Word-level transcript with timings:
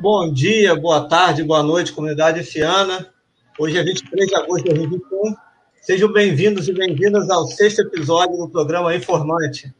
Bom 0.00 0.32
dia, 0.32 0.74
boa 0.74 1.06
tarde, 1.06 1.44
boa 1.44 1.62
noite, 1.62 1.92
comunidade 1.92 2.42
fiana. 2.42 3.12
Hoje 3.58 3.76
é 3.76 3.82
23 3.82 4.28
de 4.30 4.34
agosto 4.34 4.64
de 4.64 4.74
2021. 4.74 5.36
Sejam 5.82 6.10
bem-vindos 6.10 6.66
e 6.68 6.72
bem-vindas 6.72 7.28
ao 7.28 7.44
sexto 7.44 7.82
episódio 7.82 8.38
do 8.38 8.48
programa 8.48 8.96
Informante. 8.96 9.70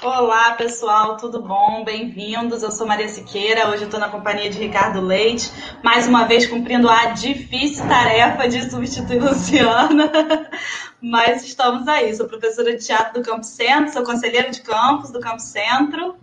Olá, 0.00 0.52
pessoal, 0.52 1.16
tudo 1.16 1.42
bom? 1.42 1.82
Bem-vindos. 1.84 2.62
Eu 2.62 2.70
sou 2.70 2.86
Maria 2.86 3.08
Siqueira. 3.08 3.68
Hoje 3.68 3.82
estou 3.82 3.98
na 3.98 4.10
companhia 4.10 4.48
de 4.48 4.58
Ricardo 4.58 5.00
Leite, 5.00 5.50
mais 5.82 6.06
uma 6.06 6.28
vez 6.28 6.46
cumprindo 6.46 6.88
a 6.88 7.06
difícil 7.06 7.84
tarefa 7.88 8.48
de 8.48 8.70
substituir 8.70 9.24
Luciana. 9.24 10.08
Mas 11.02 11.42
estamos 11.44 11.88
aí. 11.88 12.14
Sou 12.14 12.28
professora 12.28 12.76
de 12.76 12.86
teatro 12.86 13.20
do 13.20 13.28
Campo 13.28 13.42
Centro, 13.42 13.92
sou 13.92 14.04
conselheira 14.04 14.50
de 14.50 14.60
campus 14.60 15.10
do 15.10 15.18
Campo 15.18 15.40
Centro. 15.40 16.14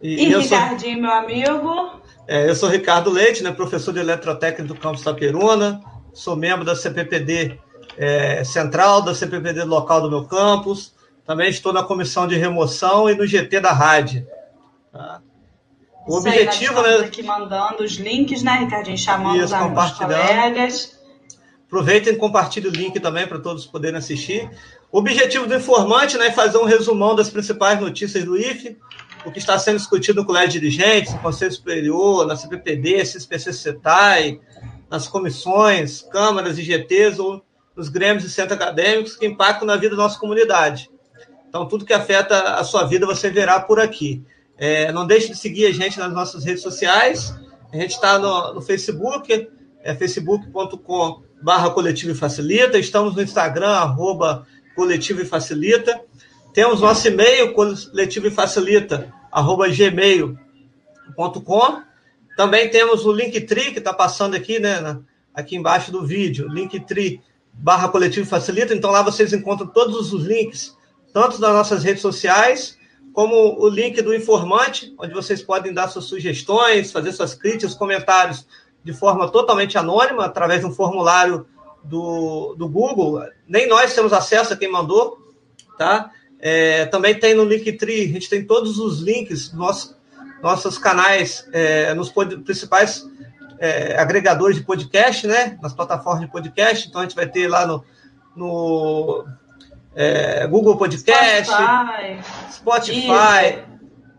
E, 0.00 0.24
e 0.24 0.38
Ricardinho, 0.38 0.94
sou... 0.94 1.02
meu 1.02 1.12
amigo. 1.12 2.00
É, 2.26 2.48
eu 2.48 2.54
sou 2.54 2.68
Ricardo 2.68 3.10
Leite, 3.10 3.42
né, 3.42 3.50
professor 3.50 3.92
de 3.92 4.00
eletrotécnica 4.00 4.62
do 4.62 4.78
campus 4.78 5.02
Taperuna, 5.02 5.80
sou 6.12 6.36
membro 6.36 6.64
da 6.64 6.76
CPPD 6.76 7.58
é, 7.96 8.44
central, 8.44 9.02
da 9.02 9.14
CPPD 9.14 9.64
local 9.64 10.02
do 10.02 10.10
meu 10.10 10.24
campus, 10.24 10.94
também 11.26 11.48
estou 11.48 11.72
na 11.72 11.82
comissão 11.82 12.26
de 12.26 12.36
remoção 12.36 13.08
e 13.08 13.14
no 13.14 13.26
GT 13.26 13.60
da 13.60 13.72
rádio. 13.72 14.26
Tá? 14.92 15.20
O 16.06 16.18
Isso 16.18 16.28
objetivo, 16.28 16.80
aí, 16.80 17.00
né? 17.00 17.06
aqui 17.06 17.22
mandando 17.22 17.82
os 17.82 17.96
links, 17.96 18.42
né, 18.42 18.58
Ricardinho? 18.60 18.96
Chamando 18.96 19.42
Isso, 19.42 19.54
os 19.54 19.90
colegas. 19.92 20.98
Aproveitem 21.66 22.14
e 22.14 22.16
compartilhem 22.16 22.70
o 22.70 22.74
link 22.74 22.98
também 22.98 23.26
para 23.26 23.38
todos 23.38 23.66
poderem 23.66 23.98
assistir. 23.98 24.50
O 24.90 25.00
objetivo 25.00 25.46
do 25.46 25.54
informante 25.54 26.16
né, 26.16 26.28
é 26.28 26.32
fazer 26.32 26.56
um 26.56 26.64
resumão 26.64 27.14
das 27.14 27.28
principais 27.28 27.78
notícias 27.78 28.24
do 28.24 28.38
IFE, 28.38 28.78
o 29.24 29.32
que 29.32 29.38
está 29.38 29.58
sendo 29.58 29.78
discutido 29.78 30.20
no 30.20 30.26
Colégio 30.26 30.52
de 30.52 30.60
Dirigentes, 30.60 31.12
no 31.12 31.20
Conselho 31.20 31.52
Superior, 31.52 32.26
na 32.26 32.36
CPPD, 32.36 33.02
CSPC 33.02 33.52
CETAI, 33.52 34.40
nas 34.90 35.06
comissões, 35.06 36.02
câmaras 36.02 36.58
e 36.58 36.62
GTs 36.62 37.20
ou 37.20 37.42
nos 37.76 37.88
grêmios 37.88 38.24
e 38.24 38.30
centros 38.30 38.60
acadêmicos 38.60 39.16
que 39.16 39.26
impactam 39.26 39.66
na 39.66 39.76
vida 39.76 39.94
da 39.94 40.02
nossa 40.02 40.18
comunidade. 40.18 40.90
Então, 41.48 41.66
tudo 41.66 41.84
que 41.84 41.92
afeta 41.92 42.54
a 42.54 42.64
sua 42.64 42.84
vida 42.84 43.06
você 43.06 43.30
verá 43.30 43.60
por 43.60 43.80
aqui. 43.80 44.22
É, 44.56 44.90
não 44.92 45.06
deixe 45.06 45.28
de 45.28 45.36
seguir 45.36 45.66
a 45.66 45.72
gente 45.72 45.98
nas 45.98 46.12
nossas 46.12 46.44
redes 46.44 46.62
sociais. 46.62 47.34
A 47.72 47.76
gente 47.76 47.92
está 47.92 48.18
no, 48.18 48.54
no, 48.54 48.60
Facebook, 48.60 49.48
é 49.82 49.94
facebook.com 49.94 51.22
coletivo 51.72 52.12
e 52.12 52.14
facilita. 52.14 52.78
Estamos 52.78 53.14
no 53.14 53.22
Instagram, 53.22 53.70
arroba 53.70 54.46
coletivo 54.74 55.22
e 55.22 55.24
facilita. 55.24 56.00
Temos 56.58 56.80
nosso 56.80 57.06
e-mail, 57.06 57.52
coletivo 57.52 58.26
e 58.26 58.32
facilita, 58.32 59.14
arroba 59.30 59.68
gmail.com. 59.68 60.36
Também 62.36 62.68
temos 62.68 63.06
o 63.06 63.12
Linktree, 63.12 63.70
que 63.70 63.78
está 63.78 63.94
passando 63.94 64.34
aqui, 64.34 64.58
né, 64.58 64.98
aqui 65.32 65.54
embaixo 65.54 65.92
do 65.92 66.04
vídeo, 66.04 66.48
Linktree 66.48 67.22
barra 67.52 67.88
coletivo 67.88 68.26
e 68.26 68.28
facilita. 68.28 68.74
Então 68.74 68.90
lá 68.90 69.02
vocês 69.02 69.32
encontram 69.32 69.68
todos 69.68 70.12
os 70.12 70.24
links 70.24 70.76
tanto 71.12 71.40
nas 71.40 71.52
nossas 71.52 71.84
redes 71.84 72.02
sociais, 72.02 72.76
como 73.12 73.56
o 73.60 73.68
link 73.68 74.02
do 74.02 74.12
informante, 74.12 74.92
onde 74.98 75.14
vocês 75.14 75.40
podem 75.40 75.72
dar 75.72 75.86
suas 75.86 76.06
sugestões, 76.06 76.90
fazer 76.90 77.12
suas 77.12 77.36
críticas, 77.36 77.72
comentários 77.72 78.48
de 78.82 78.92
forma 78.92 79.30
totalmente 79.30 79.78
anônima, 79.78 80.24
através 80.24 80.62
de 80.62 80.66
um 80.66 80.72
formulário 80.72 81.46
do, 81.84 82.56
do 82.58 82.68
Google. 82.68 83.22
Nem 83.46 83.68
nós 83.68 83.94
temos 83.94 84.12
acesso 84.12 84.54
a 84.54 84.56
quem 84.56 84.68
mandou, 84.68 85.18
tá? 85.78 86.10
É, 86.40 86.86
também 86.86 87.18
tem 87.18 87.34
no 87.34 87.44
Linktree, 87.44 88.04
a 88.04 88.12
gente 88.12 88.30
tem 88.30 88.44
todos 88.44 88.78
os 88.78 89.00
links 89.00 89.48
dos 89.48 89.58
nossos, 89.58 89.96
nossos 90.42 90.78
canais 90.78 91.48
é, 91.52 91.92
nos 91.94 92.12
principais 92.44 93.04
é, 93.58 93.98
agregadores 93.98 94.56
de 94.56 94.62
podcast, 94.62 95.26
né? 95.26 95.58
Nas 95.60 95.72
plataformas 95.72 96.20
de 96.22 96.30
podcast. 96.30 96.88
Então 96.88 97.00
a 97.00 97.04
gente 97.04 97.16
vai 97.16 97.26
ter 97.26 97.48
lá 97.48 97.66
no, 97.66 97.84
no 98.36 99.26
é, 99.94 100.46
Google 100.46 100.76
Podcast, 100.76 101.50
Spotify, 101.50 102.52
Spotify 102.52 103.64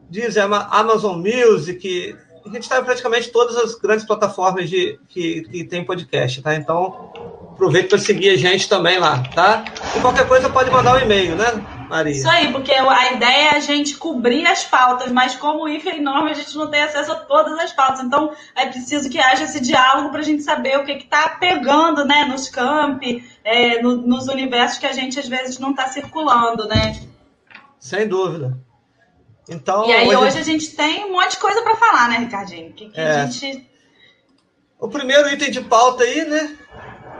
Deezer, 0.10 0.44
Amazon 0.44 1.22
Music. 1.22 2.18
A 2.46 2.50
gente 2.50 2.64
está 2.64 2.80
em 2.80 2.84
praticamente 2.84 3.30
todas 3.30 3.56
as 3.58 3.76
grandes 3.76 4.06
plataformas 4.06 4.70
de, 4.70 5.00
que, 5.08 5.42
que 5.42 5.64
tem 5.64 5.86
podcast, 5.86 6.42
tá? 6.42 6.56
Então, 6.56 7.12
aproveite 7.52 7.90
para 7.90 7.98
seguir 7.98 8.30
a 8.30 8.38
gente 8.38 8.70
também 8.70 8.98
lá, 8.98 9.24
tá? 9.36 9.66
E 9.96 10.00
qualquer 10.00 10.28
coisa 10.28 10.50
pode 10.50 10.72
mandar 10.72 10.96
um 10.96 11.00
e-mail, 11.00 11.36
né? 11.36 11.46
Maria. 11.90 12.14
Isso 12.14 12.30
aí, 12.30 12.52
porque 12.52 12.72
a 12.72 13.14
ideia 13.14 13.50
é 13.50 13.56
a 13.56 13.60
gente 13.60 13.98
cobrir 13.98 14.46
as 14.46 14.64
pautas, 14.64 15.12
mas 15.12 15.36
como 15.36 15.64
o 15.64 15.68
IFE 15.68 15.90
é 15.90 15.98
enorme, 15.98 16.32
a 16.32 16.36
gente 16.36 16.56
não 16.56 16.68
tem 16.68 16.84
acesso 16.84 17.12
a 17.12 17.16
todas 17.16 17.58
as 17.58 17.74
pautas. 17.74 18.02
Então, 18.02 18.32
é 18.56 18.68
preciso 18.68 19.10
que 19.10 19.20
haja 19.20 19.44
esse 19.44 19.60
diálogo 19.60 20.10
para 20.10 20.20
a 20.20 20.24
gente 20.24 20.44
saber 20.44 20.78
o 20.78 20.86
que 20.86 20.92
está 20.92 21.30
pegando 21.30 22.06
né, 22.06 22.26
nos 22.26 22.48
campi, 22.48 23.28
é, 23.44 23.82
no, 23.82 23.98
nos 23.98 24.28
universos 24.28 24.78
que 24.78 24.86
a 24.86 24.94
gente 24.94 25.20
às 25.20 25.28
vezes 25.28 25.58
não 25.58 25.72
está 25.72 25.88
circulando, 25.88 26.68
né? 26.68 27.00
Sem 27.80 28.08
dúvida. 28.08 28.69
Então, 29.50 29.88
e 29.88 29.92
aí 29.92 30.08
hoje, 30.08 30.18
hoje 30.18 30.38
a 30.38 30.44
gente 30.44 30.76
tem 30.76 31.06
um 31.06 31.14
monte 31.14 31.32
de 31.32 31.38
coisa 31.38 31.62
para 31.62 31.76
falar, 31.76 32.10
né, 32.10 32.18
Ricardinho? 32.18 32.72
Que, 32.74 32.90
que 32.90 33.00
é. 33.00 33.22
a 33.22 33.26
gente... 33.26 33.68
O 34.80 34.88
primeiro 34.88 35.28
item 35.30 35.52
de 35.52 35.62
pauta 35.62 36.04
aí, 36.04 36.24
né? 36.26 36.56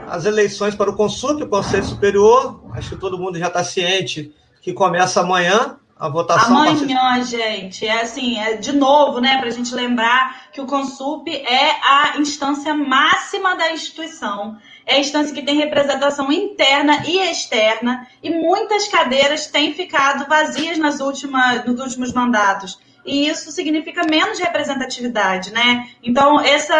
As 0.06 0.24
eleições 0.24 0.74
para 0.74 0.88
o 0.88 0.96
Consul, 0.96 1.32
o 1.42 1.48
Conselho 1.48 1.84
Superior. 1.84 2.62
Acho 2.72 2.90
que 2.90 2.96
todo 2.96 3.18
mundo 3.18 3.38
já 3.38 3.48
está 3.48 3.62
ciente 3.62 4.34
que 4.62 4.72
começa 4.72 5.20
amanhã, 5.20 5.78
a 5.98 6.08
votação. 6.08 6.56
Amanhã, 6.56 7.22
gente, 7.22 7.86
é 7.86 8.00
assim, 8.00 8.38
é 8.38 8.56
de 8.56 8.72
novo, 8.72 9.20
né, 9.20 9.38
para 9.38 9.48
a 9.48 9.52
gente 9.52 9.74
lembrar 9.74 10.50
que 10.52 10.60
o 10.60 10.66
Consup 10.66 11.28
é 11.28 11.70
a 11.82 12.18
instância 12.18 12.74
máxima 12.74 13.56
da 13.56 13.72
instituição. 13.72 14.56
É 14.90 14.96
a 14.96 14.98
instância 14.98 15.32
que 15.32 15.42
tem 15.42 15.56
representação 15.56 16.32
interna 16.32 17.04
e 17.06 17.20
externa, 17.30 18.08
e 18.20 18.28
muitas 18.28 18.88
cadeiras 18.88 19.46
têm 19.46 19.72
ficado 19.72 20.28
vazias 20.28 20.78
nas 20.78 20.98
últimas, 20.98 21.64
nos 21.64 21.78
últimos 21.78 22.12
mandatos. 22.12 22.76
E 23.06 23.28
isso 23.28 23.52
significa 23.52 24.02
menos 24.10 24.40
representatividade, 24.40 25.52
né? 25.52 25.88
Então, 26.02 26.40
essa, 26.40 26.74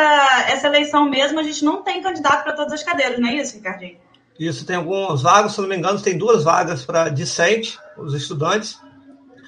essa 0.49 0.67
eleição 0.67 1.09
mesmo, 1.09 1.39
a 1.39 1.45
gente 1.45 1.65
não 1.65 1.85
tem 1.85 2.03
candidato 2.03 2.43
para 2.43 2.53
todas 2.53 2.73
as 2.73 2.83
cadeiras, 2.83 3.21
não 3.21 3.29
é 3.29 3.37
isso, 3.37 3.55
Ricardinho? 3.55 3.99
Isso, 4.37 4.67
tem 4.67 4.75
algumas 4.75 5.23
vagas, 5.23 5.53
se 5.53 5.61
não 5.61 5.69
me 5.69 5.77
engano, 5.77 6.03
tem 6.03 6.19
duas 6.19 6.43
vagas 6.43 6.85
para 6.85 7.11
discente, 7.11 7.79
os 7.97 8.13
estudantes. 8.13 8.77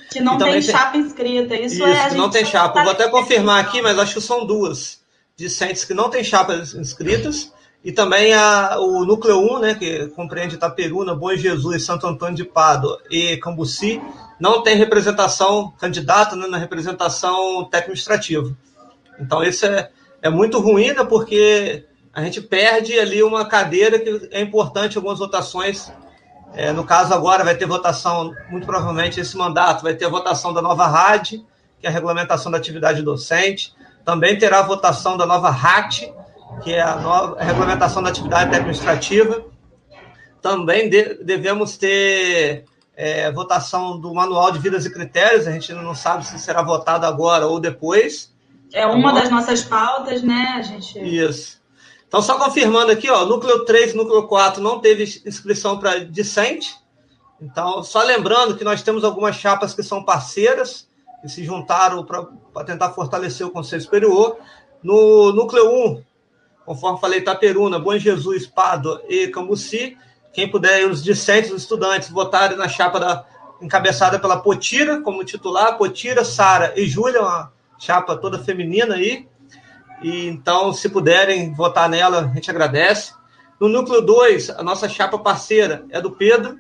Que 0.08 0.20
não 0.20 0.38
tem, 0.38 0.52
tem 0.52 0.62
chapa 0.62 0.96
inscrita. 0.96 1.56
Isso, 1.56 1.74
Isso 1.74 1.84
é. 1.84 2.10
Que 2.10 2.14
não 2.14 2.30
tem 2.30 2.44
chapa. 2.44 2.74
Tá 2.74 2.82
Vou 2.84 2.92
até 2.92 3.08
confirmar 3.08 3.58
aqui, 3.58 3.82
mas 3.82 3.98
acho 3.98 4.14
que 4.14 4.20
são 4.20 4.46
duas 4.46 5.00
discentes 5.36 5.84
que 5.84 5.94
não 5.94 6.08
tem 6.08 6.22
chapas 6.22 6.74
inscritas. 6.74 7.52
E 7.84 7.90
também 7.90 8.32
a, 8.32 8.78
o 8.78 9.04
Núcleo 9.04 9.38
1, 9.56 9.58
né, 9.58 9.74
que 9.74 10.06
compreende 10.08 10.54
Itaperuna, 10.54 11.14
Bom 11.14 11.34
Jesus, 11.34 11.84
Santo 11.84 12.06
Antônio 12.06 12.36
de 12.36 12.44
Pádua 12.44 13.00
e 13.10 13.36
Cambuci, 13.38 14.00
não 14.38 14.62
tem 14.62 14.76
representação 14.76 15.72
candidata 15.78 16.36
né, 16.36 16.46
na 16.46 16.58
representação 16.58 17.64
técnico-administrativa. 17.64 18.56
Então, 19.18 19.42
isso 19.42 19.66
é, 19.66 19.90
é 20.20 20.30
muito 20.30 20.60
ruim, 20.60 20.92
né, 20.92 21.04
porque 21.04 21.84
a 22.12 22.22
gente 22.22 22.40
perde 22.40 22.98
ali 22.98 23.22
uma 23.22 23.44
cadeira 23.46 23.98
que 23.98 24.28
é 24.30 24.40
importante 24.40 24.96
algumas 24.96 25.18
votações. 25.18 25.92
É, 26.54 26.72
no 26.72 26.84
caso, 26.84 27.12
agora 27.12 27.42
vai 27.42 27.56
ter 27.56 27.66
votação, 27.66 28.32
muito 28.48 28.66
provavelmente, 28.66 29.18
esse 29.18 29.36
mandato, 29.36 29.82
vai 29.82 29.94
ter 29.94 30.04
a 30.04 30.10
votação 30.10 30.52
da 30.52 30.62
nova 30.62 30.86
RAD, 30.86 31.42
que 31.80 31.86
é 31.86 31.88
a 31.88 31.92
regulamentação 31.92 32.52
da 32.52 32.58
atividade 32.58 33.02
docente. 33.02 33.74
Também 34.04 34.38
terá 34.38 34.60
a 34.60 34.66
votação 34.66 35.16
da 35.16 35.26
nova 35.26 35.50
RAT, 35.50 36.12
que 36.62 36.72
é 36.72 36.80
a, 36.80 36.96
nova, 36.96 37.40
a 37.40 37.44
regulamentação 37.44 38.02
da 38.02 38.10
atividade 38.10 38.54
administrativa. 38.54 39.44
Também 40.40 40.88
de, 40.90 41.22
devemos 41.22 41.76
ter 41.76 42.64
é, 42.96 43.30
votação 43.30 43.98
do 43.98 44.12
manual 44.12 44.50
de 44.50 44.58
vidas 44.58 44.84
e 44.84 44.92
critérios, 44.92 45.46
a 45.46 45.52
gente 45.52 45.72
não 45.72 45.94
sabe 45.94 46.26
se 46.26 46.38
será 46.38 46.62
votado 46.62 47.06
agora 47.06 47.46
ou 47.46 47.60
depois. 47.60 48.32
É 48.72 48.86
uma 48.86 49.12
das 49.12 49.30
nossas 49.30 49.62
pautas, 49.62 50.22
né? 50.22 50.54
A 50.56 50.62
gente... 50.62 50.98
Isso. 50.98 51.60
Então, 52.06 52.20
só 52.20 52.38
confirmando 52.38 52.92
aqui, 52.92 53.08
ó, 53.08 53.24
núcleo 53.24 53.64
3 53.64 53.94
núcleo 53.94 54.26
4 54.26 54.62
não 54.62 54.80
teve 54.80 55.04
inscrição 55.26 55.78
para 55.78 56.04
discente. 56.04 56.74
Então, 57.40 57.82
só 57.82 58.02
lembrando 58.02 58.56
que 58.56 58.64
nós 58.64 58.82
temos 58.82 59.02
algumas 59.02 59.36
chapas 59.36 59.74
que 59.74 59.82
são 59.82 60.04
parceiras, 60.04 60.86
que 61.20 61.28
se 61.28 61.42
juntaram 61.44 62.04
para 62.04 62.64
tentar 62.64 62.90
fortalecer 62.90 63.46
o 63.46 63.50
Conselho 63.50 63.82
Superior. 63.82 64.36
No 64.82 65.32
núcleo 65.32 65.70
1, 65.70 66.02
conforme 66.64 67.00
falei, 67.00 67.20
Itaperuna, 67.20 67.78
Bom 67.78 67.96
Jesus, 67.98 68.46
Pado 68.46 69.00
e 69.08 69.28
Cambuci. 69.28 69.96
Quem 70.32 70.50
puder, 70.50 70.88
os 70.88 71.02
discentes, 71.02 71.50
os 71.50 71.62
estudantes, 71.62 72.08
votarem 72.08 72.56
na 72.56 72.68
chapa 72.68 72.98
da, 72.98 73.24
encabeçada 73.62 74.18
pela 74.18 74.40
Potira 74.40 75.00
como 75.00 75.24
titular, 75.24 75.78
Potira, 75.78 76.24
Sara 76.24 76.72
e 76.76 76.86
Júlia, 76.86 77.20
uma 77.20 77.52
chapa 77.78 78.16
toda 78.16 78.38
feminina 78.38 78.94
aí. 78.94 79.28
E, 80.02 80.26
então, 80.26 80.72
se 80.72 80.88
puderem 80.88 81.54
votar 81.54 81.88
nela, 81.88 82.30
a 82.30 82.34
gente 82.34 82.50
agradece. 82.50 83.12
No 83.60 83.68
núcleo 83.68 84.02
2, 84.02 84.50
a 84.50 84.62
nossa 84.62 84.88
chapa 84.88 85.18
parceira 85.18 85.84
é 85.90 86.00
do 86.00 86.10
Pedro. 86.10 86.58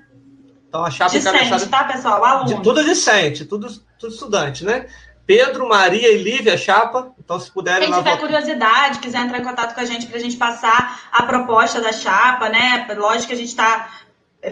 Então, 0.68 0.84
a 0.84 0.90
chapa 0.90 1.10
Dicente, 1.10 1.44
encabeçada. 1.44 1.66
tá, 1.66 1.84
pessoal? 1.84 2.24
Aluno. 2.24 2.46
De, 2.46 2.62
tudo 2.62 2.84
discente, 2.84 3.44
tudo, 3.44 3.68
tudo 3.98 4.12
estudante, 4.12 4.64
né? 4.64 4.86
Pedro, 5.26 5.68
Maria 5.68 6.12
e 6.12 6.22
Lívia 6.22 6.56
Chapa. 6.56 7.12
Então, 7.18 7.38
se 7.38 7.50
puderem. 7.50 7.88
Quem 7.88 7.98
tiver 7.98 8.18
curiosidade, 8.18 8.98
quiser 8.98 9.20
entrar 9.20 9.38
em 9.38 9.44
contato 9.44 9.74
com 9.74 9.80
a 9.80 9.84
gente 9.84 10.06
para 10.06 10.16
a 10.16 10.20
gente 10.20 10.36
passar 10.36 11.08
a 11.12 11.22
proposta 11.22 11.80
da 11.80 11.92
chapa, 11.92 12.48
né? 12.48 12.86
Lógico 12.96 13.28
que 13.28 13.34
a 13.34 13.36
gente 13.36 13.48
está 13.48 13.90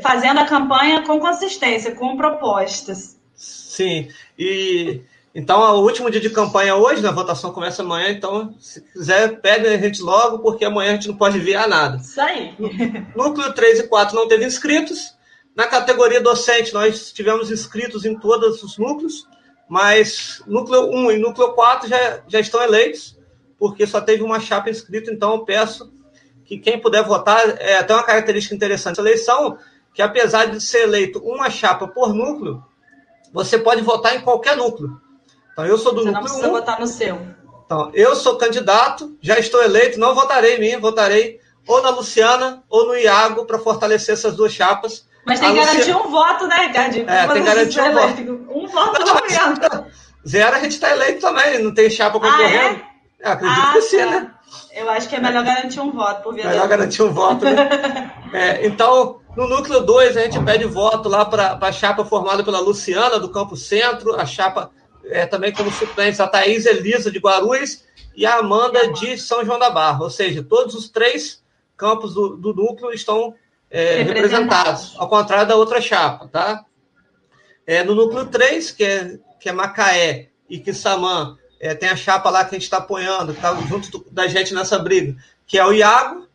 fazendo 0.03 0.39
a 0.39 0.47
campanha 0.47 1.03
com 1.03 1.19
consistência, 1.19 1.95
com 1.95 2.17
propostas. 2.17 3.19
Sim. 3.35 4.09
E 4.39 5.03
então, 5.35 5.61
o 5.77 5.83
último 5.83 6.11
dia 6.11 6.21
de 6.21 6.31
campanha 6.31 6.75
hoje, 6.75 7.03
né? 7.03 7.09
a 7.09 7.13
votação 7.13 7.53
começa 7.53 7.83
amanhã, 7.83 8.11
então, 8.11 8.53
se 8.59 8.81
quiser, 8.81 9.41
pede 9.41 9.67
a 9.69 9.79
gente 9.79 10.03
logo, 10.03 10.41
porque 10.41 10.65
amanhã 10.65 10.91
a 10.91 10.95
gente 10.95 11.09
não 11.09 11.17
pode 11.17 11.39
enviar 11.39 11.69
nada. 11.69 11.99
Isso 11.99 12.21
aí. 12.21 12.55
Núcleo 13.15 13.53
3 13.53 13.81
e 13.81 13.83
4 13.85 14.17
não 14.17 14.27
teve 14.27 14.45
inscritos. 14.45 15.15
Na 15.55 15.67
categoria 15.67 16.21
docente, 16.21 16.75
nós 16.75 17.13
tivemos 17.13 17.51
inscritos 17.51 18.05
em 18.05 18.19
todos 18.19 18.63
os 18.63 18.77
núcleos, 18.77 19.27
mas 19.71 20.43
núcleo 20.49 20.91
1 20.91 21.13
e 21.13 21.19
núcleo 21.19 21.53
4 21.53 21.89
já, 21.89 22.23
já 22.27 22.41
estão 22.41 22.61
eleitos, 22.61 23.17
porque 23.57 23.87
só 23.87 24.01
teve 24.01 24.21
uma 24.21 24.41
chapa 24.41 24.69
inscrita, 24.69 25.13
então 25.13 25.35
eu 25.35 25.45
peço 25.45 25.93
que 26.45 26.59
quem 26.59 26.81
puder 26.81 27.05
votar, 27.05 27.39
é 27.61 27.79
até 27.79 27.95
uma 27.95 28.03
característica 28.03 28.53
interessante 28.53 28.97
da 28.97 29.03
eleição, 29.03 29.57
que 29.95 30.03
apesar 30.03 30.47
de 30.47 30.61
ser 30.61 30.83
eleito 30.83 31.21
uma 31.21 31.49
chapa 31.49 31.87
por 31.87 32.13
núcleo, 32.13 32.61
você 33.33 33.57
pode 33.61 33.81
votar 33.83 34.17
em 34.17 34.23
qualquer 34.23 34.57
núcleo. 34.57 35.01
Então, 35.53 35.65
eu 35.65 35.79
sou 35.79 35.95
do 35.95 36.03
Você 36.03 36.07
núcleo 36.07 36.15
não 36.15 36.23
precisa 36.25 36.49
1. 36.49 36.51
votar 36.51 36.81
no 36.81 36.87
seu. 36.89 37.21
Então, 37.65 37.93
eu 37.95 38.17
sou 38.17 38.37
candidato, 38.37 39.17
já 39.21 39.39
estou 39.39 39.63
eleito, 39.63 40.01
não 40.01 40.17
votarei 40.17 40.57
em 40.57 40.59
mim, 40.61 40.81
votarei 40.81 41.39
ou 41.65 41.81
na 41.81 41.91
Luciana 41.91 42.65
ou 42.69 42.89
no 42.89 42.97
Iago 42.97 43.47
para 43.47 43.61
fortalecer 43.61 44.15
essas 44.15 44.35
duas 44.35 44.53
chapas. 44.53 45.07
Mas 45.25 45.41
tem 45.41 45.53
que 45.53 45.61
garantir 45.61 45.95
um 45.95 46.11
voto, 46.11 46.47
né, 46.47 46.67
Ricardinho? 46.67 47.09
É, 47.09 47.27
tem 47.27 47.43
que 47.43 47.49
garantir 47.49 47.81
um 47.81 47.93
voto. 47.93 48.49
Um 48.51 48.67
voto 48.67 49.01
não, 49.05 49.81
não 49.81 49.87
Zero 50.27 50.57
a 50.57 50.61
gente 50.61 50.73
está 50.73 50.91
eleito 50.91 51.21
também, 51.21 51.63
não 51.63 51.73
tem 51.73 51.89
chapa 51.91 52.21
concorrendo. 52.21 52.45
Ah, 52.45 52.87
é? 53.21 53.29
é? 53.29 53.33
acredito 53.33 53.61
ah, 53.61 53.73
que 53.73 53.83
sim, 53.83 53.99
tá. 53.99 54.07
né? 54.07 54.31
Eu 54.73 54.91
acho 54.91 55.09
que 55.09 55.17
é 55.17 55.21
melhor 55.21 55.45
garantir 55.45 55.81
um 55.81 55.93
voto 55.93 56.23
por 56.23 56.35
Melhor 56.35 56.69
garantir 56.69 57.03
um 57.03 57.13
voto, 57.13 57.45
né? 57.45 58.13
é, 58.33 58.67
então, 58.67 59.21
no 59.37 59.49
núcleo 59.49 59.81
2, 59.81 60.17
a 60.17 60.23
gente 60.23 60.41
pede 60.41 60.65
voto 60.65 61.09
lá 61.09 61.25
para 61.25 61.59
a 61.61 61.73
chapa 61.73 62.05
formada 62.05 62.43
pela 62.43 62.61
Luciana, 62.61 63.19
do 63.19 63.31
Campo 63.31 63.57
Centro, 63.57 64.15
a 64.15 64.27
chapa 64.27 64.71
é, 65.07 65.27
também 65.27 65.53
como 65.53 65.71
suplentes 65.71 66.21
a 66.21 66.27
Thaís 66.27 66.67
Elisa 66.67 67.11
de 67.11 67.19
Guarulhos 67.19 67.85
e 68.15 68.27
a 68.27 68.37
Amanda 68.37 68.93
de 68.93 69.17
São 69.17 69.45
João 69.45 69.59
da 69.59 69.71
Barra. 69.71 70.03
Ou 70.03 70.11
seja, 70.11 70.43
todos 70.43 70.75
os 70.75 70.89
três 70.89 71.43
campos 71.77 72.15
do, 72.15 72.37
do 72.37 72.53
núcleo 72.53 72.93
estão 72.93 73.35
é, 73.71 74.03
representados, 74.03 74.95
ao 74.99 75.09
contrário 75.09 75.47
da 75.47 75.57
outra 75.57 75.81
chapa, 75.81 76.29
tá? 76.29 76.65
É, 77.67 77.85
no 77.85 77.95
núcleo 77.95 78.27
3, 78.27 78.71
que 78.73 78.85
é, 78.85 79.19
que 79.39 79.49
é 79.49 79.53
Macaé 79.53 80.31
e 80.49 80.59
Quissamã, 80.59 81.37
é, 81.61 81.75
tem 81.75 81.89
a 81.89 81.97
chapa 81.97 82.31
lá 82.31 82.45
que 82.45 82.55
a 82.55 82.59
gente 82.59 82.65
está 82.65 82.79
apoiando, 82.79 83.33
que 83.33 83.39
está 83.39 83.55
junto 83.63 83.91
do, 83.91 84.07
da 84.11 84.27
gente 84.27 84.53
nessa 84.53 84.79
briga, 84.79 85.17
que 85.47 85.59
é 85.59 85.65
o 85.65 85.73
Iago, 85.73 86.27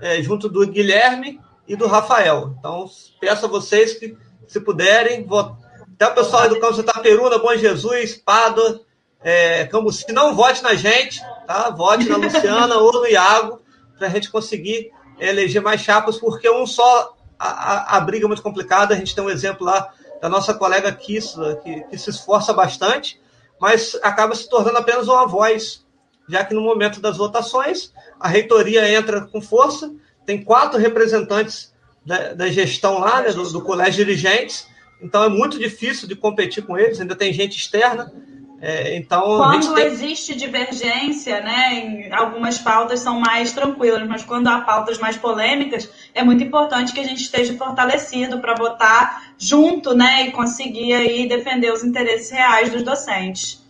é, 0.00 0.22
junto 0.22 0.48
do 0.48 0.66
Guilherme 0.66 1.40
e 1.68 1.76
do 1.76 1.86
Rafael. 1.86 2.54
Então, 2.58 2.88
peço 3.20 3.44
a 3.44 3.48
vocês 3.48 3.94
que, 3.94 4.16
se 4.46 4.60
puderem, 4.60 5.24
votar 5.24 5.60
até 6.00 6.06
o 6.06 6.14
pessoal 6.14 6.48
do 6.48 6.58
Campos 6.58 6.78
Itaperuna, 6.78 7.38
Bom 7.38 7.54
Jesus, 7.54 8.16
Pádua, 8.16 8.80
é, 9.22 9.66
Cambuci, 9.66 10.10
não 10.12 10.34
vote 10.34 10.62
na 10.62 10.74
gente, 10.74 11.20
tá? 11.46 11.68
Vote 11.68 12.08
na 12.08 12.16
Luciana 12.16 12.76
ou 12.76 12.90
no 12.90 13.06
Iago, 13.06 13.60
para 13.98 14.06
a 14.06 14.10
gente 14.10 14.30
conseguir 14.30 14.90
eleger 15.20 15.62
mais 15.62 15.80
chapas, 15.80 16.18
porque 16.18 16.48
um 16.50 16.66
só, 16.66 17.14
a, 17.38 17.48
a, 17.48 17.96
a, 17.96 18.00
briga 18.00 18.24
é 18.24 18.28
muito 18.28 18.42
complicada. 18.42 18.94
A 18.94 18.96
gente 18.96 19.14
tem 19.14 19.22
um 19.22 19.30
exemplo 19.30 19.66
lá 19.66 19.92
da 20.20 20.28
nossa 20.28 20.54
colega 20.54 20.92
Kissla, 20.92 21.56
que, 21.56 21.80
que 21.82 21.98
se 21.98 22.10
esforça 22.10 22.52
bastante, 22.52 23.20
mas 23.60 23.98
acaba 24.02 24.34
se 24.34 24.48
tornando 24.48 24.78
apenas 24.78 25.08
uma 25.08 25.26
voz, 25.26 25.84
já 26.28 26.44
que 26.44 26.54
no 26.54 26.60
momento 26.60 27.00
das 27.00 27.16
votações, 27.16 27.92
a 28.18 28.28
reitoria 28.28 28.90
entra 28.90 29.22
com 29.22 29.40
força, 29.40 29.92
tem 30.24 30.42
quatro 30.42 30.78
representantes 30.78 31.72
da, 32.04 32.34
da 32.34 32.48
gestão 32.48 32.98
lá, 32.98 33.22
né, 33.22 33.32
do, 33.32 33.50
do 33.50 33.62
colégio 33.62 34.04
de 34.04 34.12
dirigentes, 34.14 34.66
então 35.02 35.24
é 35.24 35.28
muito 35.28 35.58
difícil 35.58 36.06
de 36.06 36.14
competir 36.14 36.64
com 36.64 36.76
eles, 36.76 37.00
ainda 37.00 37.16
tem 37.16 37.32
gente 37.32 37.56
externa. 37.56 38.12
É, 38.62 38.94
então, 38.94 39.38
quando 39.38 39.74
tem... 39.74 39.86
existe 39.86 40.34
divergência, 40.34 41.40
né, 41.40 41.74
em 41.74 42.12
algumas 42.12 42.58
pautas 42.58 43.00
são 43.00 43.18
mais 43.18 43.52
tranquilas, 43.52 44.06
mas 44.06 44.22
quando 44.22 44.48
há 44.48 44.60
pautas 44.60 44.98
mais 44.98 45.16
polêmicas, 45.16 45.88
é 46.14 46.22
muito 46.22 46.44
importante 46.44 46.92
que 46.92 47.00
a 47.00 47.04
gente 47.04 47.22
esteja 47.22 47.56
fortalecido 47.56 48.38
para 48.38 48.54
votar 48.54 49.32
junto, 49.38 49.94
né, 49.94 50.26
e 50.26 50.32
conseguir 50.32 50.92
aí 50.92 51.26
defender 51.26 51.72
os 51.72 51.82
interesses 51.82 52.30
reais 52.30 52.70
dos 52.70 52.82
docentes. 52.82 53.64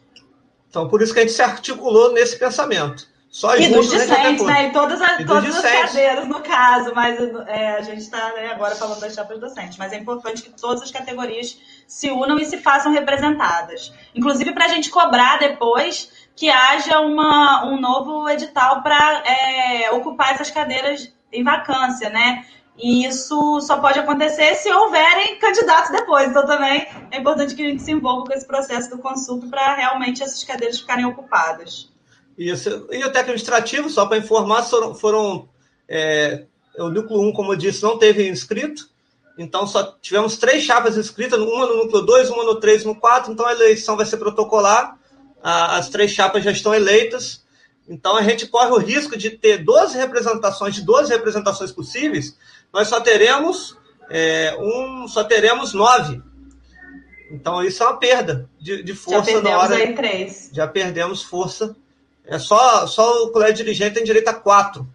Então, 0.68 0.88
por 0.88 1.00
isso 1.02 1.12
que 1.12 1.20
a 1.20 1.22
gente 1.22 1.34
se 1.34 1.42
articulou 1.42 2.12
nesse 2.12 2.36
pensamento. 2.36 3.09
Só 3.30 3.56
e 3.56 3.68
dos 3.68 3.88
discentes, 3.88 4.44
né? 4.44 4.66
E 4.66 4.72
todas, 4.72 5.00
as, 5.00 5.20
e 5.20 5.24
todas 5.24 5.54
as 5.54 5.62
cadeiras, 5.62 6.26
no 6.26 6.40
caso, 6.40 6.92
mas 6.92 7.16
é, 7.46 7.76
a 7.76 7.80
gente 7.80 8.00
está 8.00 8.32
né, 8.32 8.50
agora 8.50 8.74
falando 8.74 8.98
das 8.98 9.14
chapas 9.14 9.38
docentes. 9.38 9.78
Mas 9.78 9.92
é 9.92 9.98
importante 9.98 10.42
que 10.42 10.50
todas 10.50 10.82
as 10.82 10.90
categorias 10.90 11.56
se 11.86 12.10
unam 12.10 12.40
e 12.40 12.44
se 12.44 12.58
façam 12.58 12.90
representadas. 12.92 13.92
Inclusive 14.16 14.52
para 14.52 14.64
a 14.64 14.68
gente 14.68 14.90
cobrar 14.90 15.38
depois 15.38 16.10
que 16.34 16.50
haja 16.50 16.98
uma, 17.00 17.66
um 17.66 17.80
novo 17.80 18.28
edital 18.28 18.82
para 18.82 19.22
é, 19.24 19.92
ocupar 19.92 20.32
essas 20.34 20.50
cadeiras 20.50 21.12
em 21.32 21.44
vacância, 21.44 22.10
né? 22.10 22.44
E 22.76 23.06
isso 23.06 23.60
só 23.60 23.78
pode 23.78 23.98
acontecer 24.00 24.56
se 24.56 24.72
houverem 24.72 25.38
candidatos 25.38 25.92
depois. 25.92 26.30
Então, 26.30 26.46
também 26.46 26.88
é 27.12 27.18
importante 27.18 27.54
que 27.54 27.62
a 27.62 27.68
gente 27.68 27.82
se 27.82 27.92
envolva 27.92 28.26
com 28.26 28.32
esse 28.32 28.46
processo 28.46 28.90
do 28.90 28.98
consulto 28.98 29.48
para 29.48 29.74
realmente 29.74 30.22
essas 30.22 30.42
cadeiras 30.42 30.80
ficarem 30.80 31.04
ocupadas. 31.04 31.89
Isso. 32.40 32.70
E 32.70 32.72
o 32.72 33.12
técnico 33.12 33.18
administrativo, 33.18 33.90
só 33.90 34.06
para 34.06 34.16
informar, 34.16 34.62
foram, 34.62 34.94
foram 34.94 35.48
é, 35.86 36.44
o 36.78 36.88
núcleo 36.88 37.20
1, 37.20 37.32
como 37.34 37.52
eu 37.52 37.56
disse, 37.56 37.82
não 37.82 37.98
teve 37.98 38.26
inscrito. 38.26 38.88
Então, 39.36 39.66
só 39.66 39.94
tivemos 40.00 40.38
três 40.38 40.64
chapas 40.64 40.96
inscritas, 40.96 41.38
uma 41.38 41.66
no 41.66 41.84
núcleo 41.84 42.00
2, 42.00 42.30
uma 42.30 42.44
no 42.44 42.54
3 42.54 42.82
e 42.82 42.86
no 42.86 42.94
4. 42.94 43.30
Então, 43.30 43.44
a 43.44 43.52
eleição 43.52 43.94
vai 43.94 44.06
ser 44.06 44.16
protocolar. 44.16 44.98
As 45.42 45.90
três 45.90 46.12
chapas 46.12 46.42
já 46.42 46.50
estão 46.50 46.74
eleitas. 46.74 47.44
Então, 47.86 48.16
a 48.16 48.22
gente 48.22 48.46
corre 48.46 48.70
o 48.70 48.78
risco 48.78 49.18
de 49.18 49.30
ter 49.30 49.58
12 49.58 49.98
representações, 49.98 50.74
de 50.74 50.82
12 50.82 51.12
representações 51.12 51.70
possíveis, 51.70 52.38
nós 52.72 52.88
só 52.88 53.00
teremos 53.00 53.76
é, 54.08 54.56
um, 54.58 55.06
só 55.08 55.24
teremos 55.24 55.74
nove. 55.74 56.22
Então, 57.30 57.62
isso 57.62 57.82
é 57.82 57.86
uma 57.86 57.98
perda 57.98 58.48
de, 58.58 58.82
de 58.82 58.94
força 58.94 59.42
na 59.42 59.58
hora. 59.58 59.76
Já 60.52 60.66
perdemos 60.66 61.22
força 61.22 61.76
é 62.26 62.38
só, 62.38 62.86
só 62.86 63.24
o 63.24 63.30
colégio 63.30 63.56
dirigente 63.56 63.94
tem 63.94 64.04
direito 64.04 64.28
a 64.28 64.34
quatro. 64.34 64.88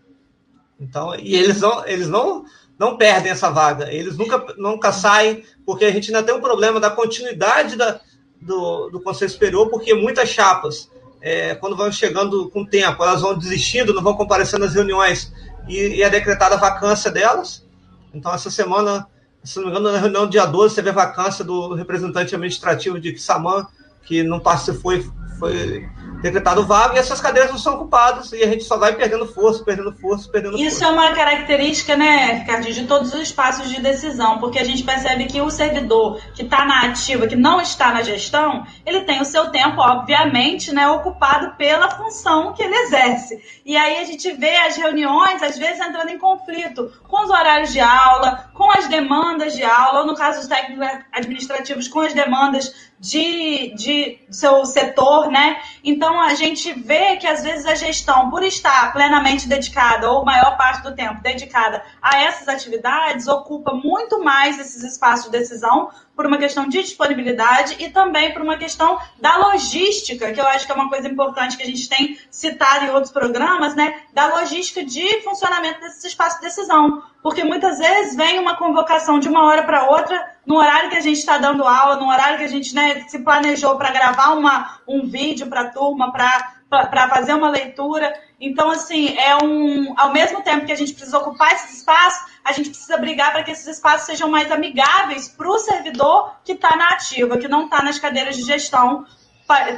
Então, 0.80 1.16
e 1.16 1.36
eles 1.36 1.62
não, 1.62 1.86
eles 1.86 2.08
não, 2.08 2.46
não 2.78 2.98
perdem 2.98 3.32
essa 3.32 3.50
vaga. 3.50 3.92
Eles 3.92 4.18
nunca, 4.18 4.46
nunca 4.58 4.92
saem, 4.92 5.44
porque 5.66 5.86
a 5.86 5.92
gente 5.92 6.14
ainda 6.14 6.24
tem 6.24 6.36
um 6.36 6.42
problema 6.42 6.80
da 6.80 6.90
continuidade 6.90 7.76
da, 7.76 8.00
do, 8.42 8.90
do 8.90 9.02
Conselho 9.02 9.32
Superior, 9.32 9.70
porque 9.70 9.94
muitas 9.94 10.30
chapas, 10.30 10.90
é, 11.22 11.56
quando 11.56 11.76
vão 11.76 11.92
chegando 11.92 12.50
com 12.50 12.62
o 12.62 12.68
tempo, 12.68 13.04
elas 13.04 13.22
vão 13.22 13.38
desistindo, 13.38 13.94
não 13.94 14.04
vão 14.04 14.16
comparecendo 14.16 14.66
nas 14.66 14.76
reuniões 14.76 15.32
e, 15.68 15.96
e 15.96 16.04
é 16.04 16.10
decretada 16.10 16.56
a 16.56 16.60
vacância 16.60 17.10
delas. 17.10 17.66
Então, 18.14 18.34
essa 18.34 18.50
semana, 18.50 19.08
se 19.44 19.58
não 19.58 19.66
me 19.66 19.72
engano, 19.72 19.92
na 19.92 19.98
reunião 19.98 20.26
do 20.26 20.32
dia 20.32 20.46
12, 20.46 20.76
teve 20.76 20.90
a 20.90 20.94
vacância 20.94 21.44
do 21.44 21.74
representante 21.74 22.36
administrativo 22.36 23.00
de 23.00 23.18
Xamã, 23.18 23.68
que 24.04 24.24
não 24.24 24.40
participou 24.40 24.94
e 24.94 25.04
foi 25.40 25.88
decretado 26.22 26.66
vago 26.66 26.96
e 26.96 27.00
essas 27.00 27.22
cadeiras 27.22 27.52
não 27.52 27.58
são 27.58 27.76
ocupadas 27.76 28.32
e 28.32 28.42
a 28.44 28.48
gente 28.48 28.64
só 28.64 28.78
vai 28.78 28.96
perdendo 28.96 29.28
força, 29.28 29.64
perdendo 29.64 29.94
força, 29.94 30.30
perdendo 30.30 30.58
Isso 30.58 30.80
força. 30.80 30.86
é 30.86 30.88
uma 30.90 31.14
característica, 31.14 31.96
né, 31.96 32.40
Ricardo, 32.40 32.72
de 32.72 32.88
todos 32.88 33.14
os 33.14 33.22
espaços 33.22 33.70
de 33.70 33.80
decisão, 33.82 34.40
porque 34.40 34.58
a 34.58 34.64
gente 34.64 34.84
percebe 34.84 35.26
que 35.26 35.40
o 35.42 35.50
servidor 35.50 36.20
que 36.34 36.44
está 36.44 36.66
na 36.66 36.86
ativa, 36.86 37.28
que 37.28 37.36
não 37.36 37.62
está 37.62 37.92
na 37.92 38.02
gestão, 38.02 38.66
ele 38.86 39.02
tem 39.02 39.22
o 39.22 39.26
seu 39.26 39.50
tempo, 39.52 39.80
obviamente, 39.80 40.74
né, 40.74 40.88
ocupado 40.90 41.56
pela 41.58 41.92
função 41.92 42.54
que 42.54 42.64
ele 42.64 42.76
exerce. 42.76 43.62
E 43.66 43.76
aí 43.78 43.98
a 43.98 44.04
gente 44.04 44.32
vê 44.34 44.56
as 44.58 44.76
reuniões, 44.76 45.42
às 45.44 45.58
vezes, 45.58 45.80
entrando 45.80 46.10
em 46.10 46.18
conflito 46.18 46.92
com 47.08 47.24
os 47.24 47.30
horários 47.30 47.72
de 47.72 47.80
aula, 47.80 48.50
com 48.54 48.72
as 48.72 48.88
demandas 48.88 49.54
de 49.56 49.64
aula, 49.64 50.02
ou 50.02 50.08
no 50.08 50.16
caso 50.16 50.40
dos 50.40 50.48
técnicos 50.48 50.88
administrativos, 51.12 51.88
com 51.88 52.00
as 52.00 52.14
demandas 52.14 52.74
de, 53.00 53.74
de 53.76 54.20
seu 54.30 54.66
setor, 54.66 55.30
né? 55.30 55.62
Então 55.84 56.20
a 56.20 56.34
gente 56.34 56.72
vê 56.74 57.18
que 57.18 57.28
às 57.28 57.44
vezes 57.44 57.66
a 57.66 57.76
gestão, 57.76 58.30
por 58.30 58.44
estar 58.44 58.94
plenamente 58.94 59.48
dedicada, 59.48 60.10
ou 60.10 60.26
maior 60.26 60.58
parte 60.58 60.82
do 60.82 60.96
tempo 60.96 61.22
dedicada 61.22 61.84
a 62.02 62.22
essas 62.22 62.48
atividades, 62.48 63.28
ocupa 63.28 63.74
muito 63.74 64.24
mais 64.24 64.60
esses 64.60 64.84
espaços 64.84 65.26
de 65.26 65.38
decisão 65.38 65.90
por 66.16 66.26
uma 66.26 66.38
questão 66.38 66.68
de 66.68 66.82
disponibilidade 66.82 67.76
e 67.80 67.90
também 67.90 68.32
por 68.32 68.42
uma 68.42 68.58
questão 68.58 68.98
da 69.20 69.36
logística, 69.38 70.32
que 70.32 70.40
eu 70.40 70.48
acho 70.48 70.66
que 70.66 70.72
é 70.72 70.76
uma 70.76 70.90
coisa 70.90 71.08
importante 71.08 71.58
que 71.58 71.64
a 71.64 71.68
gente 71.68 71.90
tem 71.90 72.18
citado 72.32 72.86
em 72.86 72.90
outros 72.92 73.12
programas, 73.12 73.76
né? 73.76 74.02
Da 74.14 74.28
logística 74.40 74.84
de 74.84 75.22
funcionamento 75.22 75.82
desse 75.82 76.08
espaço 76.08 76.38
de 76.38 76.44
decisão. 76.44 77.04
Porque 77.26 77.44
muitas 77.44 77.80
vezes 77.80 78.16
vem 78.16 78.38
uma 78.38 78.56
convocação 78.56 79.18
de 79.18 79.28
uma 79.28 79.46
hora 79.46 79.64
para 79.64 79.90
outra, 79.90 80.38
no 80.46 80.58
horário 80.58 80.92
que 80.92 80.96
a 80.96 81.02
gente 81.02 81.18
está 81.18 81.40
dando 81.40 81.64
aula, 81.64 81.96
no 81.96 82.08
horário 82.08 82.38
que 82.38 82.44
a 82.44 82.48
gente 82.48 82.76
né, 82.76 83.04
se 83.08 83.18
planejou 83.18 83.76
para 83.78 83.90
gravar 83.90 84.34
uma, 84.34 84.80
um 84.88 85.08
vídeo 85.08 85.48
para 85.48 85.62
a 85.62 85.70
turma, 85.72 86.14
para 86.14 87.10
fazer 87.10 87.34
uma 87.34 87.50
leitura. 87.50 88.14
Então, 88.40 88.70
assim, 88.70 89.18
é 89.18 89.36
um. 89.44 89.96
Ao 89.98 90.14
mesmo 90.14 90.44
tempo 90.44 90.68
que 90.68 90.72
a 90.72 90.76
gente 90.76 90.94
precisa 90.94 91.18
ocupar 91.18 91.52
esses 91.54 91.80
espaços, 91.80 92.32
a 92.44 92.52
gente 92.52 92.70
precisa 92.70 92.96
brigar 93.00 93.32
para 93.32 93.42
que 93.42 93.50
esses 93.50 93.66
espaços 93.66 94.06
sejam 94.06 94.30
mais 94.30 94.52
amigáveis 94.52 95.28
para 95.28 95.50
o 95.50 95.58
servidor 95.58 96.32
que 96.44 96.52
está 96.52 96.76
na 96.76 96.90
ativa, 96.90 97.40
que 97.40 97.48
não 97.48 97.66
está 97.66 97.82
nas 97.82 97.98
cadeiras 97.98 98.38
de 98.38 98.44
gestão, 98.44 99.04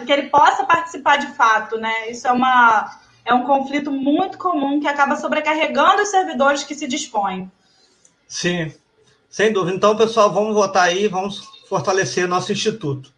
que 0.06 0.12
ele 0.12 0.24
possa 0.24 0.66
participar 0.66 1.16
de 1.16 1.28
fato, 1.28 1.78
né? 1.78 2.10
Isso 2.12 2.28
é 2.28 2.32
uma 2.34 3.07
é 3.28 3.34
um 3.34 3.44
conflito 3.44 3.92
muito 3.92 4.38
comum 4.38 4.80
que 4.80 4.88
acaba 4.88 5.18
sobrecarregando 5.18 6.02
os 6.02 6.08
servidores 6.08 6.64
que 6.64 6.74
se 6.74 6.88
dispõem. 6.88 7.52
Sim, 8.26 8.74
sem 9.30 9.52
dúvida. 9.52 9.76
Então, 9.76 9.98
pessoal, 9.98 10.32
vamos 10.32 10.56
votar 10.56 10.84
aí, 10.84 11.10
vamos 11.10 11.42
fortalecer 11.68 12.28
nosso 12.28 12.52
instituto. 12.54 13.12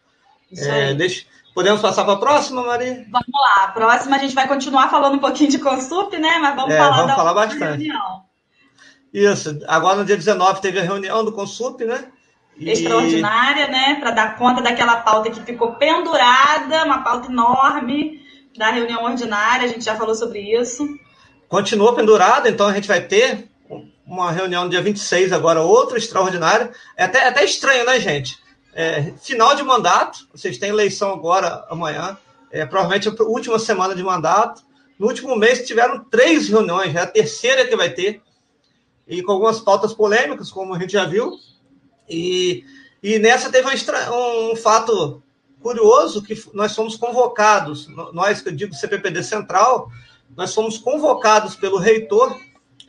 É, 0.58 0.96
deixa... 0.96 1.25
Podemos 1.54 1.82
passar 1.82 2.06
para 2.06 2.13
a 2.13 2.18
próxima, 2.18 2.63
Maria? 2.63 3.06
Vamos 3.12 3.28
lá. 3.34 3.66
A 3.66 3.68
próxima 3.68 4.16
a 4.16 4.20
gente 4.20 4.34
vai 4.34 4.48
continuar 4.48 4.89
falando 4.89 5.16
um 5.16 5.20
pouquinho 5.20 5.51
de 5.51 5.60
Consup, 5.60 6.18
né? 6.18 6.39
Mas 6.39 6.56
vamos 6.56 6.74
é, 6.74 6.78
falar 6.78 6.96
vamos 6.96 7.08
da 7.08 7.16
falar 7.16 7.34
bastante. 7.34 7.63
reunião. 7.63 8.24
Isso. 9.13 9.60
Agora, 9.68 9.98
no 9.98 10.06
dia 10.06 10.16
19, 10.16 10.62
teve 10.62 10.80
a 10.80 10.84
reunião 10.84 11.24
do 11.24 11.32
Consup, 11.32 11.84
né? 11.84 12.06
E... 12.58 12.70
Extraordinária, 12.70 13.68
né? 13.68 13.96
Para 14.00 14.12
dar 14.12 14.38
conta 14.38 14.62
daquela 14.62 14.98
pauta 14.98 15.30
que 15.30 15.42
ficou 15.42 15.74
pendurada, 15.74 16.86
uma 16.86 17.04
pauta 17.04 17.32
enorme 17.32 18.20
da 18.60 18.72
reunião 18.72 19.06
ordinária, 19.06 19.66
a 19.66 19.70
gente 19.70 19.86
já 19.86 19.96
falou 19.96 20.13
sobre 20.13 20.42
isso. 20.42 20.86
Continua 21.48 21.96
pendurada, 21.96 22.50
então 22.50 22.68
a 22.68 22.74
gente 22.74 22.89
vai 22.89 23.00
ter 23.00 23.48
uma 24.06 24.34
reunião 24.34 24.66
no 24.66 24.70
dia 24.70 24.82
26 24.82 25.32
agora, 25.32 25.62
outra 25.62 25.98
extraordinária. 25.98 26.70
É 26.98 27.06
até, 27.06 27.20
é 27.20 27.28
até 27.30 27.46
estranho, 27.46 27.86
né, 27.86 27.98
gente? 28.01 28.38
É, 28.74 29.13
final 29.22 29.56
de 29.56 29.63
mandato, 29.63 30.28
vocês 30.34 30.58
têm 30.58 30.70
eleição 30.70 31.13
agora, 31.13 31.66
amanhã, 31.70 32.18
é, 32.51 32.66
provavelmente 32.66 33.08
a 33.08 33.24
última 33.24 33.58
semana 33.58 33.96
de 33.96 34.04
mandato. 34.04 34.62
No 35.00 35.08
último 35.08 35.38
mês 35.38 35.66
tiveram 35.66 36.04
três 36.04 36.50
reuniões, 36.50 36.94
é 36.94 37.00
a 37.00 37.08
terceira 37.08 37.66
que 37.66 37.78
vai 37.78 37.89
ter 37.89 38.22
e 39.08 39.24
com 39.24 39.32
algumas 39.32 39.62
pautas 39.62 39.94
polêmicas, 39.94 40.51
como 40.51 40.75
a 40.75 40.80
gente 40.80 40.92
já 40.92 41.06
viu. 41.06 41.32
E, 42.10 42.66
e 43.01 43.20
nessa 43.20 43.50
teve 43.50 43.70
um, 43.70 44.51
um 44.51 44.56
fato 44.58 45.24
curioso 45.62 46.24
que 46.24 46.36
nós 46.54 46.75
fomos 46.75 46.96
convocados, 46.96 47.88
nós 48.13 48.42
que 48.42 48.50
eu 48.50 48.56
digo 48.56 48.74
CPPD 48.74 49.24
Central, 49.24 49.89
nós 50.36 50.54
fomos 50.54 50.78
convocados 50.78 51.56
pelo 51.56 51.78
reitor, 51.78 52.38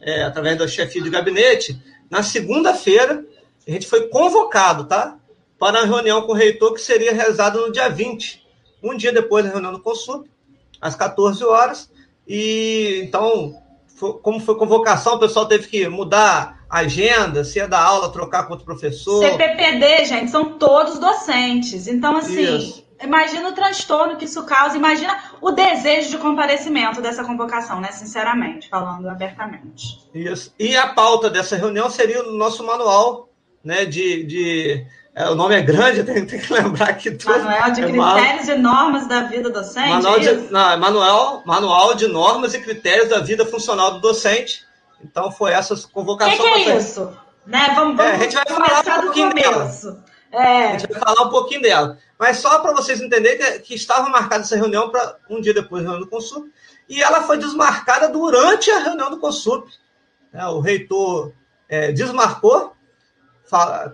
é, 0.01 0.23
através 0.23 0.59
da 0.59 0.69
chefia 0.69 1.03
de 1.03 1.11
gabinete, 1.11 1.81
na 2.11 2.23
segunda-feira, 2.23 3.25
a 3.67 3.71
gente 3.71 3.87
foi 3.87 4.09
convocado, 4.09 4.85
tá? 4.85 5.19
Para 5.59 5.81
a 5.81 5.85
reunião 5.85 6.23
com 6.23 6.33
o 6.33 6.37
reitor 6.37 6.75
que 6.75 6.81
seria 6.81 7.13
realizada 7.13 7.59
no 7.59 7.71
dia 7.71 7.89
20, 7.89 8.47
um 8.83 8.97
dia 8.97 9.13
depois 9.13 9.45
da 9.45 9.51
reunião 9.51 9.73
do 9.73 9.81
Consul, 9.81 10.27
às 10.81 10.95
14 10.95 11.45
horas. 11.45 11.91
E 12.27 13.03
então 13.05 13.55
como 14.23 14.41
foi 14.41 14.57
convocação, 14.57 15.15
o 15.15 15.19
pessoal 15.19 15.47
teve 15.47 15.69
que 15.69 15.89
mudar 15.89 16.60
agenda, 16.71 17.43
se 17.43 17.59
ia 17.59 17.67
dar 17.67 17.83
aula, 17.83 18.13
trocar 18.13 18.45
com 18.45 18.53
outro 18.53 18.65
professor. 18.65 19.25
CPPD, 19.25 20.05
gente, 20.05 20.31
são 20.31 20.57
todos 20.57 20.99
docentes. 20.99 21.89
Então, 21.89 22.17
assim, 22.17 22.57
isso. 22.57 22.87
imagina 23.03 23.49
o 23.49 23.53
transtorno 23.53 24.17
que 24.17 24.25
isso 24.25 24.45
causa, 24.45 24.77
imagina 24.77 25.19
o 25.41 25.51
desejo 25.51 26.11
de 26.11 26.19
comparecimento 26.19 27.03
dessa 27.03 27.25
convocação, 27.25 27.81
né? 27.81 27.91
Sinceramente, 27.91 28.69
falando 28.69 29.09
abertamente. 29.09 29.99
Isso. 30.15 30.55
E 30.59 30.77
a 30.77 30.89
pauta 30.89 31.29
dessa 31.29 31.57
reunião 31.57 31.91
seria 31.91 32.23
o 32.23 32.33
nosso 32.33 32.65
manual 32.65 33.29
né, 33.63 33.85
de, 33.85 34.25
de 34.25 34.87
é, 35.15 35.29
o 35.29 35.35
nome 35.35 35.55
é 35.55 35.61
grande, 35.61 36.03
tem, 36.05 36.25
tem 36.25 36.41
que 36.41 36.53
lembrar 36.53 36.95
que 36.95 37.11
tudo. 37.11 37.39
Manual 37.39 37.71
de 37.73 37.83
é 37.83 37.87
critérios 37.87 38.49
e 38.49 38.55
normas 38.55 39.07
da 39.07 39.23
vida 39.25 39.51
docente. 39.51 39.89
Manual 39.89 40.21
de, 40.21 40.33
não, 40.51 40.71
é 40.71 40.77
manual, 40.77 41.43
manual 41.45 41.95
de 41.95 42.07
normas 42.07 42.55
e 42.55 42.61
critérios 42.61 43.09
da 43.09 43.21
vida 43.21 43.45
funcional 43.45 43.93
do 43.93 44.01
docente. 44.01 44.70
Então 45.03 45.31
foi 45.31 45.53
essa 45.53 45.77
convocação. 45.89 46.35
O 46.35 46.37
que, 46.37 46.65
que, 46.65 46.71
é 46.71 46.77
isso? 46.77 47.17
Né? 47.47 47.73
Vamos, 47.75 47.97
vamos 47.97 48.13
é, 48.13 48.15
a 48.15 48.19
gente 48.19 48.35
vai 48.35 48.47
falar 48.47 48.99
um 48.99 49.03
pouquinho 49.03 49.35
dela. 49.35 49.71
É. 50.33 50.67
A 50.67 50.79
gente 50.79 50.93
vai 50.93 51.01
falar 51.01 51.23
um 51.23 51.31
pouquinho 51.31 51.63
dela. 51.63 51.99
Mas 52.19 52.37
só 52.39 52.59
para 52.59 52.73
vocês 52.73 53.01
entenderem 53.01 53.39
que, 53.39 53.59
que, 53.61 53.75
estava 53.75 54.09
marcada 54.09 54.43
essa 54.43 54.57
reunião 54.57 54.91
para 54.91 55.17
um 55.29 55.41
dia 55.41 55.55
depois 55.55 55.83
da 55.83 55.91
reunião 55.91 56.07
do 56.07 56.11
Consul. 56.11 56.49
E 56.89 57.03
ela 57.03 57.23
foi 57.23 57.39
desmarcada 57.39 58.09
durante 58.09 58.71
a 58.71 58.79
reunião 58.81 59.11
do 59.11 59.19
Consul. 59.19 59.67
É, 60.33 60.45
o 60.47 60.61
reitor 60.61 61.33
é, 61.69 61.93
desmarcou 61.93 62.75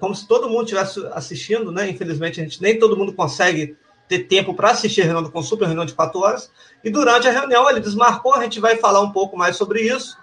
como 0.00 0.14
se 0.14 0.26
todo 0.26 0.48
mundo 0.48 0.64
estivesse 0.64 1.06
assistindo, 1.12 1.72
né? 1.72 1.88
Infelizmente, 1.88 2.40
a 2.40 2.44
gente 2.44 2.60
nem 2.60 2.78
todo 2.78 2.96
mundo 2.96 3.12
consegue 3.14 3.76
ter 4.08 4.20
tempo 4.20 4.54
para 4.54 4.70
assistir 4.70 5.00
a 5.00 5.04
reunião 5.04 5.22
do 5.22 5.32
Consul, 5.32 5.58
a 5.62 5.66
reunião 5.66 5.86
de 5.86 5.94
quatro 5.94 6.20
horas. 6.20 6.50
E 6.84 6.90
durante 6.90 7.26
a 7.26 7.32
reunião 7.32 7.68
ele 7.68 7.80
desmarcou, 7.80 8.34
a 8.34 8.42
gente 8.42 8.60
vai 8.60 8.76
falar 8.76 9.00
um 9.00 9.10
pouco 9.10 9.36
mais 9.36 9.56
sobre 9.56 9.80
isso. 9.80 10.16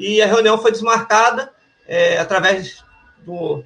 E 0.00 0.22
a 0.22 0.26
reunião 0.26 0.56
foi 0.56 0.72
desmarcada 0.72 1.52
é, 1.86 2.16
através 2.16 2.82
do, 3.18 3.62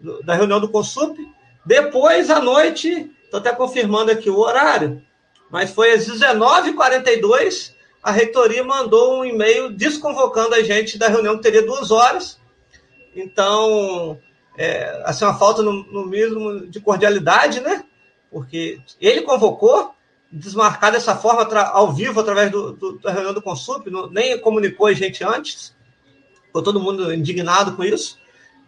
do, 0.00 0.20
da 0.24 0.34
reunião 0.34 0.60
do 0.60 0.68
Consup. 0.68 1.16
Depois, 1.64 2.28
à 2.28 2.40
noite, 2.40 3.08
estou 3.22 3.38
até 3.38 3.52
confirmando 3.52 4.10
aqui 4.10 4.28
o 4.28 4.40
horário, 4.40 5.00
mas 5.48 5.70
foi 5.70 5.92
às 5.92 6.08
19h42, 6.08 7.72
a 8.02 8.10
reitoria 8.10 8.64
mandou 8.64 9.20
um 9.20 9.24
e-mail 9.24 9.70
desconvocando 9.70 10.56
a 10.56 10.62
gente 10.62 10.98
da 10.98 11.06
reunião 11.06 11.36
que 11.36 11.42
teria 11.42 11.64
duas 11.64 11.92
horas. 11.92 12.40
Então, 13.14 14.18
é, 14.58 15.02
assim, 15.04 15.24
uma 15.24 15.38
falta 15.38 15.62
no, 15.62 15.84
no 15.84 16.06
mínimo 16.06 16.66
de 16.66 16.80
cordialidade, 16.80 17.60
né? 17.60 17.84
Porque 18.28 18.80
ele 19.00 19.22
convocou, 19.22 19.94
desmarcar 20.32 20.92
dessa 20.92 21.16
forma, 21.16 21.42
ao 21.70 21.92
vivo, 21.92 22.20
através 22.20 22.50
do, 22.50 22.72
do, 22.72 22.98
da 22.98 23.10
reunião 23.10 23.34
do 23.34 23.42
Consup, 23.42 23.90
não, 23.90 24.08
nem 24.08 24.38
comunicou 24.38 24.86
a 24.86 24.92
gente 24.92 25.24
antes, 25.24 25.74
ficou 26.46 26.62
todo 26.62 26.80
mundo 26.80 27.12
indignado 27.12 27.74
com 27.74 27.82
isso. 27.82 28.18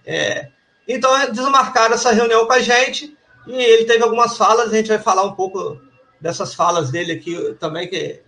É, 0.04 0.48
então, 0.86 1.10
desmarcaram 1.30 1.94
essa 1.94 2.10
reunião 2.12 2.46
com 2.46 2.52
a 2.52 2.60
gente, 2.60 3.16
e 3.46 3.54
ele 3.54 3.84
teve 3.84 4.02
algumas 4.02 4.36
falas, 4.36 4.72
a 4.72 4.76
gente 4.76 4.88
vai 4.88 4.98
falar 4.98 5.24
um 5.24 5.34
pouco 5.34 5.80
dessas 6.20 6.54
falas 6.54 6.90
dele 6.90 7.12
aqui 7.12 7.54
também, 7.58 7.88
que 7.88 8.20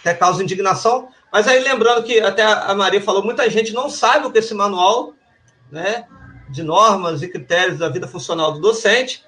até 0.00 0.14
causa 0.14 0.42
indignação. 0.42 1.08
Mas 1.32 1.48
aí, 1.48 1.60
lembrando 1.60 2.04
que 2.04 2.20
até 2.20 2.42
a 2.44 2.74
Maria 2.74 3.00
falou, 3.00 3.24
muita 3.24 3.48
gente 3.50 3.72
não 3.72 3.90
sabe 3.90 4.26
o 4.26 4.30
que 4.30 4.38
é 4.38 4.40
esse 4.40 4.54
manual, 4.54 5.14
né? 5.70 6.06
de 6.48 6.62
normas 6.62 7.22
e 7.22 7.28
critérios 7.28 7.78
da 7.78 7.88
vida 7.88 8.06
funcional 8.06 8.52
do 8.52 8.60
docente. 8.60 9.24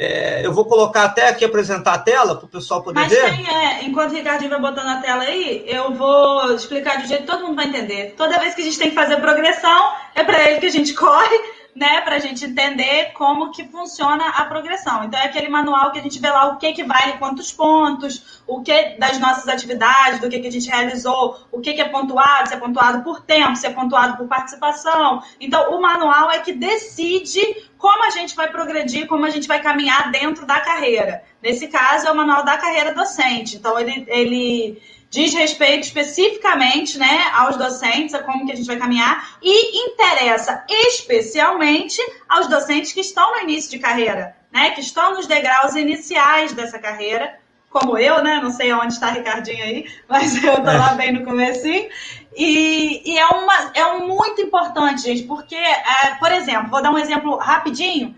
É, 0.00 0.46
eu 0.46 0.52
vou 0.52 0.64
colocar 0.64 1.02
até 1.02 1.28
aqui 1.28 1.44
apresentar 1.44 1.94
a 1.94 1.98
tela 1.98 2.36
para 2.36 2.44
o 2.44 2.48
pessoal 2.48 2.84
poder 2.84 3.00
Mas 3.00 3.10
ver. 3.10 3.34
Tem, 3.34 3.50
é, 3.52 3.82
enquanto 3.82 4.12
o 4.12 4.14
Ricardinho 4.14 4.48
vai 4.48 4.60
botando 4.60 4.86
a 4.86 5.00
tela 5.00 5.24
aí, 5.24 5.64
eu 5.66 5.92
vou 5.92 6.54
explicar 6.54 7.02
de 7.02 7.08
jeito 7.08 7.22
que 7.22 7.26
todo 7.26 7.42
mundo 7.42 7.56
vai 7.56 7.66
entender. 7.66 8.14
Toda 8.16 8.38
vez 8.38 8.54
que 8.54 8.60
a 8.60 8.64
gente 8.64 8.78
tem 8.78 8.90
que 8.90 8.94
fazer 8.94 9.16
progressão, 9.16 9.92
é 10.14 10.22
para 10.22 10.48
ele 10.48 10.60
que 10.60 10.66
a 10.66 10.70
gente 10.70 10.94
corre 10.94 11.36
né, 11.74 12.00
para 12.00 12.16
a 12.16 12.18
gente 12.18 12.44
entender 12.44 13.12
como 13.12 13.52
que 13.52 13.64
funciona 13.68 14.28
a 14.30 14.44
progressão. 14.44 15.04
Então 15.04 15.20
é 15.20 15.26
aquele 15.26 15.48
manual 15.48 15.92
que 15.92 15.98
a 15.98 16.02
gente 16.02 16.18
vê 16.18 16.28
lá 16.28 16.48
o 16.48 16.56
que 16.56 16.72
que 16.72 16.84
vale 16.84 17.18
quantos 17.18 17.52
pontos, 17.52 18.42
o 18.46 18.62
que 18.62 18.96
das 18.98 19.18
nossas 19.18 19.46
atividades, 19.48 20.20
do 20.20 20.28
que 20.28 20.40
que 20.40 20.48
a 20.48 20.52
gente 20.52 20.68
realizou, 20.68 21.38
o 21.52 21.60
que 21.60 21.74
que 21.74 21.80
é 21.80 21.88
pontuado, 21.88 22.48
se 22.48 22.54
é 22.54 22.58
pontuado 22.58 23.02
por 23.04 23.20
tempo, 23.20 23.56
se 23.56 23.66
é 23.66 23.70
pontuado 23.70 24.16
por 24.16 24.26
participação. 24.26 25.22
Então 25.40 25.74
o 25.74 25.80
manual 25.80 26.30
é 26.30 26.40
que 26.40 26.52
decide 26.52 27.40
como 27.76 28.04
a 28.04 28.10
gente 28.10 28.34
vai 28.34 28.50
progredir, 28.50 29.06
como 29.06 29.24
a 29.24 29.30
gente 29.30 29.46
vai 29.46 29.62
caminhar 29.62 30.10
dentro 30.10 30.44
da 30.44 30.60
carreira. 30.60 31.22
Nesse 31.40 31.68
caso 31.68 32.08
é 32.08 32.10
o 32.10 32.16
manual 32.16 32.44
da 32.44 32.58
carreira 32.58 32.92
docente. 32.92 33.56
Então 33.56 33.78
ele, 33.78 34.04
ele 34.08 34.82
diz 35.10 35.32
respeito 35.34 35.84
especificamente 35.84 36.98
né, 36.98 37.30
aos 37.34 37.56
docentes, 37.56 38.14
a 38.14 38.22
como 38.22 38.46
que 38.46 38.52
a 38.52 38.56
gente 38.56 38.66
vai 38.66 38.76
caminhar, 38.76 39.36
e 39.42 39.86
interessa 39.86 40.64
especialmente 40.68 42.00
aos 42.28 42.46
docentes 42.48 42.92
que 42.92 43.00
estão 43.00 43.32
no 43.32 43.40
início 43.40 43.70
de 43.70 43.78
carreira, 43.78 44.36
né, 44.52 44.70
que 44.70 44.80
estão 44.80 45.14
nos 45.14 45.26
degraus 45.26 45.74
iniciais 45.74 46.52
dessa 46.52 46.78
carreira, 46.78 47.38
como 47.70 47.98
eu, 47.98 48.22
né? 48.22 48.40
Não 48.42 48.50
sei 48.50 48.72
onde 48.72 48.94
está 48.94 49.10
Ricardinho 49.10 49.62
aí, 49.62 49.86
mas 50.08 50.36
eu 50.42 50.56
tô 50.56 50.62
lá 50.62 50.94
bem 50.94 51.12
no 51.12 51.24
comecinho. 51.24 51.88
E, 52.36 53.02
e 53.04 53.18
é, 53.18 53.26
uma, 53.26 53.72
é 53.74 53.86
um 53.86 54.06
muito 54.06 54.40
importante, 54.40 55.02
gente, 55.02 55.24
porque, 55.24 55.54
é, 55.54 56.14
por 56.18 56.32
exemplo, 56.32 56.70
vou 56.70 56.82
dar 56.82 56.90
um 56.90 56.98
exemplo 56.98 57.36
rapidinho 57.36 58.14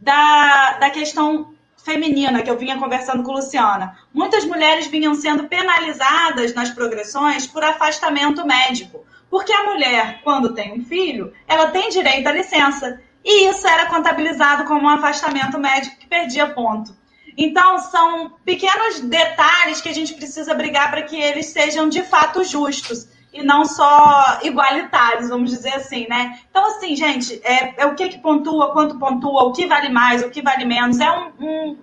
da, 0.00 0.78
da 0.80 0.90
questão 0.90 1.54
feminina 1.84 2.42
que 2.42 2.50
eu 2.50 2.58
vinha 2.58 2.78
conversando 2.78 3.22
com 3.22 3.32
Luciana. 3.32 3.98
Muitas 4.12 4.44
mulheres 4.44 4.86
vinham 4.86 5.14
sendo 5.14 5.48
penalizadas 5.48 6.54
nas 6.54 6.70
progressões 6.70 7.46
por 7.46 7.64
afastamento 7.64 8.46
médico. 8.46 9.04
Porque 9.30 9.52
a 9.52 9.64
mulher, 9.64 10.20
quando 10.22 10.54
tem 10.54 10.72
um 10.72 10.84
filho, 10.84 11.32
ela 11.46 11.68
tem 11.68 11.88
direito 11.90 12.26
à 12.26 12.32
licença. 12.32 13.00
e 13.24 13.48
isso 13.50 13.66
era 13.66 13.86
contabilizado 13.86 14.64
como 14.64 14.86
um 14.86 14.88
afastamento 14.88 15.58
médico 15.58 15.98
que 15.98 16.06
perdia 16.06 16.46
ponto. 16.48 16.96
Então, 17.36 17.78
são 17.78 18.32
pequenos 18.44 19.00
detalhes 19.00 19.80
que 19.80 19.88
a 19.88 19.94
gente 19.94 20.14
precisa 20.14 20.54
brigar 20.54 20.90
para 20.90 21.02
que 21.02 21.20
eles 21.20 21.46
sejam 21.46 21.88
de 21.88 22.02
fato 22.02 22.42
justos 22.42 23.06
e 23.38 23.42
não 23.44 23.64
só 23.64 24.38
igualitários, 24.42 25.28
vamos 25.28 25.50
dizer 25.50 25.74
assim, 25.74 26.06
né? 26.08 26.40
Então, 26.50 26.66
assim, 26.66 26.96
gente, 26.96 27.40
é, 27.44 27.82
é 27.82 27.86
o 27.86 27.94
que, 27.94 28.08
que 28.08 28.18
pontua, 28.18 28.72
quanto 28.72 28.98
pontua, 28.98 29.44
o 29.44 29.52
que 29.52 29.66
vale 29.66 29.88
mais, 29.88 30.22
o 30.22 30.30
que 30.30 30.42
vale 30.42 30.64
menos. 30.64 30.98
É 30.98 31.10
um, 31.10 31.32
um, 31.40 31.78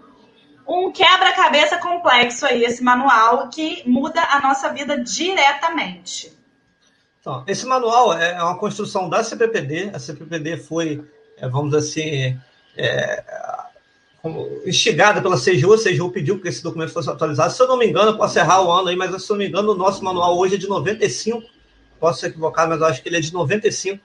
um 0.67 0.91
quebra-cabeça 0.91 1.77
complexo 1.77 2.45
aí, 2.45 2.63
esse 2.63 2.83
manual, 2.83 3.49
que 3.49 3.83
muda 3.87 4.21
a 4.21 4.41
nossa 4.41 4.69
vida 4.69 5.01
diretamente. 5.01 6.33
Então, 7.21 7.43
esse 7.47 7.65
manual 7.65 8.13
é 8.13 8.41
uma 8.43 8.57
construção 8.57 9.09
da 9.09 9.23
CPPD. 9.23 9.91
A 9.93 9.99
CPPD 9.99 10.57
foi, 10.57 11.03
é, 11.37 11.47
vamos 11.47 11.71
dizer 11.71 11.77
assim, 11.77 12.39
é, 12.77 13.23
instigada 14.65 15.21
pela 15.21 15.37
CGU, 15.37 15.73
a 15.73 15.77
CGU 15.77 16.09
pediu 16.11 16.39
que 16.39 16.47
esse 16.47 16.63
documento 16.63 16.91
fosse 16.91 17.09
atualizado. 17.09 17.53
Se 17.53 17.61
eu 17.61 17.67
não 17.67 17.77
me 17.77 17.87
engano, 17.87 18.17
posso 18.17 18.37
errar 18.39 18.61
o 18.61 18.71
ano 18.71 18.89
aí, 18.89 18.95
mas 18.95 19.09
se 19.23 19.31
eu 19.31 19.35
não 19.35 19.43
me 19.43 19.47
engano, 19.47 19.71
o 19.71 19.75
nosso 19.75 20.03
manual 20.03 20.37
hoje 20.37 20.55
é 20.55 20.57
de 20.57 20.67
95. 20.67 21.43
Posso 21.99 22.19
ser 22.19 22.27
equivocado, 22.27 22.69
mas 22.69 22.79
eu 22.79 22.87
acho 22.87 23.01
que 23.01 23.09
ele 23.09 23.17
é 23.17 23.19
de 23.21 23.33
95. 23.33 23.99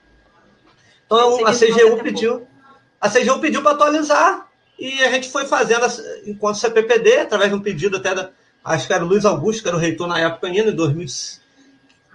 Então 1.05 1.45
a 1.45 1.51
CGU 1.53 2.01
pediu. 2.03 2.47
A 2.99 3.09
CGU 3.09 3.39
pediu 3.39 3.61
para 3.61 3.71
atualizar 3.71 4.47
e 4.77 5.03
a 5.03 5.11
gente 5.11 5.29
foi 5.29 5.45
fazendo 5.45 5.85
enquanto 6.25 6.57
CPPD, 6.57 7.17
através 7.17 7.49
de 7.49 7.55
um 7.55 7.61
pedido 7.61 7.97
até 7.97 8.15
da. 8.15 8.29
Acho 8.63 8.87
que 8.87 8.93
era 8.93 9.03
o 9.03 9.07
Luiz 9.07 9.25
Augusto, 9.25 9.63
que 9.63 9.67
era 9.67 9.77
o 9.77 9.79
reitor 9.79 10.07
na 10.07 10.19
época 10.19 10.47
ainda, 10.47 10.69
em 10.69 10.75
2000, 10.75 11.07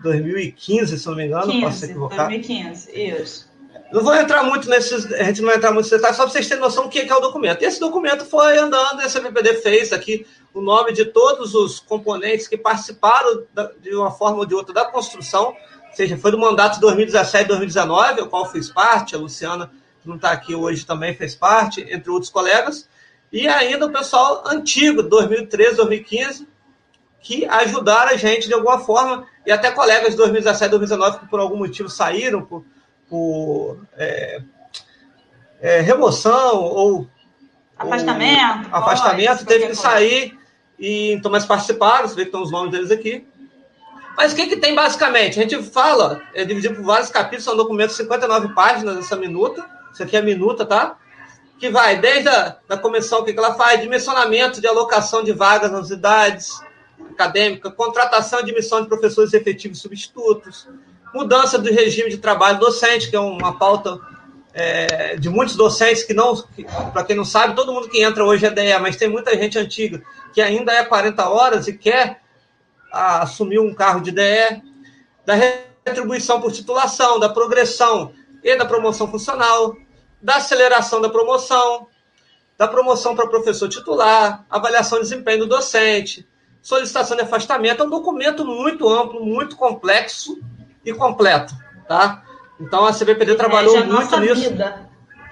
2015, 0.02 0.98
se 0.98 1.06
não 1.06 1.16
me 1.16 1.26
engano, 1.26 1.50
15, 1.50 1.60
posso 1.60 1.78
ser 1.78 1.86
equivocado. 1.86 2.28
2015, 2.28 2.92
isso. 2.92 3.45
Não 3.92 4.02
vou 4.02 4.14
entrar 4.14 4.42
muito 4.42 4.68
nesses, 4.68 5.12
a 5.12 5.24
gente 5.24 5.40
não 5.40 5.48
vai 5.48 5.56
entrar 5.56 5.70
muito 5.70 5.84
nesses 5.84 5.98
detalhes, 5.98 6.16
só 6.16 6.24
para 6.24 6.32
vocês 6.32 6.48
terem 6.48 6.62
noção 6.62 6.84
do 6.84 6.90
que 6.90 7.00
é 7.00 7.14
o 7.14 7.20
documento. 7.20 7.62
Esse 7.62 7.78
documento 7.78 8.24
foi 8.24 8.58
andando, 8.58 9.00
esse 9.00 9.16
MPD 9.18 9.54
fez 9.54 9.92
aqui 9.92 10.26
o 10.52 10.60
nome 10.60 10.92
de 10.92 11.04
todos 11.04 11.54
os 11.54 11.78
componentes 11.78 12.48
que 12.48 12.56
participaram 12.56 13.44
da, 13.54 13.70
de 13.80 13.94
uma 13.94 14.10
forma 14.10 14.38
ou 14.38 14.46
de 14.46 14.54
outra 14.54 14.74
da 14.74 14.84
construção, 14.86 15.48
ou 15.88 15.92
seja, 15.94 16.16
foi 16.16 16.30
do 16.30 16.38
mandato 16.38 16.74
de 16.74 16.80
2017 16.80 17.46
2019, 17.46 18.22
o 18.22 18.26
qual 18.26 18.50
fiz 18.50 18.70
parte, 18.70 19.14
a 19.14 19.18
Luciana, 19.18 19.70
que 20.02 20.08
não 20.08 20.16
está 20.16 20.32
aqui 20.32 20.54
hoje, 20.54 20.84
também 20.84 21.14
fez 21.14 21.34
parte, 21.34 21.86
entre 21.88 22.10
outros 22.10 22.30
colegas, 22.30 22.88
e 23.32 23.46
ainda 23.46 23.86
o 23.86 23.92
pessoal 23.92 24.42
antigo, 24.46 25.02
2013, 25.02 25.76
2015, 25.76 26.48
que 27.20 27.44
ajudaram 27.44 28.12
a 28.12 28.16
gente 28.16 28.48
de 28.48 28.54
alguma 28.54 28.80
forma, 28.80 29.26
e 29.46 29.52
até 29.52 29.70
colegas 29.70 30.10
de 30.10 30.16
2017, 30.16 30.70
2019 30.70 31.18
que 31.20 31.28
por 31.28 31.38
algum 31.38 31.56
motivo 31.56 31.88
saíram, 31.88 32.42
por 32.42 32.64
por 33.08 33.78
é, 33.96 34.40
é, 35.60 35.80
remoção 35.80 36.62
ou 36.62 37.08
afastamento, 37.78 38.68
ou, 38.70 38.76
afastamento 38.76 39.46
teve 39.46 39.68
que 39.68 39.74
sair 39.74 40.38
e 40.78 41.12
então 41.12 41.30
mais 41.30 41.46
participaram, 41.46 42.08
você 42.08 42.14
vê 42.14 42.22
que 42.22 42.28
estão 42.28 42.42
os 42.42 42.50
nomes 42.50 42.72
deles 42.72 42.90
aqui. 42.90 43.26
Mas 44.16 44.32
o 44.32 44.36
que, 44.36 44.46
que 44.46 44.56
tem 44.56 44.74
basicamente? 44.74 45.38
A 45.38 45.42
gente 45.42 45.62
fala, 45.62 46.22
é 46.34 46.44
dividido 46.44 46.74
por 46.76 46.84
vários 46.84 47.10
capítulos, 47.10 47.44
são 47.44 47.56
documentos 47.56 47.96
de 47.96 48.02
59 48.02 48.54
páginas 48.54 48.98
essa 48.98 49.16
minuta. 49.16 49.64
Isso 49.92 50.02
aqui 50.02 50.16
é 50.16 50.20
a 50.20 50.22
minuta, 50.22 50.64
tá? 50.64 50.96
Que 51.58 51.68
vai 51.68 51.98
desde 51.98 52.28
a 52.28 52.56
da 52.66 52.78
comissão, 52.78 53.20
o 53.20 53.24
que, 53.24 53.32
que 53.32 53.38
ela 53.38 53.54
faz? 53.54 53.80
Dimensionamento 53.80 54.60
de 54.60 54.66
alocação 54.66 55.22
de 55.22 55.32
vagas 55.32 55.70
nas 55.70 55.90
unidades 55.90 56.58
acadêmicas, 57.10 57.74
contratação 57.74 58.40
e 58.40 58.42
admissão 58.42 58.82
de 58.82 58.88
professores 58.88 59.34
efetivos 59.34 59.80
substitutos, 59.80 60.66
mudança 61.14 61.58
do 61.58 61.70
regime 61.70 62.10
de 62.10 62.18
trabalho 62.18 62.58
docente, 62.58 63.08
que 63.08 63.16
é 63.16 63.20
uma 63.20 63.58
pauta 63.58 64.00
é, 64.52 65.16
de 65.16 65.28
muitos 65.28 65.54
docentes 65.54 66.02
que 66.02 66.14
não, 66.14 66.34
que, 66.34 66.64
para 66.92 67.04
quem 67.04 67.14
não 67.14 67.24
sabe, 67.24 67.54
todo 67.54 67.72
mundo 67.72 67.88
que 67.88 68.02
entra 68.02 68.24
hoje 68.24 68.46
é 68.46 68.50
DEA, 68.50 68.78
mas 68.78 68.96
tem 68.96 69.08
muita 69.08 69.36
gente 69.36 69.58
antiga 69.58 70.02
que 70.32 70.40
ainda 70.40 70.72
é 70.72 70.84
40 70.84 71.28
horas 71.28 71.68
e 71.68 71.72
quer 71.72 72.20
a, 72.92 73.22
assumir 73.22 73.58
um 73.58 73.74
carro 73.74 74.00
de 74.00 74.10
DE, 74.10 74.62
da 75.24 75.34
retribuição 75.34 76.40
por 76.40 76.52
titulação, 76.52 77.18
da 77.18 77.28
progressão 77.28 78.12
e 78.42 78.56
da 78.56 78.64
promoção 78.64 79.10
funcional, 79.10 79.76
da 80.22 80.36
aceleração 80.36 81.00
da 81.00 81.08
promoção, 81.08 81.88
da 82.56 82.66
promoção 82.66 83.14
para 83.14 83.28
professor 83.28 83.68
titular, 83.68 84.44
avaliação 84.48 84.98
de 84.98 85.04
desempenho 85.04 85.40
do 85.40 85.46
docente, 85.46 86.26
solicitação 86.62 87.16
de 87.16 87.22
afastamento. 87.22 87.82
É 87.82 87.86
um 87.86 87.90
documento 87.90 88.44
muito 88.44 88.88
amplo, 88.88 89.24
muito 89.24 89.56
complexo, 89.56 90.40
e 90.86 90.94
completo, 90.94 91.52
tá? 91.88 92.22
Então 92.60 92.86
a 92.86 92.92
CBPD 92.92 93.34
trabalhou 93.34 93.76
é, 93.76 93.84
muito 93.84 94.20
nisso. 94.20 94.50
Vida. 94.50 94.88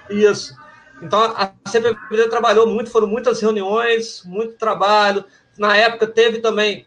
Isso. 0.09 0.55
Então 1.01 1.19
a 1.19 1.51
CBPD 1.69 2.29
trabalhou 2.29 2.67
muito, 2.67 2.91
foram 2.91 3.07
muitas 3.07 3.41
reuniões, 3.41 4.21
muito 4.25 4.53
trabalho. 4.53 5.23
Na 5.57 5.75
época 5.75 6.05
teve 6.05 6.39
também 6.39 6.85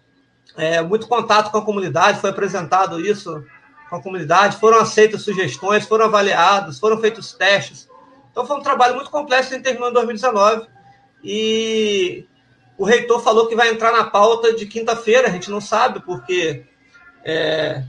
é, 0.56 0.82
muito 0.82 1.08
contato 1.08 1.50
com 1.50 1.58
a 1.58 1.64
comunidade, 1.64 2.20
foi 2.20 2.30
apresentado 2.30 3.00
isso 3.00 3.42
com 3.88 3.96
a 3.96 4.02
comunidade, 4.02 4.58
foram 4.58 4.78
aceitas 4.78 5.22
sugestões, 5.22 5.86
foram 5.86 6.04
avaliados, 6.04 6.78
foram 6.78 7.00
feitos 7.00 7.32
testes. 7.32 7.88
Então 8.30 8.46
foi 8.46 8.56
um 8.58 8.62
trabalho 8.62 8.94
muito 8.94 9.10
complexo 9.10 9.50
que 9.50 9.60
terminou 9.60 9.88
em 9.88 9.94
2019 9.94 10.66
e 11.24 12.26
o 12.76 12.84
reitor 12.84 13.20
falou 13.20 13.48
que 13.48 13.56
vai 13.56 13.70
entrar 13.70 13.92
na 13.92 14.04
pauta 14.04 14.52
de 14.52 14.66
quinta-feira, 14.66 15.26
a 15.26 15.30
gente 15.30 15.50
não 15.50 15.60
sabe 15.60 16.00
porque 16.00 16.64
é, 17.24 17.82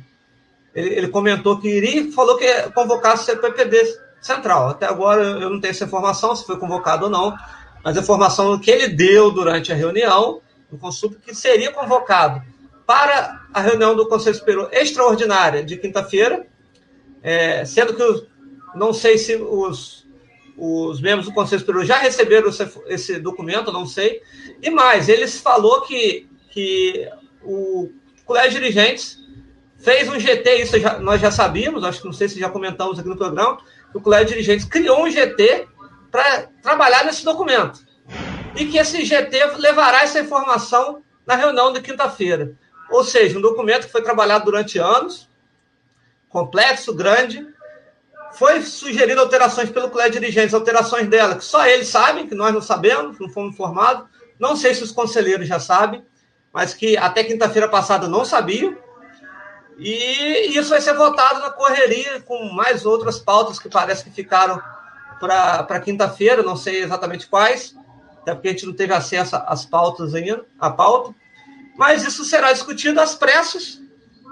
ele, 0.80 0.96
ele 0.96 1.08
comentou 1.10 1.60
que 1.60 1.68
iria 1.68 2.02
e 2.02 2.12
falou 2.12 2.38
que 2.38 2.48
convocar 2.72 3.14
a 3.14 3.18
CPPD 3.18 4.00
central. 4.22 4.70
Até 4.70 4.86
agora 4.86 5.22
eu 5.22 5.50
não 5.50 5.60
tenho 5.60 5.72
essa 5.72 5.84
informação, 5.84 6.36
se 6.36 6.46
foi 6.46 6.58
convocado 6.58 7.06
ou 7.06 7.12
não, 7.12 7.36
mas 7.84 7.98
a 7.98 8.02
informação 8.02 8.58
que 8.60 8.72
ele 8.72 8.88
deu 8.88 9.30
durante 9.30 9.72
a 9.72 9.76
reunião 9.76 10.42
do 10.72 10.78
Consul 10.78 11.16
que 11.22 11.36
seria 11.36 11.72
convocado 11.72 12.42
para 12.86 13.42
a 13.54 13.62
reunião 13.62 13.96
do 13.96 14.08
Conselho 14.08 14.36
Superior 14.36 14.70
extraordinária 14.72 15.64
de 15.64 15.78
quinta-feira, 15.78 16.48
é, 17.22 17.66
sendo 17.66 17.94
que 17.94 18.28
não 18.76 18.94
sei 18.94 19.18
se 19.18 19.36
os, 19.36 20.08
os 20.58 21.02
membros 21.02 21.28
do 21.28 21.34
Conselho 21.34 21.60
Superior 21.60 21.86
já 21.86 21.98
receberam 21.98 22.50
esse, 22.50 22.68
esse 22.88 23.20
documento, 23.20 23.72
não 23.72 23.86
sei. 23.86 24.22
E 24.62 24.70
mais, 24.70 25.10
eles 25.10 25.40
falou 25.40 25.82
que, 25.82 26.28
que 26.52 27.10
o 27.44 27.90
colégio 28.26 28.60
de 28.60 28.60
dirigentes 28.60 29.19
fez 29.80 30.10
um 30.10 30.20
GT, 30.20 30.56
isso 30.62 30.80
já, 30.80 31.00
nós 31.00 31.22
já 31.22 31.32
sabíamos, 31.32 31.84
acho 31.84 32.00
que 32.02 32.06
não 32.06 32.14
sei 32.14 32.28
se 32.28 32.40
já 32.40 32.50
comentamos 32.50 33.00
aqui 33.00 33.08
no 33.08 33.18
programa, 33.18 33.58
o 33.94 34.02
Colégio 34.02 34.28
de 34.28 34.34
Dirigentes 34.34 34.66
criou 34.66 35.06
um 35.06 35.10
GT 35.10 35.68
para 36.12 36.48
trabalhar 36.62 37.06
nesse 37.06 37.24
documento. 37.24 37.80
E 38.56 38.66
que 38.66 38.78
esse 38.78 39.06
GT 39.06 39.58
levará 39.58 40.04
essa 40.04 40.20
informação 40.20 41.02
na 41.26 41.36
reunião 41.36 41.72
de 41.72 41.82
quinta-feira. 41.82 42.54
Ou 42.90 43.04
seja, 43.04 43.38
um 43.38 43.42
documento 43.42 43.86
que 43.86 43.92
foi 43.92 44.02
trabalhado 44.02 44.46
durante 44.46 44.80
anos, 44.80 45.30
complexo, 46.28 46.94
grande. 46.94 47.48
Foi 48.34 48.62
sugerido 48.62 49.22
alterações 49.22 49.70
pelo 49.70 49.90
Colégio 49.90 50.14
de 50.14 50.20
Dirigentes, 50.20 50.54
alterações 50.54 51.08
dela, 51.08 51.36
que 51.36 51.44
só 51.44 51.66
eles 51.66 51.88
sabem, 51.88 52.28
que 52.28 52.36
nós 52.36 52.54
não 52.54 52.62
sabemos, 52.62 53.20
não 53.20 53.30
fomos 53.30 53.54
informados. 53.54 54.08
Não 54.40 54.56
sei 54.56 54.74
se 54.74 54.84
os 54.84 54.92
conselheiros 54.92 55.48
já 55.48 55.60
sabem, 55.60 56.04
mas 56.54 56.74
que 56.74 56.98
até 56.98 57.24
quinta-feira 57.24 57.68
passada 57.68 58.08
não 58.08 58.26
sabiam 58.26 58.76
e 59.80 60.58
isso 60.58 60.70
vai 60.70 60.82
ser 60.82 60.94
votado 60.94 61.40
na 61.40 61.50
correria 61.50 62.22
com 62.22 62.52
mais 62.52 62.86
outras 62.86 63.18
pautas 63.18 63.58
que 63.58 63.70
parece 63.70 64.04
que 64.04 64.12
ficaram 64.12 64.62
para 65.20 65.80
quinta-feira, 65.80 66.44
não 66.44 66.56
sei 66.56 66.82
exatamente 66.82 67.28
quais, 67.28 67.76
até 68.22 68.34
porque 68.34 68.50
a 68.50 68.52
gente 68.52 68.66
não 68.66 68.74
teve 68.74 68.94
acesso 68.94 69.36
às 69.48 69.66
pautas 69.66 70.14
ainda, 70.14 70.46
à 70.60 70.70
pauta. 70.70 71.14
Mas 71.78 72.06
isso 72.06 72.26
será 72.26 72.52
discutido 72.52 73.00
às 73.00 73.16
pressas, 73.16 73.82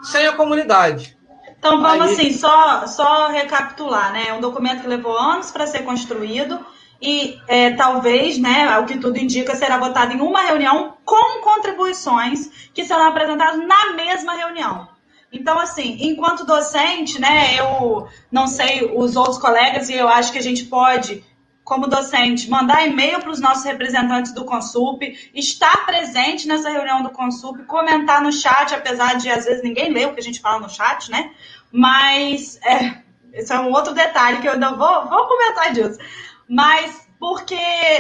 sem 0.03 0.27
a 0.27 0.33
comunidade. 0.33 1.17
Então 1.57 1.81
vamos 1.81 2.07
Aí... 2.07 2.13
assim, 2.13 2.33
só, 2.33 2.85
só 2.85 3.27
recapitular, 3.29 4.11
né? 4.11 4.25
É 4.27 4.33
um 4.33 4.41
documento 4.41 4.81
que 4.81 4.87
levou 4.87 5.17
anos 5.17 5.49
para 5.49 5.65
ser 5.65 5.79
construído 5.79 6.59
e 7.01 7.39
é, 7.47 7.71
talvez, 7.71 8.37
né, 8.37 8.67
ao 8.67 8.85
que 8.85 8.97
tudo 8.97 9.17
indica, 9.17 9.55
será 9.55 9.77
votado 9.77 10.13
em 10.13 10.21
uma 10.21 10.41
reunião 10.41 10.97
com 11.05 11.41
contribuições 11.41 12.69
que 12.73 12.85
serão 12.85 13.07
apresentadas 13.07 13.65
na 13.65 13.93
mesma 13.93 14.33
reunião. 14.33 14.96
Então, 15.31 15.59
assim, 15.59 15.97
enquanto 16.01 16.45
docente, 16.45 17.19
né, 17.19 17.59
eu 17.59 18.07
não 18.31 18.47
sei 18.47 18.91
os 18.95 19.15
outros 19.15 19.37
colegas 19.37 19.89
e 19.89 19.93
eu 19.93 20.07
acho 20.07 20.31
que 20.31 20.37
a 20.37 20.43
gente 20.43 20.65
pode, 20.65 21.23
como 21.63 21.87
docente, 21.87 22.49
mandar 22.49 22.87
e-mail 22.87 23.19
para 23.19 23.31
os 23.31 23.41
nossos 23.41 23.65
representantes 23.65 24.33
do 24.33 24.45
Consup, 24.45 25.03
estar 25.33 25.85
presente 25.85 26.47
nessa 26.47 26.69
reunião 26.69 27.03
do 27.03 27.09
Consup, 27.09 27.63
comentar 27.65 28.21
no 28.21 28.31
chat, 28.31 28.73
apesar 28.73 29.15
de 29.15 29.29
às 29.29 29.45
vezes 29.45 29.63
ninguém 29.63 29.91
ler 29.91 30.07
o 30.07 30.13
que 30.13 30.21
a 30.21 30.23
gente 30.23 30.39
fala 30.39 30.61
no 30.61 30.69
chat, 30.69 31.11
né? 31.11 31.31
Mas 31.71 32.57
é, 32.63 33.03
esse 33.33 33.51
é 33.51 33.59
um 33.59 33.71
outro 33.71 33.93
detalhe 33.93 34.39
que 34.39 34.47
eu 34.47 34.57
não 34.57 34.77
vou, 34.77 35.09
vou 35.09 35.27
comentar 35.27 35.73
disso. 35.73 35.99
Mas 36.47 37.05
porque 37.19 37.57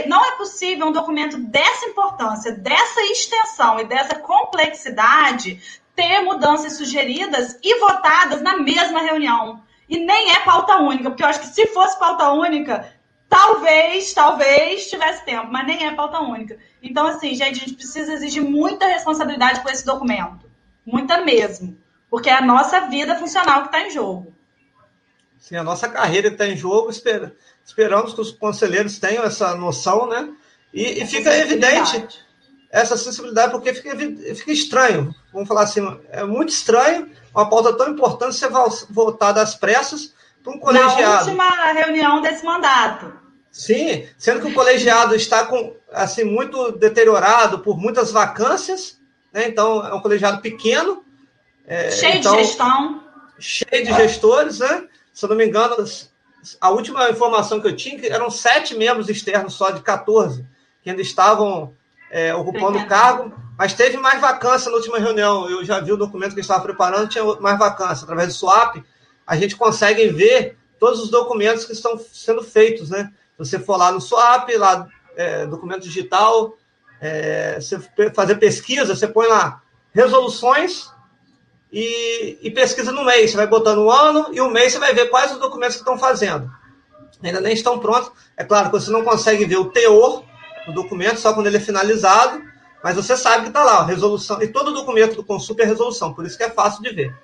não 0.07 0.23
é 0.23 0.31
possível 0.37 0.87
um 0.87 0.91
documento 0.91 1.37
dessa 1.37 1.87
importância, 1.87 2.51
dessa 2.51 3.01
extensão 3.01 3.79
e 3.79 3.85
dessa 3.85 4.15
complexidade 4.15 5.59
ter 5.97 6.21
mudanças 6.21 6.77
sugeridas 6.77 7.57
e 7.63 7.79
votadas 7.79 8.39
na 8.43 8.59
mesma 8.59 9.01
reunião. 9.01 9.63
E 9.89 9.97
nem 9.97 10.31
é 10.33 10.41
pauta 10.41 10.77
única, 10.77 11.09
porque 11.09 11.23
eu 11.23 11.27
acho 11.27 11.39
que 11.39 11.47
se 11.47 11.65
fosse 11.67 11.97
pauta 11.97 12.29
única, 12.29 12.93
talvez, 13.27 14.13
talvez 14.13 14.87
tivesse 14.87 15.25
tempo, 15.25 15.47
mas 15.51 15.65
nem 15.65 15.87
é 15.87 15.95
pauta 15.95 16.19
única. 16.19 16.55
Então, 16.83 17.07
assim, 17.07 17.33
gente, 17.33 17.57
a 17.57 17.65
gente 17.65 17.73
precisa 17.73 18.13
exigir 18.13 18.43
muita 18.43 18.85
responsabilidade 18.85 19.61
com 19.61 19.69
esse 19.69 19.83
documento. 19.83 20.47
Muita 20.85 21.21
mesmo. 21.21 21.75
Porque 22.11 22.29
é 22.29 22.33
a 22.33 22.41
nossa 22.41 22.81
vida 22.81 23.15
funcional 23.15 23.61
que 23.61 23.67
está 23.69 23.81
em 23.81 23.89
jogo. 23.89 24.31
Sim, 25.39 25.55
a 25.55 25.63
nossa 25.63 25.89
carreira 25.89 26.27
está 26.27 26.47
em 26.47 26.55
jogo. 26.55 26.91
Espera, 26.91 27.35
esperamos 27.65 28.13
que 28.13 28.21
os 28.21 28.31
conselheiros 28.31 28.99
tenham 28.99 29.23
essa 29.23 29.55
noção, 29.55 30.07
né? 30.07 30.29
E, 30.71 31.01
e 31.01 31.07
fica 31.07 31.35
evidente 31.35 32.26
essa 32.69 32.97
sensibilidade, 32.97 33.51
porque 33.51 33.73
fica, 33.73 33.95
fica 34.35 34.51
estranho. 34.51 35.13
Vamos 35.31 35.47
falar 35.47 35.63
assim, 35.63 35.81
é 36.09 36.23
muito 36.23 36.49
estranho 36.49 37.09
uma 37.33 37.49
pauta 37.49 37.73
tão 37.73 37.89
importante 37.89 38.35
ser 38.35 38.49
votada 38.89 39.41
às 39.41 39.55
pressas 39.55 40.13
para 40.43 40.53
um 40.53 40.59
colegiado. 40.59 41.01
Na 41.01 41.19
última 41.19 41.73
reunião 41.73 42.21
desse 42.21 42.43
mandato. 42.45 43.13
Sim, 43.51 44.07
sendo 44.17 44.41
que 44.41 44.47
o 44.47 44.53
colegiado 44.53 45.15
está 45.15 45.45
com, 45.45 45.75
assim, 45.91 46.23
muito 46.23 46.71
deteriorado 46.73 47.59
por 47.59 47.77
muitas 47.77 48.11
vacâncias, 48.11 48.99
né? 49.33 49.47
então 49.47 49.85
é 49.85 49.93
um 49.93 50.01
colegiado 50.01 50.41
pequeno. 50.41 51.03
É, 51.65 51.91
cheio 51.91 52.15
então, 52.15 52.35
de 52.35 52.43
gestão. 52.43 53.03
Cheio 53.39 53.85
de 53.85 53.93
gestores, 53.93 54.59
né? 54.59 54.87
Se 55.13 55.25
eu 55.25 55.29
não 55.29 55.35
me 55.35 55.45
engano, 55.45 55.75
a 56.61 56.69
última 56.69 57.09
informação 57.09 57.59
que 57.59 57.67
eu 57.67 57.75
tinha 57.75 57.99
eram 58.07 58.29
sete 58.29 58.75
membros 58.75 59.09
externos 59.09 59.53
só 59.53 59.71
de 59.71 59.81
14 59.81 60.45
que 60.87 60.91
ainda 60.91 61.01
estavam 61.01 61.73
é, 62.09 62.33
ocupando 62.33 62.77
o 62.79 62.87
cargo, 62.87 63.33
mas 63.57 63.73
teve 63.73 63.97
mais 63.97 64.21
vacância 64.21 64.69
na 64.69 64.77
última 64.77 64.99
reunião. 64.99 65.49
Eu 65.49 65.65
já 65.65 65.79
vi 65.79 65.91
o 65.91 65.97
documento 65.97 66.33
que 66.33 66.41
estava 66.41 66.63
preparando, 66.63 67.09
tinha 67.09 67.23
mais 67.39 67.57
vacância. 67.57 68.03
Através 68.03 68.29
do 68.29 68.33
SWAP, 68.33 68.83
a 69.25 69.35
gente 69.35 69.55
consegue 69.55 70.07
ver 70.09 70.57
todos 70.79 71.01
os 71.01 71.09
documentos 71.09 71.65
que 71.65 71.73
estão 71.73 71.99
sendo 72.11 72.43
feitos, 72.43 72.89
né? 72.89 73.11
Se 73.31 73.37
você 73.37 73.59
for 73.59 73.77
lá 73.77 73.91
no 73.91 73.99
SWAP, 73.99 74.55
lá, 74.57 74.87
é, 75.15 75.45
documento 75.45 75.83
digital, 75.83 76.55
é, 77.01 77.59
você 77.59 77.79
fazer 78.13 78.35
pesquisa, 78.35 78.95
você 78.95 79.07
põe 79.07 79.27
lá 79.27 79.61
resoluções 79.93 80.91
e, 81.71 82.37
e, 82.41 82.51
pesquisa 82.51 82.91
no 82.91 83.03
mês. 83.03 83.31
Você 83.31 83.37
vai 83.37 83.47
botando 83.47 83.79
o 83.79 83.91
ano 83.91 84.29
e 84.31 84.39
o 84.39 84.49
mês 84.49 84.73
você 84.73 84.79
vai 84.79 84.93
ver 84.93 85.09
quais 85.09 85.31
os 85.31 85.39
documentos 85.39 85.75
que 85.75 85.81
estão 85.81 85.97
fazendo. 85.97 86.49
Ainda 87.23 87.41
nem 87.41 87.53
estão 87.53 87.79
prontos. 87.79 88.11
É 88.35 88.43
claro 88.43 88.69
que 88.69 88.79
você 88.79 88.91
não 88.91 89.03
consegue 89.03 89.45
ver 89.45 89.57
o 89.57 89.71
teor 89.71 90.23
do 90.67 90.73
documento 90.73 91.19
só 91.19 91.33
quando 91.33 91.47
ele 91.47 91.57
é 91.57 91.61
finalizado, 91.61 92.43
mas 92.83 92.95
você 92.95 93.15
sabe 93.15 93.43
que 93.43 93.47
está 93.47 93.63
lá, 93.63 93.79
a 93.79 93.85
resolução. 93.85 94.41
E 94.41 94.47
todo 94.47 94.73
documento 94.73 95.15
do 95.15 95.23
Consulta 95.23 95.63
é 95.63 95.65
resolução, 95.65 96.13
por 96.13 96.25
isso 96.25 96.37
que 96.37 96.43
é 96.43 96.49
fácil 96.49 96.83
de 96.83 96.91
ver. 96.93 97.15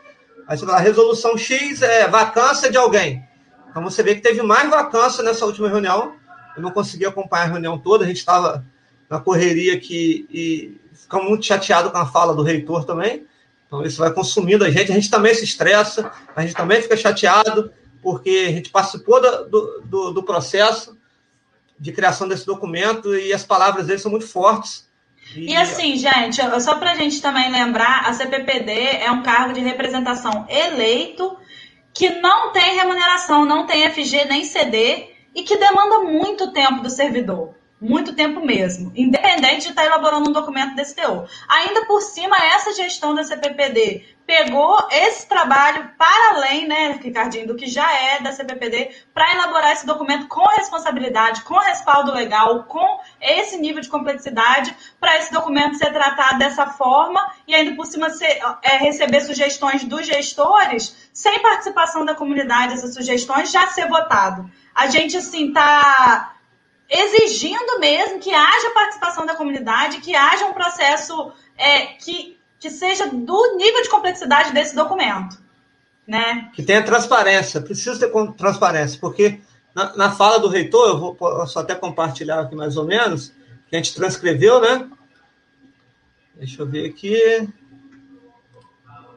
Aí 0.48 0.58
você 0.58 0.66
fala, 0.66 0.80
resolução 0.80 1.38
X 1.38 1.82
é 1.82 2.08
vacância 2.08 2.72
de 2.72 2.78
alguém. 2.78 3.24
Então 3.70 3.84
você 3.84 4.02
vê 4.02 4.16
que 4.16 4.22
teve 4.22 4.42
mais 4.42 4.70
vacância 4.70 5.24
nessa 5.24 5.46
última 5.46 5.68
reunião. 5.68 6.16
Eu 6.56 6.62
não 6.62 6.72
consegui 6.72 7.06
acompanhar 7.06 7.44
a 7.44 7.52
reunião 7.52 7.78
toda, 7.78 8.04
a 8.04 8.08
gente 8.08 8.18
estava 8.18 8.66
na 9.10 9.20
correria 9.20 9.74
aqui 9.74 10.26
e 10.30 10.80
ficamos 10.94 11.28
muito 11.28 11.46
chateado 11.46 11.92
com 11.92 11.98
a 11.98 12.06
fala 12.06 12.34
do 12.34 12.44
reitor 12.44 12.86
também. 12.86 13.26
Então 13.68 13.84
isso 13.84 14.00
vai 14.00 14.12
consumindo 14.12 14.64
a 14.64 14.70
gente, 14.70 14.92
a 14.92 14.96
gente 14.96 15.10
também 15.10 15.34
se 15.34 15.44
estressa, 15.44 16.12
a 16.36 16.42
gente 16.42 16.56
também 16.56 16.82
fica 16.82 16.96
chateado, 16.96 17.72
porque 18.02 18.46
a 18.48 18.52
gente 18.52 18.70
participou 18.70 19.20
do, 19.22 19.82
do, 19.82 20.12
do 20.12 20.24
processo 20.24 20.93
de 21.80 21.92
criação 21.92 22.28
desse 22.28 22.46
documento 22.46 23.16
e 23.16 23.34
as 23.34 23.44
palavras 23.44 23.88
dele 23.88 24.00
são 24.00 24.12
muito 24.12 24.28
fortes. 24.28 24.88
E, 25.36 25.52
e 25.52 25.56
assim, 25.56 25.96
gente, 25.98 26.38
só 26.62 26.76
para 26.76 26.92
a 26.92 26.96
gente 26.96 27.22
também 27.22 27.52
lembrar, 27.52 28.08
a 28.08 28.14
CPPD 28.14 28.72
é 28.72 29.12
um 29.12 29.24
cargo 29.24 29.54
de 29.54 29.62
representação 29.62 30.46
eleito 30.50 31.38
que 31.94 32.10
não 32.10 32.52
tem 32.52 32.76
remuneração, 32.76 33.46
não 33.46 33.66
tem 33.66 33.90
FG 33.90 34.26
nem 34.26 34.44
CD 34.44 35.10
e 35.34 35.44
que 35.44 35.58
demanda 35.58 36.00
muito 36.00 36.52
tempo 36.52 36.82
do 36.82 36.90
servidor. 36.90 37.56
Muito 37.80 38.16
tempo 38.16 38.40
mesmo, 38.46 38.94
independente 38.96 39.64
de 39.64 39.70
estar 39.70 39.86
elaborando 39.86 40.30
um 40.30 40.34
documento 40.34 40.74
desse 40.74 40.96
teor. 40.96 41.28
Ainda 41.50 41.86
por 41.86 42.00
cima, 42.00 42.38
essa 42.38 42.74
gestão 42.74 43.14
da 43.14 43.26
CPPD 43.26 44.13
pegou 44.26 44.88
esse 44.90 45.28
trabalho 45.28 45.92
para 45.98 46.36
além, 46.36 46.68
né, 46.68 47.00
Ricardinho, 47.02 47.48
do 47.48 47.56
que 47.56 47.68
já 47.68 47.92
é 47.94 48.22
da 48.22 48.32
CPPD, 48.32 48.92
para 49.14 49.34
elaborar 49.34 49.72
esse 49.72 49.86
documento 49.86 50.28
com 50.28 50.44
responsabilidade, 50.48 51.42
com 51.42 51.58
respaldo 51.58 52.12
legal, 52.12 52.64
com 52.64 53.00
esse 53.22 53.58
nível 53.58 53.82
de 53.82 53.90
complexidade, 53.90 54.76
para 55.00 55.18
esse 55.18 55.32
documento 55.32 55.78
ser 55.78 55.92
tratado 55.92 56.40
dessa 56.40 56.68
forma 56.68 57.34
e 57.48 57.54
ainda 57.54 57.76
por 57.76 57.86
cima 57.86 58.10
ser, 58.10 58.40
é, 58.62 58.78
receber 58.78 59.22
sugestões 59.22 59.84
dos 59.84 60.06
gestores, 60.08 61.10
sem 61.14 61.42
participação 61.42 62.06
da 62.06 62.16
comunidade, 62.16 62.74
essas 62.74 62.94
sugestões 62.94 63.52
já 63.52 63.68
ser 63.68 63.88
votado. 63.88 64.50
A 64.74 64.88
gente, 64.88 65.18
assim, 65.18 65.50
está 65.50 66.34
exigindo 66.90 67.80
mesmo 67.80 68.20
que 68.20 68.34
haja 68.34 68.72
participação 68.72 69.26
da 69.26 69.36
comunidade, 69.36 70.00
que 70.00 70.16
haja 70.16 70.46
um 70.46 70.54
processo 70.54 71.32
é, 71.58 71.88
que 71.88 72.38
que 72.64 72.72
seja 72.72 73.08
do 73.08 73.58
nível 73.58 73.82
de 73.82 73.90
complexidade 73.90 74.54
desse 74.54 74.74
documento. 74.74 75.38
Né? 76.08 76.50
Que 76.56 76.64
tenha 76.64 76.82
transparência, 76.82 77.60
precisa 77.60 78.00
ter 78.00 78.10
transparência, 78.38 78.98
porque 79.02 79.42
na, 79.76 79.94
na 79.98 80.12
fala 80.12 80.40
do 80.40 80.48
reitor, 80.48 80.88
eu 80.88 80.98
vou 80.98 81.14
posso 81.14 81.60
até 81.60 81.76
compartilhar 81.76 82.40
aqui 82.40 82.56
mais 82.56 82.78
ou 82.78 82.86
menos, 82.86 83.34
que 83.68 83.76
a 83.76 83.78
gente 83.78 83.94
transcreveu, 83.94 84.62
né? 84.62 84.90
Deixa 86.36 86.62
eu 86.62 86.66
ver 86.66 86.90
aqui. 86.90 87.50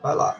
Vai 0.02 0.16
lá. 0.16 0.38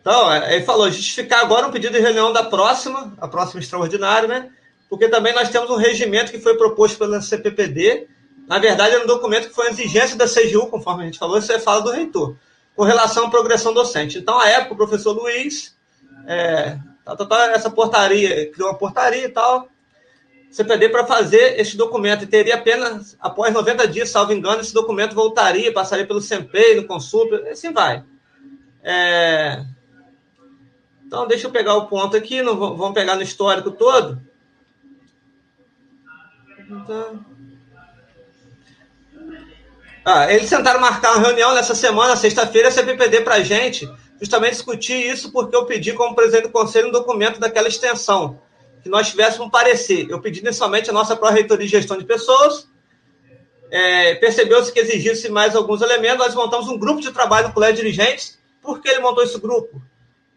Então, 0.00 0.32
é, 0.32 0.56
ele 0.56 0.64
falou, 0.64 0.90
justificar 0.90 1.40
agora 1.40 1.66
um 1.66 1.70
pedido 1.70 1.92
de 1.92 2.00
reunião 2.00 2.32
da 2.32 2.44
próxima, 2.44 3.14
a 3.20 3.28
próxima 3.28 3.60
extraordinária, 3.60 4.26
né? 4.26 4.50
Porque 4.88 5.06
também 5.06 5.34
nós 5.34 5.50
temos 5.50 5.68
um 5.68 5.76
regimento 5.76 6.32
que 6.32 6.40
foi 6.40 6.56
proposto 6.56 6.96
pela 6.96 7.20
CPPD, 7.20 8.08
na 8.46 8.58
verdade, 8.58 8.94
era 8.94 9.04
um 9.04 9.06
documento 9.06 9.48
que 9.48 9.54
foi 9.54 9.66
uma 9.66 9.72
exigência 9.72 10.16
da 10.16 10.26
CGU, 10.26 10.66
conforme 10.66 11.02
a 11.02 11.06
gente 11.06 11.18
falou, 11.18 11.38
é 11.38 11.58
fala 11.58 11.82
do 11.82 11.90
reitor, 11.90 12.36
com 12.74 12.82
relação 12.82 13.26
à 13.26 13.30
progressão 13.30 13.72
docente. 13.72 14.18
Então, 14.18 14.38
à 14.38 14.48
época, 14.48 14.74
o 14.74 14.76
professor 14.76 15.12
Luiz, 15.12 15.76
é, 16.26 16.78
tá, 17.04 17.16
tá, 17.16 17.24
tá, 17.24 17.52
essa 17.52 17.70
portaria, 17.70 18.50
criou 18.50 18.70
uma 18.70 18.78
portaria 18.78 19.24
e 19.24 19.28
tal, 19.28 19.68
CPD 20.50 20.88
para 20.90 21.06
fazer 21.06 21.58
este 21.58 21.76
documento, 21.76 22.24
e 22.24 22.26
teria 22.26 22.56
apenas, 22.56 23.16
após 23.20 23.54
90 23.54 23.88
dias, 23.88 24.10
salvo 24.10 24.32
engano, 24.32 24.60
esse 24.60 24.74
documento 24.74 25.14
voltaria, 25.14 25.72
passaria 25.72 26.06
pelo 26.06 26.20
SEMPEI, 26.20 26.76
no 26.76 26.86
Consulta, 26.86 27.48
assim 27.48 27.72
vai. 27.72 28.04
É... 28.82 29.64
Então, 31.06 31.26
deixa 31.26 31.46
eu 31.46 31.50
pegar 31.50 31.74
o 31.74 31.86
ponto 31.86 32.16
aqui, 32.16 32.42
não 32.42 32.56
vamos 32.56 32.94
pegar 32.94 33.14
no 33.14 33.22
histórico 33.22 33.70
todo. 33.70 34.20
Então... 36.58 37.31
Ah, 40.04 40.32
eles 40.32 40.50
tentaram 40.50 40.80
marcar 40.80 41.12
uma 41.12 41.26
reunião 41.26 41.54
nessa 41.54 41.76
semana, 41.76 42.16
sexta-feira, 42.16 42.68
a 42.68 42.70
CPPD 42.72 43.20
para 43.20 43.36
a 43.36 43.42
gente, 43.42 43.88
justamente 44.20 44.54
discutir 44.54 44.94
isso, 44.94 45.30
porque 45.30 45.54
eu 45.54 45.64
pedi 45.64 45.92
como 45.92 46.14
presidente 46.14 46.44
do 46.44 46.50
conselho 46.50 46.88
um 46.88 46.92
documento 46.92 47.38
daquela 47.38 47.68
extensão, 47.68 48.40
que 48.82 48.88
nós 48.88 49.10
tivéssemos 49.10 49.46
um 49.46 49.50
parecer. 49.50 50.08
Eu 50.10 50.20
pedi 50.20 50.40
inicialmente 50.40 50.90
a 50.90 50.92
nossa 50.92 51.14
pró-reitoria 51.14 51.66
de 51.66 51.70
gestão 51.70 51.96
de 51.96 52.04
pessoas, 52.04 52.66
é, 53.70 54.16
percebeu-se 54.16 54.72
que 54.72 54.80
exigisse 54.80 55.28
mais 55.28 55.54
alguns 55.54 55.80
elementos, 55.80 56.18
nós 56.18 56.34
montamos 56.34 56.68
um 56.68 56.76
grupo 56.76 57.00
de 57.00 57.12
trabalho 57.12 57.48
no 57.48 57.54
colégio 57.54 57.76
de 57.76 57.82
dirigentes. 57.82 58.38
Por 58.60 58.80
que 58.80 58.88
ele 58.88 59.00
montou 59.00 59.22
esse 59.22 59.38
grupo? 59.38 59.80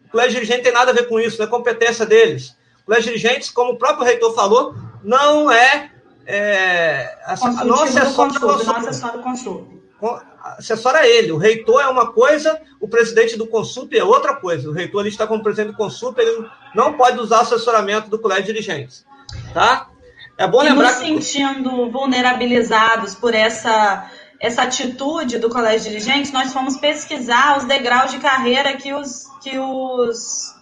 O 0.06 0.10
colégio 0.10 0.34
de 0.34 0.40
dirigente 0.40 0.62
tem 0.62 0.72
nada 0.72 0.92
a 0.92 0.94
ver 0.94 1.08
com 1.08 1.18
isso, 1.18 1.38
não 1.38 1.46
é 1.46 1.50
competência 1.50 2.06
deles. 2.06 2.56
O 2.82 2.86
colégio 2.86 3.12
de 3.12 3.18
dirigentes, 3.18 3.50
como 3.50 3.72
o 3.72 3.76
próprio 3.76 4.06
reitor 4.06 4.32
falou, 4.32 4.76
não 5.02 5.50
é 5.50 5.90
é, 6.26 7.16
não 7.64 7.84
assessora 7.84 9.18
o 9.18 9.22
consulta. 9.22 10.26
Assessora 10.58 11.06
ele. 11.06 11.32
O 11.32 11.36
reitor 11.36 11.80
é 11.80 11.86
uma 11.86 12.12
coisa, 12.12 12.60
o 12.80 12.88
presidente 12.88 13.36
do 13.36 13.46
consulta 13.46 13.96
é 13.96 14.02
outra 14.02 14.34
coisa. 14.34 14.68
O 14.68 14.72
reitor 14.72 15.00
ali 15.00 15.08
está 15.08 15.26
como 15.26 15.42
presidente 15.42 15.72
do 15.72 15.76
consulta, 15.76 16.20
ele 16.20 16.46
não 16.74 16.94
pode 16.94 17.18
usar 17.20 17.40
assessoramento 17.40 18.10
do 18.10 18.18
colégio 18.18 18.46
de 18.46 18.52
dirigentes. 18.52 19.06
Tá? 19.54 19.88
É 20.36 20.46
bom 20.46 20.62
e 20.62 20.68
lembrar. 20.68 21.00
Nos 21.00 21.24
sentindo 21.24 21.90
vulnerabilizados 21.90 23.14
por 23.14 23.34
essa, 23.34 24.10
essa 24.40 24.62
atitude 24.62 25.38
do 25.38 25.48
colégio 25.48 25.90
de 25.90 25.98
dirigentes, 25.98 26.32
nós 26.32 26.52
fomos 26.52 26.76
pesquisar 26.76 27.56
os 27.58 27.64
degraus 27.64 28.10
de 28.10 28.18
carreira 28.18 28.76
que 28.76 28.92
os, 28.92 29.26
que 29.42 29.58
os 29.58 30.55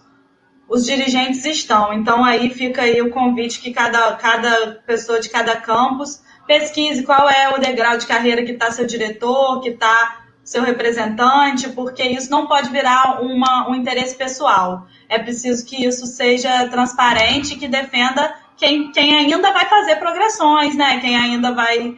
os 0.67 0.85
dirigentes 0.85 1.45
estão. 1.45 1.93
Então 1.93 2.23
aí 2.23 2.49
fica 2.49 2.83
aí 2.83 3.01
o 3.01 3.11
convite 3.11 3.59
que 3.59 3.71
cada, 3.71 4.13
cada 4.13 4.81
pessoa 4.85 5.19
de 5.19 5.29
cada 5.29 5.55
campus 5.55 6.21
pesquise 6.47 7.03
qual 7.03 7.29
é 7.29 7.49
o 7.49 7.59
degrau 7.59 7.97
de 7.97 8.05
carreira 8.05 8.43
que 8.43 8.51
está 8.51 8.71
seu 8.71 8.85
diretor, 8.85 9.61
que 9.61 9.69
está 9.69 10.25
seu 10.43 10.61
representante, 10.61 11.69
porque 11.69 12.03
isso 12.03 12.29
não 12.29 12.45
pode 12.45 12.69
virar 12.69 13.19
uma, 13.19 13.67
um 13.67 13.73
interesse 13.73 14.15
pessoal. 14.15 14.85
É 15.09 15.17
preciso 15.17 15.65
que 15.65 15.83
isso 15.83 16.05
seja 16.05 16.67
transparente, 16.69 17.55
que 17.55 17.67
defenda 17.67 18.31
quem, 18.55 18.91
quem 18.91 19.15
ainda 19.17 19.51
vai 19.51 19.65
fazer 19.65 19.95
progressões, 19.95 20.75
né? 20.75 20.99
Quem 20.99 21.17
ainda 21.17 21.51
vai 21.51 21.97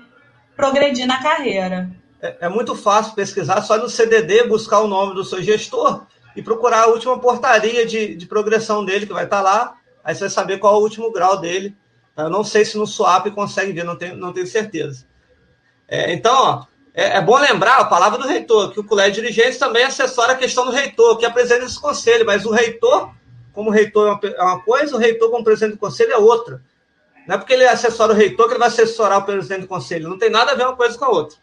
progredir 0.55 1.05
na 1.05 1.21
carreira. 1.21 1.89
É, 2.21 2.45
é 2.45 2.49
muito 2.49 2.73
fácil 2.73 3.13
pesquisar 3.13 3.61
só 3.61 3.77
no 3.77 3.89
CDD, 3.89 4.47
buscar 4.47 4.79
o 4.79 4.87
nome 4.87 5.13
do 5.13 5.25
seu 5.25 5.43
gestor 5.43 6.06
e 6.37 6.43
procurar 6.43 6.83
a 6.83 6.87
última 6.87 7.19
portaria 7.19 7.83
de, 7.83 8.15
de 8.15 8.25
progressão 8.27 8.85
dele, 8.85 9.07
que 9.07 9.13
vai 9.13 9.23
estar 9.23 9.41
lá. 9.41 9.75
Aí 10.03 10.13
você 10.13 10.21
vai 10.21 10.29
saber 10.29 10.59
qual 10.59 10.75
é 10.75 10.77
o 10.77 10.81
último 10.81 11.11
grau 11.11 11.37
dele. 11.39 11.75
Eu 12.15 12.29
não 12.29 12.43
sei 12.43 12.63
se 12.63 12.77
no 12.77 12.85
swap 12.85 13.25
consegue 13.31 13.73
ver, 13.73 13.83
não 13.83 13.95
tenho, 13.95 14.15
não 14.15 14.31
tenho 14.31 14.45
certeza. 14.45 15.03
É, 15.87 16.13
então, 16.13 16.35
ó, 16.35 16.65
é, 16.93 17.17
é, 17.17 17.21
bom 17.21 17.39
lembrar 17.39 17.79
a 17.79 17.85
palavra 17.85 18.19
do 18.19 18.27
reitor, 18.27 18.71
que 18.71 18.79
o 18.79 18.83
colégio 18.83 19.15
de 19.15 19.21
dirigentes 19.21 19.57
também 19.57 19.83
assessora 19.83 20.33
a 20.33 20.35
questão 20.35 20.65
do 20.65 20.71
reitor, 20.71 21.17
que 21.17 21.25
é 21.25 21.29
presidente 21.31 21.79
conselho, 21.79 22.23
mas 22.23 22.45
o 22.45 22.51
reitor, 22.51 23.11
como 23.51 23.71
reitor 23.71 24.07
é 24.07 24.11
uma, 24.11 24.35
é 24.35 24.43
uma 24.43 24.61
coisa, 24.61 24.95
o 24.95 24.99
reitor 24.99 25.31
como 25.31 25.43
presidente 25.43 25.73
do 25.73 25.79
conselho 25.79 26.11
é 26.11 26.17
outra. 26.17 26.61
Não 27.27 27.33
é 27.33 27.37
porque 27.39 27.53
ele 27.53 27.65
assessora 27.65 28.13
o 28.13 28.15
reitor 28.15 28.45
que 28.45 28.53
ele 28.53 28.59
vai 28.59 28.67
assessorar 28.67 29.17
o 29.17 29.25
presidente 29.25 29.61
do 29.61 29.67
conselho. 29.67 30.07
Não 30.07 30.19
tem 30.19 30.29
nada 30.29 30.51
a 30.51 30.55
ver 30.55 30.67
uma 30.67 30.75
coisa 30.75 30.95
com 30.95 31.05
a 31.05 31.09
outra. 31.09 31.35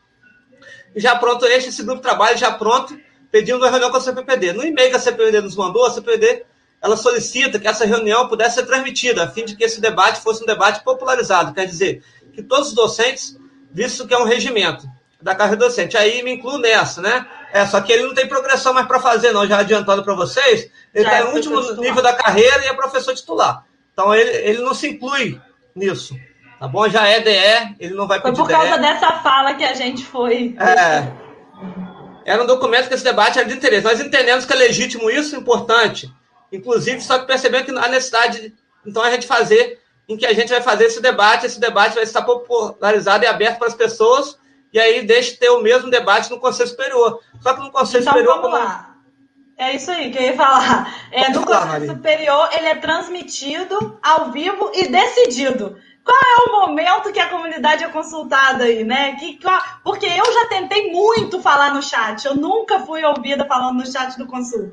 E 0.95 1.01
já 1.01 1.17
pronto, 1.19 1.45
este, 1.47 1.71
esse 1.71 1.83
grupo 1.83 1.97
de 1.97 2.03
trabalho 2.03 2.39
já 2.39 2.53
pronto, 2.53 2.97
pedindo 3.35 3.59
uma 3.59 3.68
reunião 3.68 3.90
com 3.90 3.97
a 3.97 4.01
CPPD. 4.01 4.53
No 4.53 4.64
e-mail 4.64 4.90
que 4.90 4.97
a 4.97 5.01
CPPD 5.01 5.40
nos 5.40 5.57
mandou, 5.57 5.85
a 5.85 5.90
CPPD 5.90 6.44
ela 6.81 6.97
solicita 6.97 7.59
que 7.59 7.66
essa 7.66 7.85
reunião 7.85 8.29
pudesse 8.29 8.55
ser 8.55 8.66
transmitida, 8.66 9.25
a 9.25 9.29
fim 9.29 9.44
de 9.44 9.57
que 9.57 9.64
esse 9.64 9.81
debate 9.81 10.20
fosse 10.20 10.44
um 10.44 10.47
debate 10.47 10.85
popularizado. 10.85 11.53
Quer 11.53 11.66
dizer, 11.66 12.05
que 12.33 12.44
todos 12.44 12.68
os 12.68 12.75
docentes, 12.75 13.37
visto 13.73 14.07
que 14.07 14.14
é 14.14 14.18
um 14.18 14.25
regimento 14.25 14.87
da 15.20 15.35
carreira 15.35 15.66
docente, 15.66 15.97
aí 15.97 16.23
me 16.23 16.35
incluo 16.35 16.59
nessa, 16.59 17.03
né? 17.03 17.27
É, 17.53 17.66
só 17.66 17.81
que 17.81 17.92
ele 17.92 18.05
não 18.05 18.14
tem 18.14 18.29
progressão 18.29 18.73
mais 18.73 18.87
para 18.87 19.01
fazer, 19.01 19.33
não, 19.33 19.44
já 19.49 19.59
adiantando 19.59 20.05
para 20.05 20.14
vocês, 20.14 20.70
ele 20.94 21.05
está 21.05 21.16
é 21.16 21.25
no 21.25 21.35
último 21.35 21.61
titular. 21.61 21.81
nível 21.81 22.03
da 22.05 22.12
carreira 22.12 22.64
e 22.64 22.68
é 22.68 22.75
professor 22.75 23.16
titular. 23.16 23.64
Então, 23.92 24.14
ele, 24.14 24.31
ele 24.31 24.62
não 24.62 24.75
se 24.75 24.90
inclui 24.90 25.40
nisso. 25.75 26.14
Tá 26.61 26.68
bom? 26.68 26.88
Já 26.88 27.05
é 27.09 27.18
DE, 27.18 27.75
ele 27.81 27.94
não 27.94 28.07
vai 28.07 28.20
pedir 28.20 28.37
Foi 28.37 28.44
por 28.44 28.53
causa 28.53 28.77
DE. 28.77 28.83
dessa 28.83 29.11
fala 29.23 29.55
que 29.55 29.64
a 29.64 29.75
gente 29.75 30.05
foi. 30.05 30.55
É. 30.61 31.24
Era 32.25 32.43
um 32.43 32.47
documento 32.47 32.89
que 32.89 32.95
esse 32.95 33.05
debate 33.05 33.39
era 33.39 33.47
de 33.47 33.55
interesse. 33.55 33.85
Nós 33.85 34.01
entendemos 34.01 34.47
que 34.47 34.53
é 34.53 34.57
legítimo 34.57 35.11
isso, 35.11 35.37
importante. 35.37 36.11
Inclusive, 36.51 37.01
só 37.01 37.19
que 37.19 37.27
percebemos 37.27 37.67
que 37.67 37.77
há 37.77 37.89
necessidade, 37.89 38.55
então, 38.87 39.03
a 39.03 39.11
gente 39.11 39.27
fazer, 39.27 39.81
em 40.09 40.17
que 40.17 40.27
a 40.27 40.33
gente 40.33 40.51
vai 40.51 40.63
fazer 40.63 40.85
esse 40.85 41.01
debate, 41.01 41.47
esse 41.47 41.61
debate 41.61 41.95
vai 41.95 42.05
estar 42.05 42.23
popularizado 42.23 43.25
e 43.25 43.27
aberto 43.27 43.59
para 43.59 43.69
as 43.69 43.75
pessoas, 43.75 44.39
e 44.73 44.79
aí 44.79 45.07
deixa 45.07 45.33
de 45.33 45.39
ter 45.39 45.51
o 45.51 45.63
mesmo 45.63 45.91
debate 45.91 46.31
no 46.31 46.41
Conselho 46.41 46.69
Superior. 46.69 47.21
Só 47.41 47.55
que 47.55 47.61
no 47.61 47.71
Conselho 47.71 48.03
então, 48.03 48.13
Superior. 48.13 48.41
Vamos 48.41 48.51
como... 48.51 48.65
lá. 48.65 48.95
É 49.57 49.77
isso 49.77 49.91
aí 49.91 50.11
que 50.11 50.19
eu 50.19 50.23
ia 50.23 50.37
falar. 50.37 51.09
É, 51.13 51.29
no 51.31 51.47
Conselho 51.47 51.87
Superior, 51.87 52.49
ele 52.53 52.67
é 52.67 52.75
transmitido 52.75 53.99
ao 54.03 54.33
vivo 54.33 54.73
e 54.75 54.89
decidido. 54.89 55.79
Qual 56.05 56.21
é 56.21 56.49
o 56.49 56.53
momento 56.61 57.12
que 57.12 57.19
a 57.19 57.31
comunidade 57.31 57.83
é 57.83 57.88
consultada 57.88 58.64
aí, 58.64 58.85
né? 58.85 59.17
Que, 59.17 59.38
porque 59.83 60.05
eu 60.05 60.33
já 60.33 60.49
tentei 60.49 60.93
muito 60.93 61.40
falar 61.40 61.73
no 61.73 61.83
chat, 61.83 62.27
eu 62.27 62.35
nunca 62.35 62.81
fui 62.81 63.03
ouvida 63.03 63.47
falando 63.47 63.79
no 63.79 63.90
chat 63.90 64.19
do 64.19 64.27
Consul. 64.27 64.73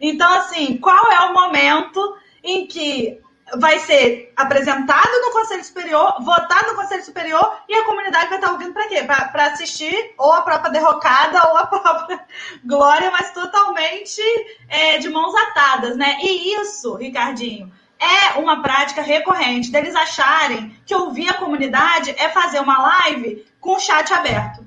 Então, 0.00 0.30
assim, 0.34 0.76
qual 0.78 1.12
é 1.12 1.20
o 1.26 1.32
momento 1.32 2.16
em 2.42 2.66
que 2.66 3.22
vai 3.56 3.78
ser 3.78 4.32
apresentado 4.36 5.10
no 5.20 5.32
Conselho 5.32 5.64
Superior, 5.64 6.16
votado 6.20 6.68
no 6.68 6.76
Conselho 6.76 7.04
Superior 7.04 7.58
e 7.68 7.74
a 7.74 7.84
comunidade 7.84 8.28
vai 8.28 8.38
estar 8.38 8.50
ouvindo 8.50 8.72
para 8.72 8.88
quê? 8.88 9.02
Para 9.02 9.46
assistir 9.46 10.14
ou 10.18 10.32
a 10.32 10.42
própria 10.42 10.72
derrocada 10.72 11.48
ou 11.50 11.56
a 11.56 11.66
própria 11.68 12.24
glória, 12.64 13.10
mas 13.10 13.32
totalmente 13.32 14.20
é, 14.68 14.98
de 14.98 15.08
mãos 15.08 15.34
atadas, 15.34 15.96
né? 15.96 16.18
E 16.20 16.54
isso, 16.60 16.94
Ricardinho, 16.94 17.70
é 17.98 18.38
uma 18.38 18.62
prática 18.62 19.02
recorrente 19.02 19.70
deles 19.70 19.94
acharem 19.94 20.76
que 20.84 20.94
ouvir 20.94 21.28
a 21.28 21.34
comunidade 21.34 22.14
é 22.18 22.28
fazer 22.28 22.60
uma 22.60 22.78
live 22.78 23.46
com 23.60 23.76
o 23.76 23.80
chat 23.80 24.12
aberto. 24.12 24.64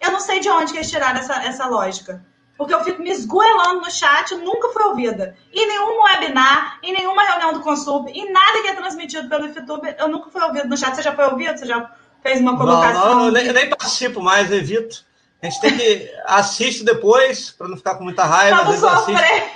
Eu 0.00 0.12
não 0.12 0.20
sei 0.20 0.40
de 0.40 0.48
onde 0.50 0.72
que 0.72 0.78
eles 0.78 0.90
tiraram 0.90 1.18
essa, 1.18 1.34
essa 1.44 1.66
lógica. 1.66 2.24
Porque 2.56 2.72
eu 2.72 2.84
fico 2.84 3.02
me 3.02 3.10
esgoelando 3.10 3.80
no 3.80 3.90
chat, 3.90 4.34
nunca 4.36 4.68
fui 4.68 4.82
ouvida. 4.84 5.36
Em 5.52 5.66
nenhum 5.66 6.02
webinar, 6.02 6.78
em 6.82 6.92
nenhuma 6.92 7.24
reunião 7.24 7.52
do 7.52 7.60
Consub, 7.60 8.08
em 8.10 8.30
nada 8.32 8.62
que 8.62 8.68
é 8.68 8.74
transmitido 8.74 9.28
pelo 9.28 9.46
YouTube, 9.46 9.94
eu 9.98 10.08
nunca 10.08 10.30
fui 10.30 10.40
ouvida 10.42 10.66
no 10.66 10.76
chat. 10.76 10.94
Você 10.94 11.02
já 11.02 11.14
foi 11.14 11.24
ouvido? 11.24 11.58
Você 11.58 11.66
já 11.66 11.90
fez 12.22 12.40
uma 12.40 12.56
colocação? 12.56 13.08
Não, 13.08 13.14
não 13.16 13.26
eu, 13.26 13.32
nem, 13.32 13.46
eu 13.46 13.54
nem 13.54 13.68
participo 13.68 14.20
mais, 14.22 14.52
evito. 14.52 15.04
A 15.42 15.46
gente 15.46 15.60
tem 15.60 15.76
que 15.76 16.10
assistir 16.26 16.84
depois, 16.84 17.50
para 17.50 17.68
não 17.68 17.76
ficar 17.76 17.96
com 17.96 18.04
muita 18.04 18.24
raiva. 18.24 18.62
Vamos 18.62 18.80
sofrer. 18.80 19.50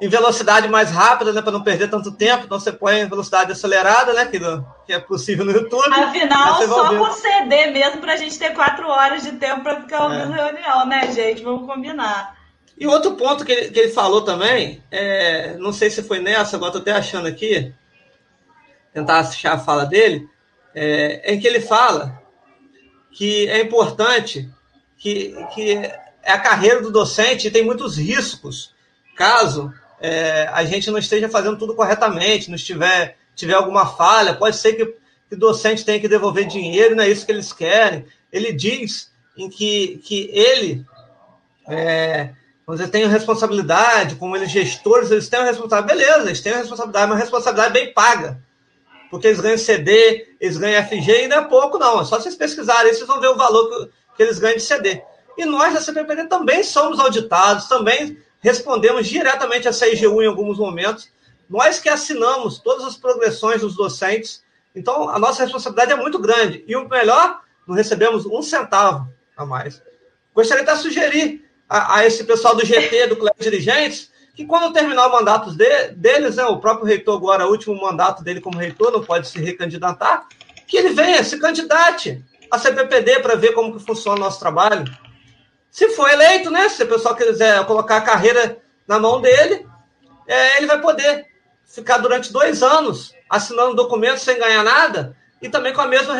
Em 0.00 0.08
velocidade 0.08 0.68
mais 0.68 0.90
rápida, 0.90 1.32
né, 1.32 1.40
para 1.40 1.52
não 1.52 1.62
perder 1.62 1.88
tanto 1.88 2.12
tempo. 2.12 2.44
Então 2.44 2.58
você 2.58 2.72
põe 2.72 3.00
em 3.00 3.08
velocidade 3.08 3.52
acelerada, 3.52 4.12
né, 4.12 4.26
que, 4.26 4.40
que 4.86 4.92
é 4.92 4.98
possível 4.98 5.44
no 5.44 5.52
YouTube. 5.52 5.92
Afinal, 5.92 6.62
só 6.66 6.96
por 6.96 7.12
CD 7.12 7.66
mesmo, 7.66 8.00
para 8.00 8.14
a 8.14 8.16
gente 8.16 8.38
ter 8.38 8.52
quatro 8.54 8.88
horas 8.88 9.22
de 9.22 9.32
tempo 9.32 9.62
para 9.62 9.80
ficar 9.80 10.04
ouvindo 10.04 10.34
é. 10.34 10.44
reunião, 10.44 10.86
né, 10.86 11.12
gente? 11.12 11.42
Vamos 11.42 11.66
combinar. 11.66 12.36
E 12.76 12.86
outro 12.86 13.12
ponto 13.12 13.44
que 13.44 13.52
ele, 13.52 13.70
que 13.70 13.78
ele 13.78 13.92
falou 13.92 14.22
também, 14.22 14.82
é, 14.90 15.56
não 15.58 15.72
sei 15.72 15.90
se 15.90 16.02
foi 16.02 16.18
nessa, 16.18 16.56
agora 16.56 16.70
estou 16.70 16.82
até 16.82 16.92
achando 16.92 17.28
aqui, 17.28 17.72
tentar 18.92 19.20
achar 19.20 19.54
a 19.54 19.58
fala 19.58 19.84
dele, 19.86 20.28
é, 20.74 21.32
em 21.32 21.38
que 21.38 21.46
ele 21.46 21.60
fala 21.60 22.20
que 23.12 23.48
é 23.48 23.60
importante 23.60 24.50
que, 24.96 25.34
que 25.54 25.72
é 26.22 26.32
a 26.32 26.38
carreira 26.38 26.80
do 26.82 26.90
docente 26.90 27.50
tem 27.50 27.64
muitos 27.64 27.96
riscos, 27.96 28.74
caso 29.14 29.72
é, 30.00 30.48
a 30.52 30.64
gente 30.64 30.90
não 30.90 30.98
esteja 30.98 31.28
fazendo 31.28 31.58
tudo 31.58 31.74
corretamente, 31.74 32.48
não 32.48 32.56
estiver 32.56 33.16
tiver 33.34 33.54
alguma 33.54 33.86
falha, 33.86 34.34
pode 34.34 34.56
ser 34.56 34.74
que, 34.74 34.82
o 34.82 35.36
docente 35.36 35.84
tenha 35.84 35.98
que 35.98 36.06
devolver 36.06 36.46
dinheiro, 36.46 36.94
não 36.94 37.02
é 37.02 37.08
isso 37.08 37.26
que 37.26 37.32
eles 37.32 37.52
querem. 37.52 38.06
Ele 38.30 38.52
diz 38.52 39.10
em 39.36 39.50
que, 39.50 40.00
que 40.04 40.30
ele 40.32 40.86
é, 41.68 42.30
dizer, 42.68 42.88
tem 42.88 43.06
responsabilidade, 43.06 44.14
como 44.14 44.36
eles 44.36 44.50
gestores, 44.50 45.10
eles 45.10 45.28
têm 45.28 45.40
uma 45.40 45.48
responsabilidade, 45.48 45.98
beleza, 45.98 46.28
eles 46.28 46.40
têm 46.40 46.52
uma 46.52 46.60
responsabilidade, 46.60 47.06
uma 47.10 47.18
responsabilidade 47.18 47.72
bem 47.72 47.92
paga. 47.92 48.38
Porque 49.10 49.26
eles 49.26 49.40
ganham 49.40 49.58
CD, 49.58 50.28
eles 50.40 50.56
ganham 50.56 50.84
FG, 50.84 51.24
e 51.24 51.28
não 51.28 51.38
é 51.38 51.44
pouco, 51.44 51.78
não. 51.78 52.00
É 52.00 52.04
só 52.04 52.20
vocês 52.20 52.34
pesquisarem, 52.34 52.92
vocês 52.92 53.06
vão 53.06 53.20
ver 53.20 53.28
o 53.28 53.36
valor 53.36 53.68
que, 53.68 53.90
que 54.16 54.22
eles 54.22 54.38
ganham 54.38 54.56
de 54.56 54.62
CD. 54.62 55.02
E 55.36 55.44
nós 55.44 55.74
da 55.74 55.80
CPPD 55.80 56.26
também 56.26 56.62
somos 56.62 56.98
auditados, 57.00 57.66
também 57.66 58.18
respondemos 58.44 59.08
diretamente 59.08 59.66
a 59.66 59.72
CIGU 59.72 60.22
em 60.22 60.26
alguns 60.26 60.58
momentos. 60.58 61.08
Nós 61.48 61.80
que 61.80 61.88
assinamos 61.88 62.58
todas 62.58 62.84
as 62.84 62.94
progressões 62.94 63.62
dos 63.62 63.74
docentes. 63.74 64.44
Então, 64.74 65.08
a 65.08 65.18
nossa 65.18 65.42
responsabilidade 65.42 65.92
é 65.92 65.96
muito 65.96 66.18
grande. 66.18 66.62
E 66.68 66.76
o 66.76 66.86
melhor, 66.86 67.40
não 67.66 67.74
recebemos 67.74 68.26
um 68.26 68.42
centavo 68.42 69.08
a 69.34 69.46
mais. 69.46 69.82
Gostaria 70.34 70.62
de 70.62 70.76
sugerir 70.76 71.48
a, 71.66 71.96
a, 71.96 72.06
esse 72.06 72.22
pessoal 72.24 72.54
do 72.54 72.66
GT, 72.66 73.06
do 73.06 73.16
Colégio 73.16 73.38
de 73.38 73.50
Dirigentes, 73.50 74.12
que 74.34 74.44
quando 74.44 74.74
terminar 74.74 75.06
o 75.06 75.12
mandato 75.12 75.50
de, 75.56 75.92
deles, 75.92 76.36
né, 76.36 76.44
o 76.44 76.58
próprio 76.58 76.86
reitor 76.86 77.16
agora, 77.16 77.46
o 77.46 77.50
último 77.50 77.80
mandato 77.80 78.22
dele 78.22 78.42
como 78.42 78.58
reitor, 78.58 78.92
não 78.92 79.02
pode 79.02 79.26
se 79.26 79.38
recandidatar, 79.40 80.28
que 80.66 80.76
ele 80.76 80.90
venha, 80.90 81.24
se 81.24 81.38
candidate 81.38 82.22
a 82.50 82.58
CPPD 82.58 83.20
para 83.20 83.36
ver 83.36 83.52
como 83.52 83.78
que 83.78 83.84
funciona 83.84 84.18
o 84.18 84.20
nosso 84.20 84.38
trabalho. 84.38 84.84
Se 85.74 85.88
for 85.88 86.08
eleito, 86.08 86.52
né, 86.52 86.68
se 86.68 86.84
o 86.84 86.86
pessoal 86.86 87.16
quiser 87.16 87.66
colocar 87.66 87.96
a 87.96 88.00
carreira 88.00 88.58
na 88.86 89.00
mão 89.00 89.20
dele, 89.20 89.66
é, 90.24 90.58
ele 90.58 90.66
vai 90.66 90.80
poder 90.80 91.26
ficar 91.64 91.98
durante 91.98 92.32
dois 92.32 92.62
anos 92.62 93.12
assinando 93.28 93.74
documentos 93.74 94.22
sem 94.22 94.38
ganhar 94.38 94.62
nada 94.62 95.16
e 95.42 95.48
também 95.48 95.74
com 95.74 95.80
a 95.80 95.88
mesma 95.88 96.14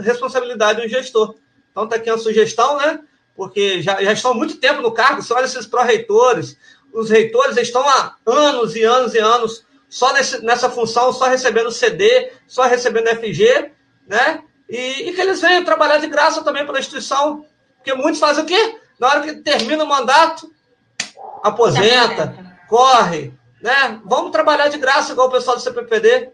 responsabilidade 0.00 0.80
do 0.80 0.88
gestor. 0.88 1.34
Então, 1.70 1.84
está 1.84 1.96
aqui 1.96 2.10
uma 2.10 2.16
sugestão, 2.16 2.78
né? 2.78 2.98
porque 3.36 3.82
já, 3.82 4.02
já 4.02 4.10
estão 4.10 4.32
muito 4.32 4.56
tempo 4.56 4.80
no 4.80 4.90
cargo, 4.94 5.20
você 5.20 5.34
olha 5.34 5.44
esses 5.44 5.66
pró-reitores, 5.66 6.56
os 6.90 7.10
reitores 7.10 7.58
estão 7.58 7.86
há 7.86 8.16
anos 8.24 8.74
e 8.74 8.84
anos 8.84 9.12
e 9.12 9.18
anos 9.18 9.66
só 9.86 10.14
nesse, 10.14 10.42
nessa 10.42 10.70
função, 10.70 11.12
só 11.12 11.26
recebendo 11.26 11.70
CD, 11.70 12.32
só 12.46 12.62
recebendo 12.62 13.08
FG, 13.08 13.70
né? 14.06 14.42
E, 14.66 15.10
e, 15.10 15.12
que 15.12 15.20
eles 15.20 15.42
venham 15.42 15.62
trabalhar 15.62 15.98
de 15.98 16.06
graça 16.06 16.42
também 16.42 16.64
pela 16.64 16.78
instituição, 16.78 17.44
porque 17.76 17.92
muitos 17.92 18.18
fazem 18.18 18.44
o 18.44 18.46
quê? 18.46 18.80
Na 18.98 19.08
hora 19.08 19.22
que 19.22 19.34
termina 19.36 19.84
o 19.84 19.88
mandato, 19.88 20.50
aposenta, 21.42 22.34
corre, 22.68 23.32
né? 23.60 24.00
Vamos 24.04 24.30
trabalhar 24.30 24.68
de 24.68 24.78
graça, 24.78 25.12
igual 25.12 25.28
o 25.28 25.30
pessoal 25.30 25.56
do 25.56 25.62
CPPD. 25.62 26.32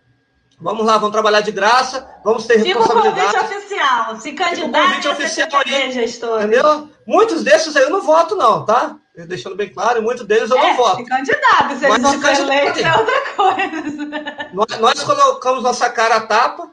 Vamos 0.60 0.84
lá, 0.84 0.98
vamos 0.98 1.12
trabalhar 1.12 1.40
de 1.40 1.52
graça, 1.52 2.06
vamos 2.22 2.46
ter 2.46 2.60
Fica 2.60 2.78
responsabilidade. 2.78 3.30
Fica 3.30 3.38
o 3.38 3.40
convite 3.40 3.56
oficial, 3.56 4.16
se 4.16 4.32
candidato 4.32 4.88
convite 4.88 5.08
oficial 5.08 5.48
aí, 5.64 5.92
gestor. 5.92 6.38
Entendeu? 6.40 6.88
Muitos 7.06 7.42
desses 7.42 7.74
aí 7.76 7.84
eu 7.84 7.90
não 7.90 8.02
voto 8.02 8.36
não, 8.36 8.64
tá? 8.66 8.96
Deixando 9.14 9.56
bem 9.56 9.70
claro, 9.70 10.02
muitos 10.02 10.26
deles 10.26 10.50
eu 10.50 10.58
é, 10.58 10.68
não 10.68 10.76
voto. 10.76 10.96
Se 10.98 11.04
candidato, 11.04 11.78
se 11.78 11.86
eles 11.86 12.02
vão 12.02 12.20
ser 12.20 12.40
eleitos 12.42 12.82
é 12.82 12.92
outra 12.92 13.20
coisa. 13.36 14.50
Nós, 14.52 14.78
nós 14.78 15.02
colocamos 15.02 15.62
nossa 15.62 15.88
cara 15.88 16.16
a 16.16 16.26
tapa, 16.26 16.70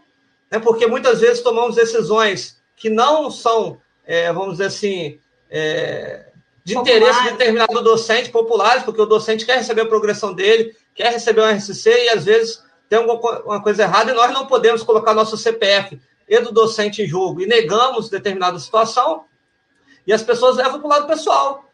né, 0.52 0.60
porque 0.60 0.88
muitas 0.88 1.22
vezes 1.22 1.42
tomamos 1.42 1.76
decisões 1.76 2.58
que 2.76 2.90
não 2.90 3.30
são, 3.30 3.78
é, 4.06 4.32
vamos 4.34 4.54
dizer 4.54 4.66
assim, 4.66 5.20
é, 5.50 6.28
de 6.64 6.74
populares. 6.74 7.02
interesse 7.02 7.24
de 7.24 7.32
determinado 7.32 7.82
docente, 7.82 8.30
populares, 8.30 8.84
porque 8.84 9.02
o 9.02 9.06
docente 9.06 9.46
quer 9.46 9.58
receber 9.58 9.82
a 9.82 9.86
progressão 9.86 10.34
dele, 10.34 10.76
quer 10.94 11.12
receber 11.12 11.42
o 11.42 11.50
RCC 11.50 12.06
e 12.06 12.10
às 12.10 12.26
vezes 12.26 12.64
tem 12.90 13.00
alguma 13.00 13.62
coisa 13.62 13.84
errada 13.84 14.12
e 14.12 14.16
nós 14.16 14.32
não 14.32 14.48
podemos 14.48 14.84
colocar 14.84 15.14
nosso 15.14 15.38
CPF 15.38 16.00
e 16.28 16.40
do 16.40 16.52
docente 16.52 17.02
em 17.02 17.08
jogo 17.08 17.42
e 17.42 17.46
negamos 17.46 18.10
determinada 18.10 18.60
situação 18.60 19.26
e 20.06 20.14
as 20.14 20.24
pessoas 20.24 20.56
levam 20.56 20.80
para 20.80 20.88
o 20.88 20.90
lado 20.90 21.08
pessoal. 21.08 21.66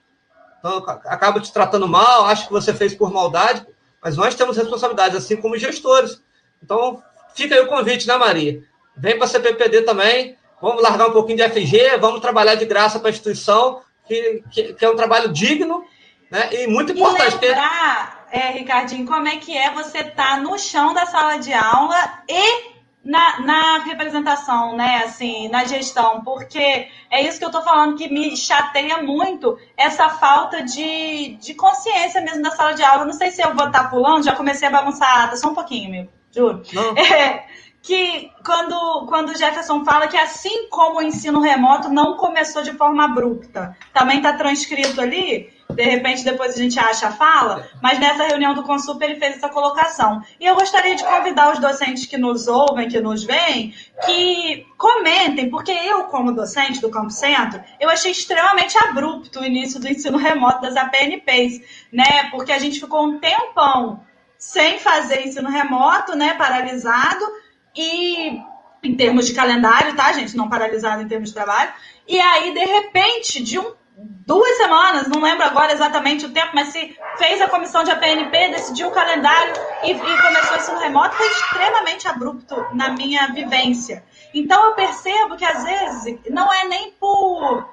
então 0.60 0.78
acaba 1.06 1.40
te 1.40 1.54
tratando 1.54 1.88
mal, 1.88 2.26
acha 2.26 2.48
que 2.48 2.52
você 2.52 2.74
fez 2.74 2.96
por 2.96 3.12
maldade, 3.12 3.66
mas 4.02 4.18
nós 4.18 4.36
temos 4.36 4.58
responsabilidade, 4.58 5.16
assim 5.16 5.38
como 5.38 5.58
gestores. 5.58 6.22
Então, 6.62 7.02
fica 7.36 7.56
aí 7.56 7.62
o 7.62 7.68
convite, 7.68 8.08
né, 8.08 8.18
Maria? 8.18 8.62
Vem 8.98 9.16
para 9.16 9.26
a 9.26 9.28
CPPD 9.28 9.84
também, 9.84 10.38
vamos 10.64 10.82
largar 10.82 11.10
um 11.10 11.12
pouquinho 11.12 11.38
de 11.38 11.50
FG, 11.50 11.98
vamos 12.00 12.22
trabalhar 12.22 12.56
de 12.56 12.66
graça 12.66 12.98
para 12.98 13.10
a 13.10 13.12
instituição, 13.12 13.82
que, 14.08 14.42
que, 14.50 14.74
que, 14.74 14.86
é 14.86 14.90
um 14.90 14.96
trabalho 14.96 15.28
digno 15.34 15.84
né, 16.32 16.50
e 16.54 16.68
muito 16.68 16.94
importante. 16.94 17.36
E 17.42 17.48
lembrar, 17.48 18.28
é, 18.32 18.52
Ricardinho, 18.52 19.06
como 19.06 19.28
é 19.28 19.36
que 19.36 19.58
é 19.58 19.74
você 19.74 19.98
estar 19.98 20.36
tá 20.36 20.38
no 20.38 20.58
chão 20.58 20.94
da 20.94 21.06
sala 21.06 21.38
de 21.38 21.52
aula 21.52 22.24
e 22.30 22.72
na, 23.04 23.42
na, 23.42 23.78
representação, 23.80 24.78
né, 24.78 25.04
assim, 25.06 25.50
na 25.50 25.66
gestão, 25.66 26.24
porque 26.24 26.88
é 27.12 27.22
isso 27.22 27.40
que 27.40 27.44
eu 27.44 27.52
tô 27.52 27.62
falando 27.62 27.98
que 27.98 28.08
me 28.08 28.38
chateia 28.38 29.04
muito, 29.04 29.60
essa 29.76 30.08
falta 30.12 30.64
de, 30.64 31.36
de 31.42 31.54
consciência 31.56 32.22
mesmo 32.22 32.42
da 32.42 32.52
sala 32.52 32.74
de 32.74 32.84
aula. 32.84 33.04
Não 33.04 33.12
sei 33.12 33.32
se 33.32 33.42
eu 33.42 33.54
vou 33.54 33.68
estar 33.68 33.84
tá 33.84 33.90
pulando, 33.90 34.24
já 34.24 34.34
comecei 34.34 34.70
a 34.70 34.72
bagunçar, 34.72 35.36
só 35.36 35.50
um 35.50 35.56
pouquinho, 35.56 35.92
meu, 35.92 36.08
juro. 36.32 36.64
É, 37.14 37.44
que 37.84 38.32
quando, 38.46 39.06
quando 39.08 39.30
o 39.32 39.38
Jefferson 39.38 39.84
fala 39.84 40.08
que 40.08 40.16
assim 40.16 40.70
como 40.70 41.00
o 41.00 41.02
ensino 41.02 41.42
remoto 41.42 41.90
não 41.90 42.16
começou 42.16 42.64
de 42.64 42.72
forma 42.72 43.04
abrupta, 43.04 43.78
também 43.94 44.18
está 44.18 44.32
transcrito 44.32 45.02
ali, 45.02 45.52
de 45.70 45.84
repente 45.84 46.24
depois 46.24 46.56
a 46.56 46.58
gente 46.58 46.80
acha 46.80 47.10
a 47.10 47.12
fala, 47.12 47.68
mas 47.82 48.00
nessa 48.00 48.24
reunião 48.24 48.54
do 48.54 48.64
Consup 48.64 49.04
ele 49.04 49.18
fez 49.18 49.36
essa 49.36 49.50
colocação. 49.50 50.24
E 50.40 50.46
eu 50.46 50.56
gostaria 50.56 50.96
de 50.96 51.04
convidar 51.04 51.52
os 51.52 51.60
docentes 51.60 52.06
que 52.06 52.18
nos 52.18 52.48
ouvem, 52.48 52.88
que 52.88 53.02
nos 53.02 53.26
veem, 53.26 53.74
que 54.06 54.66
comentem, 54.78 55.50
porque 55.50 55.72
eu, 55.72 56.06
como 56.06 56.32
docente 56.32 56.80
do 56.80 56.90
Campo 56.90 57.10
Centro, 57.10 57.62
eu 57.82 57.90
achei 57.90 58.14
extremamente 58.14 58.78
abrupto 58.78 59.42
o 59.42 59.46
início 59.46 59.78
do 59.78 59.90
ensino 59.90 60.18
remoto 60.18 60.62
das 60.62 60.78
APNPs, 60.78 61.60
né? 61.92 62.30
Porque 62.32 62.54
a 62.54 62.60
gente 62.60 62.80
ficou 62.80 63.04
um 63.04 63.20
tempão 63.20 64.02
sem 64.38 64.80
fazer 64.80 65.26
ensino 65.26 65.50
remoto, 65.50 66.16
né, 66.18 66.34
paralisado, 66.34 67.26
e 67.76 68.42
em 68.84 68.96
termos 68.96 69.26
de 69.26 69.34
calendário, 69.34 69.96
tá, 69.96 70.12
gente? 70.12 70.36
Não 70.36 70.50
paralisado 70.50 71.02
em 71.02 71.08
termos 71.08 71.30
de 71.30 71.36
trabalho. 71.36 71.72
E 72.08 72.20
aí, 72.20 72.54
de 72.54 72.66
repente, 72.66 73.42
de 73.42 73.58
um, 73.58 73.74
duas 73.98 74.58
semanas, 74.58 75.08
não 75.08 75.22
lembro 75.22 75.46
agora 75.46 75.72
exatamente 75.72 76.26
o 76.26 76.32
tempo, 76.32 76.52
mas 76.54 76.68
se 76.70 76.98
fez 77.18 77.42
a 77.42 77.48
comissão 77.48 77.84
de 77.84 77.92
APNP, 77.92 78.50
decidiu 78.50 78.90
o 78.90 78.92
calendário 78.92 79.54
e, 79.84 79.92
e 79.92 80.22
começou 80.22 80.76
no 80.76 80.82
remoto, 80.82 81.16
foi 81.16 81.28
extremamente 81.28 82.08
abrupto 82.08 82.56
na 82.74 82.90
minha 82.90 83.28
vivência. 83.28 84.04
Então 84.34 84.66
eu 84.66 84.74
percebo 84.74 85.38
que 85.38 85.46
às 85.46 85.64
vezes 85.64 86.20
não 86.30 86.52
é 86.52 86.66
nem 86.66 86.92
por 86.92 87.73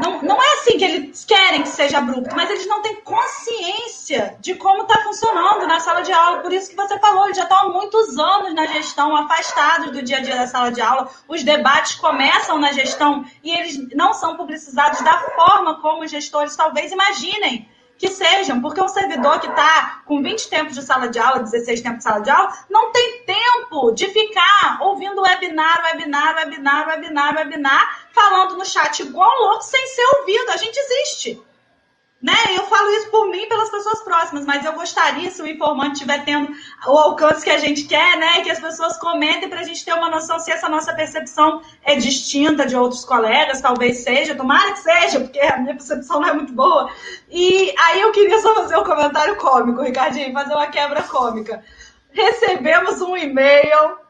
não, 0.00 0.22
não 0.22 0.42
é 0.42 0.52
assim 0.54 0.78
que 0.78 0.84
eles 0.84 1.24
querem 1.24 1.62
que 1.62 1.68
seja 1.68 1.98
abrupto, 1.98 2.34
mas 2.34 2.50
eles 2.50 2.66
não 2.66 2.82
têm 2.82 2.96
consciência 2.96 4.36
de 4.40 4.54
como 4.54 4.82
está 4.82 5.02
funcionando 5.02 5.66
na 5.66 5.80
sala 5.80 6.02
de 6.02 6.12
aula. 6.12 6.40
Por 6.40 6.52
isso 6.52 6.70
que 6.70 6.76
você 6.76 6.98
falou, 6.98 7.24
eles 7.24 7.36
já 7.36 7.44
estão 7.44 7.58
há 7.58 7.68
muitos 7.68 8.18
anos 8.18 8.54
na 8.54 8.66
gestão, 8.66 9.16
afastados 9.16 9.92
do 9.92 10.02
dia 10.02 10.18
a 10.18 10.20
dia 10.20 10.36
da 10.36 10.46
sala 10.46 10.70
de 10.70 10.80
aula. 10.80 11.08
Os 11.28 11.42
debates 11.42 11.94
começam 11.94 12.58
na 12.58 12.72
gestão 12.72 13.24
e 13.42 13.50
eles 13.50 13.76
não 13.94 14.12
são 14.12 14.36
publicizados 14.36 15.00
da 15.02 15.18
forma 15.18 15.80
como 15.80 16.04
os 16.04 16.10
gestores 16.10 16.56
talvez 16.56 16.92
imaginem 16.92 17.68
que 17.98 18.08
sejam, 18.08 18.60
porque 18.60 18.80
um 18.80 18.88
servidor 18.88 19.40
que 19.40 19.46
está 19.46 20.02
com 20.04 20.22
20 20.22 20.48
tempos 20.48 20.74
de 20.74 20.82
sala 20.82 21.08
de 21.08 21.18
aula, 21.18 21.42
16 21.42 21.80
tempos 21.80 21.98
de 21.98 22.04
sala 22.04 22.20
de 22.20 22.30
aula, 22.30 22.52
não 22.68 22.92
tem 22.92 23.22
tempo 23.24 23.92
de 23.92 24.06
ficar 24.08 24.78
ouvindo 24.82 25.22
webinar, 25.22 25.82
webinar, 25.84 26.36
webinar, 26.36 26.88
webinar, 26.88 27.36
webinar, 27.36 28.08
falando 28.12 28.56
no 28.56 28.64
chat 28.64 29.00
igual 29.00 29.30
louco 29.40 29.62
sem 29.62 29.86
ser 29.86 30.04
ouvido. 30.18 30.50
A 30.50 30.56
gente 30.56 30.76
existe. 30.76 31.42
Né? 32.22 32.32
Eu 32.56 32.64
falo 32.64 32.90
isso 32.92 33.10
por 33.10 33.28
mim 33.28 33.42
e 33.42 33.46
pelas 33.46 33.70
pessoas 33.70 34.02
próximas, 34.02 34.46
mas 34.46 34.64
eu 34.64 34.72
gostaria, 34.72 35.30
se 35.30 35.42
o 35.42 35.46
informante 35.46 35.92
estiver 35.92 36.24
tendo 36.24 36.50
o 36.86 36.96
alcance 36.96 37.44
que 37.44 37.50
a 37.50 37.58
gente 37.58 37.84
quer, 37.84 38.16
né? 38.16 38.40
Que 38.40 38.50
as 38.50 38.58
pessoas 38.58 38.96
comentem 38.98 39.50
para 39.50 39.60
a 39.60 39.62
gente 39.62 39.84
ter 39.84 39.92
uma 39.92 40.08
noção 40.08 40.38
se 40.38 40.50
essa 40.50 40.66
nossa 40.66 40.94
percepção 40.94 41.60
é 41.84 41.94
distinta 41.96 42.64
de 42.64 42.74
outros 42.74 43.04
colegas, 43.04 43.60
talvez 43.60 43.98
seja, 43.98 44.34
tomara 44.34 44.72
que 44.72 44.78
seja, 44.78 45.20
porque 45.20 45.38
a 45.38 45.58
minha 45.58 45.74
percepção 45.74 46.18
não 46.20 46.28
é 46.28 46.32
muito 46.32 46.54
boa. 46.54 46.90
E 47.30 47.74
aí 47.78 48.00
eu 48.00 48.10
queria 48.12 48.40
só 48.40 48.54
fazer 48.54 48.78
um 48.78 48.84
comentário 48.84 49.36
cômico, 49.36 49.82
Ricardinho, 49.82 50.32
fazer 50.32 50.54
uma 50.54 50.68
quebra 50.68 51.02
cômica. 51.02 51.62
Recebemos 52.12 53.02
um 53.02 53.14
e-mail 53.14 54.05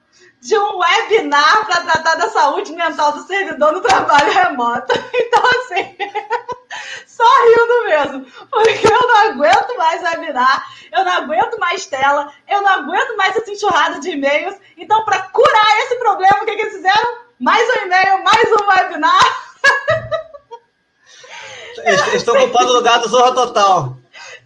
de 0.46 0.56
um 0.56 0.78
webinar 0.78 1.66
para 1.66 1.82
tratar 1.82 2.14
da 2.14 2.30
saúde 2.30 2.72
mental 2.72 3.12
do 3.12 3.26
servidor 3.26 3.72
no 3.72 3.80
trabalho 3.80 4.30
remoto. 4.32 4.94
Então, 5.12 5.42
assim, 5.44 5.96
só 7.06 7.24
rindo 7.24 7.84
mesmo, 7.86 8.26
porque 8.48 8.86
eu 8.86 9.08
não 9.08 9.16
aguento 9.28 9.76
mais 9.76 10.02
webinar, 10.02 10.64
eu 10.92 11.04
não 11.04 11.12
aguento 11.12 11.58
mais 11.58 11.84
tela, 11.86 12.32
eu 12.48 12.62
não 12.62 12.70
aguento 12.70 13.16
mais 13.16 13.36
essa 13.36 13.50
enxurrada 13.50 13.98
de 13.98 14.10
e-mails. 14.10 14.56
Então, 14.76 15.04
para 15.04 15.22
curar 15.30 15.78
esse 15.80 15.96
problema, 15.96 16.38
o 16.42 16.46
que, 16.46 16.54
que 16.54 16.62
eles 16.62 16.74
fizeram? 16.74 17.18
Mais 17.40 17.68
um 17.68 17.82
e-mail, 17.86 18.24
mais 18.24 18.52
um 18.52 18.66
webinar. 18.66 19.46
Estão 22.14 22.36
ocupando 22.36 22.70
o 22.70 22.74
lugar 22.76 23.00
do 23.00 23.08
Zorra 23.08 23.34
Total. 23.34 23.96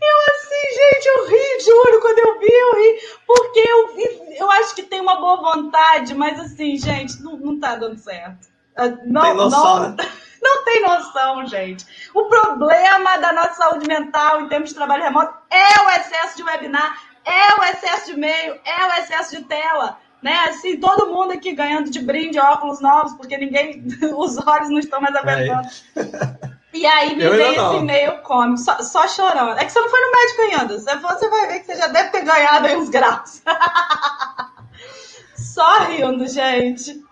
Eu 0.03 0.17
assim, 0.35 0.75
gente, 0.75 1.07
eu 1.07 1.27
ri, 1.29 1.61
juro, 1.65 2.01
quando 2.01 2.19
eu 2.19 2.39
vi, 2.41 2.53
eu 2.53 2.75
ri, 2.75 3.01
porque 3.27 3.61
eu 3.61 3.95
vi, 3.95 4.39
eu 4.39 4.51
acho 4.53 4.75
que 4.75 4.83
tem 4.83 5.01
uma 5.01 5.17
boa 5.17 5.37
vontade, 5.37 6.15
mas 6.15 6.41
assim, 6.41 6.77
gente, 6.77 7.23
não, 7.23 7.37
não 7.37 7.61
tá 7.61 7.77
dando 7.77 7.99
certo. 7.99 8.49
Ah, 8.77 8.89
não, 9.05 9.23
tem 9.23 9.35
noção, 9.35 9.81
não, 9.81 9.89
né? 9.91 9.97
não 10.43 10.65
tem 10.65 10.83
noção, 10.83 11.47
gente. 11.47 12.11
O 12.15 12.25
problema 12.25 13.19
da 13.19 13.33
nossa 13.33 13.55
saúde 13.55 13.87
mental 13.87 14.41
em 14.41 14.49
termos 14.49 14.71
de 14.71 14.75
trabalho 14.75 15.03
remoto 15.03 15.35
é 15.51 15.81
o 15.85 15.91
excesso 15.91 16.37
de 16.37 16.43
webinar, 16.43 16.97
é 17.25 17.61
o 17.61 17.65
excesso 17.65 18.07
de 18.07 18.13
e-mail, 18.13 18.59
é 18.65 18.87
o 18.87 18.93
excesso 19.01 19.37
de 19.37 19.45
tela 19.45 19.99
né? 20.23 20.35
Assim, 20.49 20.77
todo 20.77 21.13
mundo 21.13 21.33
aqui 21.33 21.53
ganhando 21.53 21.91
de 21.91 21.99
brinde 22.01 22.39
óculos 22.39 22.81
novos, 22.81 23.15
porque 23.15 23.37
ninguém, 23.37 23.83
os 24.17 24.37
olhos 24.47 24.71
não 24.71 24.79
estão 24.79 25.01
mais 25.01 25.15
aguentando. 25.15 25.69
É. 25.97 26.50
E 26.73 26.87
aí 26.87 27.17
me 27.17 27.25
eu 27.25 27.33
veio 27.33 27.53
esse 27.53 27.77
e-mail 27.77 28.19
cômico, 28.23 28.59
só, 28.59 28.81
só, 28.83 29.09
chorando. 29.09 29.59
É 29.59 29.65
que 29.65 29.73
você 29.73 29.81
não 29.81 29.89
foi 29.89 30.01
no 30.01 30.13
médico 30.13 30.43
ainda. 30.43 30.79
Você, 30.79 30.97
você 30.97 31.29
vai 31.29 31.47
ver 31.49 31.61
que 31.61 31.67
você 31.67 31.77
já 31.77 31.89
deve 31.89 32.11
ter 32.11 32.23
ganhado 32.23 32.67
aí 32.67 32.77
uns 32.77 32.89
graus. 32.89 33.43
só 35.37 35.85
rindo, 35.85 36.27
gente. 36.29 37.03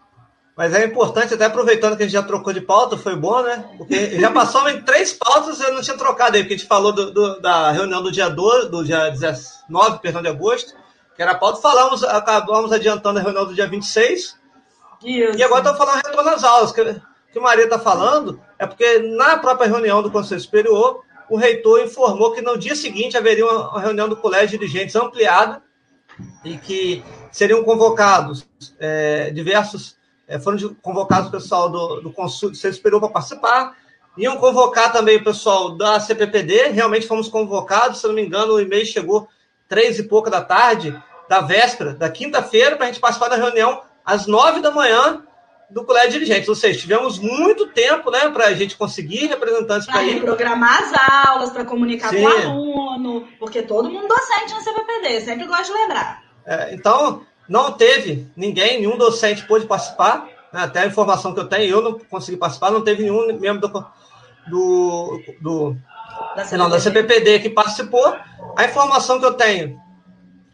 Mas 0.57 0.75
é 0.75 0.85
importante, 0.85 1.35
até 1.35 1.45
aproveitando 1.45 1.97
que 1.97 2.03
a 2.03 2.07
gente 2.07 2.13
já 2.13 2.23
trocou 2.23 2.53
de 2.53 2.61
pauta, 2.61 2.97
foi 2.97 3.15
bom, 3.15 3.43
né? 3.43 3.65
Porque 3.77 4.19
já 4.21 4.31
passou 4.31 4.69
em 4.69 4.83
três 4.83 5.13
pautas 5.13 5.61
eu 5.61 5.73
não 5.73 5.81
tinha 5.81 5.97
trocado 5.97 6.37
aí, 6.37 6.43
porque 6.43 6.55
a 6.55 6.57
gente 6.57 6.67
falou 6.67 6.93
do, 6.93 7.13
do, 7.13 7.41
da 7.41 7.71
reunião 7.71 8.03
do 8.03 8.11
dia 8.11 8.29
12, 8.29 8.69
do 8.69 8.85
dia 8.85 9.09
19, 9.09 10.01
perdão, 10.01 10.21
de 10.21 10.27
agosto, 10.27 10.75
que 11.15 11.23
era 11.23 11.31
a 11.33 11.35
pauta, 11.37 11.61
falamos, 11.61 12.03
acabamos 12.03 12.73
adiantando 12.73 13.21
a 13.21 13.23
reunião 13.23 13.47
do 13.47 13.55
dia 13.55 13.69
26. 13.69 14.37
Isso. 15.05 15.39
E 15.39 15.43
agora 15.45 15.61
estamos 15.61 15.79
falando 15.79 16.05
retorno 16.05 16.31
às 16.31 16.43
aulas. 16.43 16.73
Que, 16.73 17.01
que 17.33 17.41
Maria 17.41 17.65
está 17.65 17.79
falando 17.79 18.41
é 18.59 18.67
porque 18.67 18.99
na 18.99 19.39
própria 19.39 19.69
reunião 19.69 20.03
do 20.03 20.11
Conselho 20.11 20.41
Superior, 20.41 21.03
o 21.29 21.37
reitor 21.37 21.81
informou 21.81 22.33
que 22.33 22.41
no 22.41 22.57
dia 22.57 22.75
seguinte 22.75 23.17
haveria 23.17 23.47
uma 23.47 23.81
reunião 23.81 24.09
do 24.09 24.17
Colégio 24.17 24.59
de 24.59 24.67
Dirigentes 24.67 24.97
ampliada 24.97 25.63
e 26.45 26.57
que 26.57 27.05
seriam 27.31 27.63
convocados 27.63 28.49
é, 28.79 29.31
diversos, 29.31 29.97
é, 30.27 30.39
foram 30.39 30.75
convocados 30.83 31.29
o 31.29 31.33
pessoal 31.33 31.69
do, 31.69 32.01
do 32.01 32.13
Conselho 32.13 32.75
Superior 32.75 33.01
para 33.01 33.11
participar, 33.11 33.77
iam 34.17 34.37
convocar 34.39 34.93
também 34.93 35.19
o 35.19 35.25
pessoal 35.25 35.77
da 35.77 36.01
CPPD, 36.01 36.71
realmente 36.71 37.07
fomos 37.07 37.29
convocados, 37.29 38.01
se 38.01 38.07
não 38.07 38.15
me 38.15 38.25
engano, 38.25 38.55
o 38.55 38.61
e-mail 38.61 38.85
chegou 38.85 39.29
três 39.69 39.99
e 39.99 40.03
pouca 40.03 40.31
da 40.31 40.41
tarde, 40.41 41.01
da 41.29 41.41
véspera, 41.41 41.95
da 41.95 42.09
quinta-feira, 42.09 42.75
para 42.75 42.87
a 42.87 42.89
gente 42.89 43.01
participar 43.01 43.29
da 43.29 43.37
reunião 43.37 43.83
às 44.05 44.27
nove 44.27 44.61
da 44.61 44.71
manhã, 44.71 45.23
do 45.71 45.85
colégio 45.85 46.13
de 46.13 46.19
dirigentes. 46.21 46.49
Ou 46.49 46.55
seja, 46.55 46.79
tivemos 46.79 47.19
muito 47.19 47.67
tempo 47.69 48.11
né, 48.11 48.29
para 48.31 48.47
a 48.47 48.55
gente 48.55 48.77
conseguir 48.77 49.27
representantes 49.27 49.87
para 49.87 50.03
ir. 50.03 50.21
programar 50.21 50.83
as 50.83 51.27
aulas, 51.27 51.51
para 51.51 51.65
comunicar 51.65 52.11
Sim. 52.11 52.23
com 52.23 52.29
o 52.29 52.29
aluno, 52.29 53.29
porque 53.39 53.63
todo 53.63 53.91
mundo 53.91 54.09
docente 54.09 54.55
no 54.55 54.61
CPPD, 54.61 55.21
sempre 55.21 55.47
gosto 55.47 55.67
de 55.67 55.73
lembrar. 55.73 56.23
É, 56.47 56.75
então, 56.75 57.23
não 57.49 57.73
teve 57.73 58.27
ninguém, 58.37 58.79
nenhum 58.79 58.97
docente 58.97 59.47
pôde 59.47 59.67
participar. 59.67 60.29
Né, 60.53 60.63
até 60.63 60.81
a 60.81 60.87
informação 60.87 61.35
que 61.35 61.41
eu 61.41 61.49
tenho, 61.49 61.71
eu 61.71 61.83
não 61.83 61.99
consegui 61.99 62.39
participar, 62.39 62.71
não 62.71 62.83
teve 62.83 63.03
nenhum 63.03 63.39
membro 63.39 63.69
do, 63.69 63.85
do, 64.49 65.23
do 65.43 65.77
da, 66.35 66.45
CPPD. 66.45 66.57
Não, 66.57 66.71
da 66.71 66.81
CPPD 66.81 67.39
que 67.41 67.51
participou. 67.51 68.17
A 68.57 68.65
informação 68.65 69.21
que 69.21 69.27
eu 69.27 69.35
tenho 69.35 69.79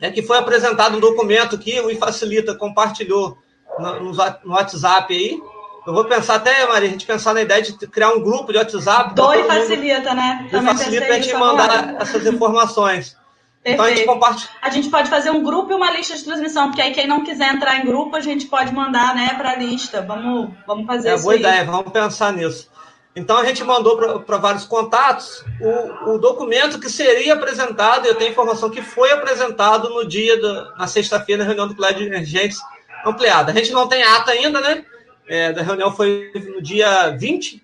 é 0.01 0.11
que 0.11 0.23
foi 0.23 0.37
apresentado 0.37 0.97
um 0.97 1.01
documento 1.01 1.57
que 1.57 1.81
o 1.81 1.97
Facilita 1.97 2.55
compartilhou 2.55 3.39
no, 3.79 4.13
no 4.45 4.53
WhatsApp 4.53 5.15
aí. 5.15 5.41
Eu 5.87 5.93
vou 5.93 6.05
pensar 6.07 6.37
até, 6.37 6.67
Maria, 6.67 6.89
a 6.89 6.93
gente 6.93 7.05
pensar 7.05 7.35
na 7.35 7.43
ideia 7.43 7.61
de 7.61 7.75
criar 7.87 8.11
um 8.11 8.21
grupo 8.23 8.51
de 8.53 8.59
WhatsApp. 8.59 9.15
Doi 9.15 9.45
facilita, 9.45 10.15
né? 10.15 10.49
Também 10.51 10.75
facilita 10.75 11.07
a 11.07 11.21
gente 11.21 11.35
mandar 11.35 11.97
essas 12.01 12.27
informações. 12.27 13.17
Então 13.67 13.87
a 13.87 13.89
gente 13.89 14.05
compartilha. 14.05 14.51
A 14.61 14.69
gente 14.69 14.91
pode 14.91 15.09
fazer 15.09 15.31
um 15.31 15.43
grupo 15.43 15.73
e 15.73 15.75
uma 15.75 15.91
lista 15.91 16.15
de 16.15 16.23
transmissão, 16.23 16.67
porque 16.67 16.83
aí 16.83 16.93
quem 16.93 17.07
não 17.07 17.25
quiser 17.25 17.49
entrar 17.51 17.79
em 17.79 17.87
grupo, 17.87 18.15
a 18.15 18.21
gente 18.21 18.45
pode 18.45 18.75
mandar 18.75 19.15
né, 19.15 19.33
para 19.39 19.53
a 19.53 19.57
lista. 19.57 20.03
Vamos, 20.03 20.51
vamos 20.67 20.87
fazer 20.87 21.09
é, 21.09 21.15
isso. 21.15 21.23
Boa 21.23 21.33
aí. 21.33 21.41
ideia, 21.41 21.65
vamos 21.65 21.91
pensar 21.91 22.35
nisso. 22.35 22.69
Então 23.17 23.39
a 23.39 23.45
gente 23.47 23.65
mandou 23.65 23.97
para 24.19 24.37
vários 24.37 24.67
contatos 24.67 25.43
o, 25.59 26.11
o, 26.11 26.19
documento 26.19 26.79
que 26.79 26.91
seria 26.91 27.33
apresentado, 27.33 28.05
eu 28.05 28.17
tenho 28.17 28.33
informação 28.33 28.69
que 28.69 28.83
foi 28.83 29.13
apresentado 29.13 29.89
no 29.89 30.07
dia, 30.07 30.39
do, 30.39 30.77
na 30.77 30.87
sexta-feira, 30.87 31.43
na 31.43 31.47
reunião 31.47 31.67
do 31.67 31.75
Colégio 31.75 32.01
de 32.01 32.07
Emergentes 32.09 32.59
ampliada. 33.05 33.53
A 33.53 33.55
gente 33.55 33.73
não 33.73 33.89
tem 33.89 34.03
ata 34.03 34.33
ainda, 34.33 34.61
né? 34.61 34.85
É, 35.27 35.53
da 35.53 35.63
reunião 35.63 35.95
foi 35.95 36.31
no 36.35 36.63
dia 36.63 37.11
20, 37.11 37.63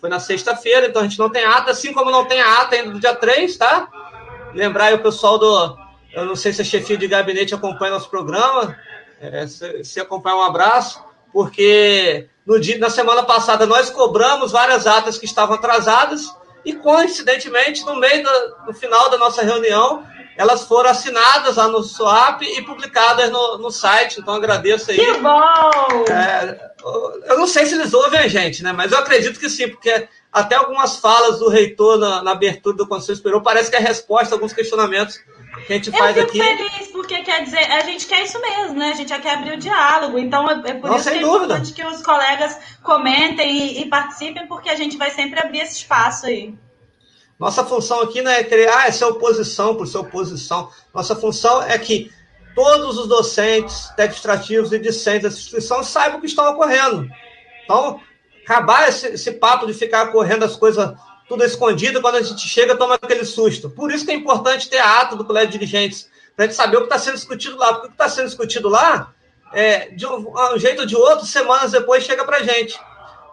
foi 0.00 0.10
na 0.10 0.20
sexta-feira, 0.20 0.86
então 0.86 1.02
a 1.02 1.04
gente 1.04 1.18
não 1.18 1.30
tem 1.30 1.44
ata, 1.44 1.70
assim 1.70 1.92
como 1.92 2.10
não 2.10 2.26
tem 2.26 2.40
ata 2.40 2.76
ainda 2.76 2.90
do 2.90 3.00
dia 3.00 3.14
3, 3.14 3.56
tá? 3.56 3.88
Lembrar 4.54 4.86
aí 4.86 4.94
o 4.94 5.02
pessoal 5.02 5.38
do. 5.38 5.76
Eu 6.12 6.24
não 6.24 6.36
sei 6.36 6.52
se 6.52 6.62
a 6.62 6.64
chefia 6.64 6.96
de 6.96 7.06
gabinete 7.06 7.54
acompanha 7.54 7.92
nosso 7.92 8.10
programa. 8.10 8.76
É, 9.20 9.46
se, 9.46 9.84
se 9.84 10.00
acompanha, 10.00 10.36
um 10.36 10.42
abraço, 10.42 11.02
porque 11.32 12.28
no 12.46 12.58
dia, 12.58 12.78
na 12.78 12.88
semana 12.88 13.22
passada 13.22 13.66
nós 13.66 13.90
cobramos 13.90 14.52
várias 14.52 14.86
atas 14.86 15.18
que 15.18 15.26
estavam 15.26 15.56
atrasadas 15.56 16.34
e, 16.64 16.72
coincidentemente, 16.74 17.84
no 17.84 17.96
meio 17.96 18.22
do, 18.22 18.56
no 18.66 18.74
final 18.74 19.10
da 19.10 19.18
nossa 19.18 19.42
reunião, 19.42 20.06
elas 20.38 20.62
foram 20.62 20.90
assinadas 20.90 21.56
lá 21.56 21.66
no 21.66 21.82
SWAP 21.82 22.42
e 22.42 22.62
publicadas 22.62 23.28
no, 23.28 23.58
no 23.58 23.72
site, 23.72 24.20
então 24.20 24.34
agradeço 24.34 24.92
aí. 24.92 24.96
Que 24.96 25.14
bom! 25.14 26.04
É, 26.08 26.70
eu 27.26 27.36
não 27.36 27.48
sei 27.48 27.66
se 27.66 27.74
eles 27.74 27.92
ouvem 27.92 28.20
a 28.20 28.28
gente, 28.28 28.62
né? 28.62 28.72
Mas 28.72 28.92
eu 28.92 28.98
acredito 28.98 29.40
que 29.40 29.50
sim, 29.50 29.68
porque 29.68 30.06
até 30.32 30.54
algumas 30.54 30.96
falas 30.98 31.40
do 31.40 31.48
reitor 31.48 31.98
na, 31.98 32.22
na 32.22 32.30
abertura 32.30 32.76
do 32.76 32.86
Conselho 32.86 33.16
Superior 33.16 33.42
parece 33.42 33.68
que 33.68 33.76
é 33.76 33.80
resposta 33.80 34.32
a 34.32 34.36
alguns 34.36 34.52
questionamentos 34.52 35.18
que 35.66 35.72
a 35.72 35.76
gente 35.76 35.90
faz 35.90 36.16
eu 36.16 36.28
fico 36.28 36.44
feliz, 36.44 36.86
porque 36.92 37.20
quer 37.22 37.42
dizer, 37.42 37.72
a 37.72 37.80
gente 37.80 38.06
quer 38.06 38.22
isso 38.22 38.40
mesmo, 38.40 38.78
né? 38.78 38.90
A 38.90 38.94
gente 38.94 39.08
já 39.08 39.18
quer 39.18 39.34
abrir 39.34 39.54
o 39.54 39.58
diálogo. 39.58 40.20
Então, 40.20 40.48
é, 40.48 40.70
é 40.70 40.74
por 40.74 40.88
Não, 40.88 40.98
isso 40.98 41.10
que 41.10 41.16
é 41.16 41.20
dúvida. 41.20 41.44
importante 41.46 41.72
que 41.72 41.84
os 41.84 42.00
colegas 42.00 42.56
comentem 42.84 43.50
e, 43.50 43.82
e, 43.82 43.86
participem, 43.86 44.46
porque 44.46 44.68
a 44.68 44.76
gente 44.76 44.96
vai 44.96 45.10
sempre 45.10 45.40
abrir 45.40 45.62
esse 45.62 45.78
espaço 45.78 46.26
aí. 46.26 46.54
Nossa 47.38 47.64
função 47.64 48.00
aqui 48.00 48.20
não 48.20 48.30
é 48.30 48.42
criar 48.42 48.88
essa 48.88 49.04
é 49.04 49.08
oposição 49.08 49.76
por 49.76 49.86
ser 49.86 49.98
oposição. 49.98 50.70
Nossa 50.92 51.14
função 51.14 51.62
é 51.62 51.78
que 51.78 52.10
todos 52.54 52.98
os 52.98 53.06
docentes, 53.06 53.88
administrativos 53.90 54.72
e 54.72 54.78
discentes 54.78 55.22
da 55.22 55.28
instituição 55.28 55.84
saibam 55.84 56.18
o 56.18 56.20
que 56.20 56.26
está 56.26 56.50
ocorrendo. 56.50 57.08
Então, 57.64 58.00
acabar 58.44 58.88
esse, 58.88 59.06
esse 59.08 59.32
papo 59.32 59.66
de 59.66 59.74
ficar 59.74 60.08
correndo 60.08 60.44
as 60.44 60.56
coisas 60.56 60.92
tudo 61.28 61.44
escondido, 61.44 62.00
quando 62.00 62.16
a 62.16 62.22
gente 62.22 62.48
chega, 62.48 62.74
toma 62.74 62.94
aquele 62.94 63.24
susto. 63.24 63.68
Por 63.68 63.92
isso 63.92 64.04
que 64.04 64.10
é 64.10 64.14
importante 64.14 64.68
ter 64.68 64.78
a 64.78 65.00
ata 65.00 65.14
do 65.14 65.24
colégio 65.24 65.50
de 65.50 65.58
dirigentes, 65.58 66.08
para 66.34 66.46
a 66.46 66.48
gente 66.48 66.56
saber 66.56 66.78
o 66.78 66.80
que 66.80 66.86
está 66.86 66.98
sendo 66.98 67.14
discutido 67.16 67.58
lá. 67.58 67.74
Porque 67.74 67.86
o 67.86 67.90
que 67.90 67.94
está 67.94 68.08
sendo 68.08 68.26
discutido 68.26 68.68
lá, 68.68 69.12
é, 69.52 69.90
de 69.90 70.06
um, 70.06 70.32
um, 70.54 70.58
jeito 70.58 70.80
ou 70.80 70.86
de 70.86 70.96
outro, 70.96 71.26
semanas 71.26 71.72
depois 71.72 72.02
chega 72.02 72.24
para 72.24 72.38
a 72.38 72.42
gente. 72.42 72.80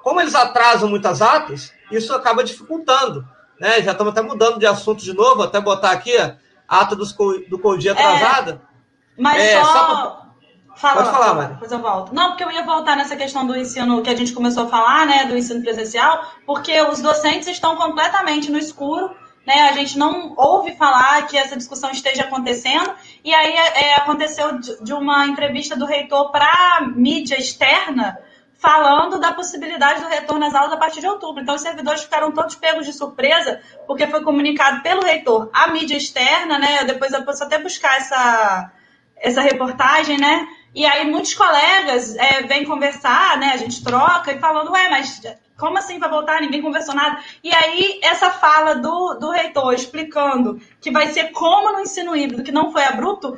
Como 0.03 0.20
eles 0.20 0.36
atrasam 0.36 0.89
muitas 0.89 1.22
atas, 1.22 1.72
isso 1.89 2.14
acaba 2.14 2.43
dificultando. 2.43 3.26
Né? 3.60 3.82
Já 3.82 3.91
estamos 3.91 4.12
até 4.12 4.22
mudando 4.22 4.60
de 4.60 4.66
assunto 4.66 5.03
de 5.03 5.14
novo, 5.14 5.43
até 5.43 5.60
botar 5.60 5.91
aqui 5.91 6.16
a 6.18 6.36
ata 6.68 6.95
dos, 6.95 7.14
do 7.49 7.60
CODI 7.60 7.89
atrasada. 7.89 8.62
É, 9.18 9.22
mas 9.22 9.41
é, 9.41 9.62
só... 9.62 9.72
só 9.72 10.26
Fala, 10.76 11.03
Pode 11.03 11.12
falar, 11.12 11.34
Mari. 11.34 11.53
Depois 11.53 11.72
eu 11.72 11.80
volto. 11.80 12.14
Não, 12.14 12.30
porque 12.32 12.43
eu 12.43 12.51
ia 12.51 12.64
voltar 12.64 12.97
nessa 12.97 13.16
questão 13.16 13.47
do 13.47 13.56
ensino 13.56 14.01
que 14.01 14.10
a 14.10 14.16
gente 14.16 14.34
começou 14.34 14.64
a 14.64 14.68
falar, 14.68 15.06
né, 15.06 15.26
do 15.26 15.38
ensino 15.38 15.62
presencial, 15.62 16.26
porque 16.45 16.80
os 16.82 17.01
docentes 17.01 17.47
estão 17.47 17.78
completamente 17.78 18.51
no 18.51 18.58
escuro, 18.58 19.16
né, 19.47 19.70
a 19.70 19.72
gente 19.72 19.97
não 19.97 20.34
ouve 20.36 20.76
falar 20.76 21.28
que 21.28 21.38
essa 21.38 21.56
discussão 21.56 21.91
esteja 21.91 22.24
acontecendo, 22.24 22.91
e 23.24 23.34
aí 23.34 23.53
é, 23.53 23.95
aconteceu 23.95 24.60
de 24.60 24.91
uma 24.91 25.26
entrevista 25.28 25.78
do 25.78 25.86
reitor 25.86 26.30
para 26.30 26.82
mídia 26.93 27.39
externa, 27.39 28.18
falando 28.58 29.20
da 29.20 29.34
possibilidade 29.34 30.01
do 30.01 30.08
retorno 30.08 30.45
às 30.45 30.56
aulas 30.56 30.74
a 30.74 30.78
partir 30.78 30.99
de 30.99 31.08
outubro. 31.08 31.41
Então, 31.41 31.56
os 31.56 31.62
servidores 31.62 32.03
ficaram 32.03 32.32
todos 32.32 32.56
pegos 32.56 32.86
de 32.86 32.93
surpresa, 32.93 33.62
porque 33.86 34.08
foi 34.08 34.24
comunicado 34.24 34.82
pelo 34.82 35.03
reitor 35.03 35.49
à 35.53 35.68
mídia 35.68 35.97
externa, 35.97 36.58
né? 36.58 36.84
Depois 36.86 37.12
eu 37.14 37.24
posso 37.24 37.43
até 37.43 37.58
buscar 37.58 37.97
essa, 37.97 38.72
essa 39.18 39.41
reportagem, 39.41 40.18
né? 40.18 40.47
E 40.74 40.86
aí 40.86 41.10
muitos 41.10 41.34
colegas 41.34 42.16
é, 42.16 42.43
vêm 42.43 42.66
conversar, 42.66 43.38
né? 43.38 43.51
A 43.53 43.58
gente 43.58 43.84
troca 43.84 44.32
e 44.32 44.39
falando, 44.39 44.72
ué, 44.72 44.89
mas 44.89 45.22
como 45.58 45.78
assim 45.78 45.99
vai 45.99 46.10
voltar? 46.10 46.41
Ninguém 46.41 46.62
conversou 46.62 46.93
nada. 46.93 47.20
E 47.43 47.53
aí, 47.53 47.99
essa 48.03 48.30
fala 48.30 48.76
do, 48.76 49.14
do 49.16 49.32
reitor 49.32 49.74
explicando 49.74 50.60
que 50.82 50.91
vai 50.91 51.08
ser 51.08 51.32
como 51.32 51.72
no 51.72 51.80
ensino 51.80 52.16
híbrido, 52.16 52.43
que 52.43 52.51
não 52.51 52.72
foi 52.72 52.84
abrupto, 52.84 53.38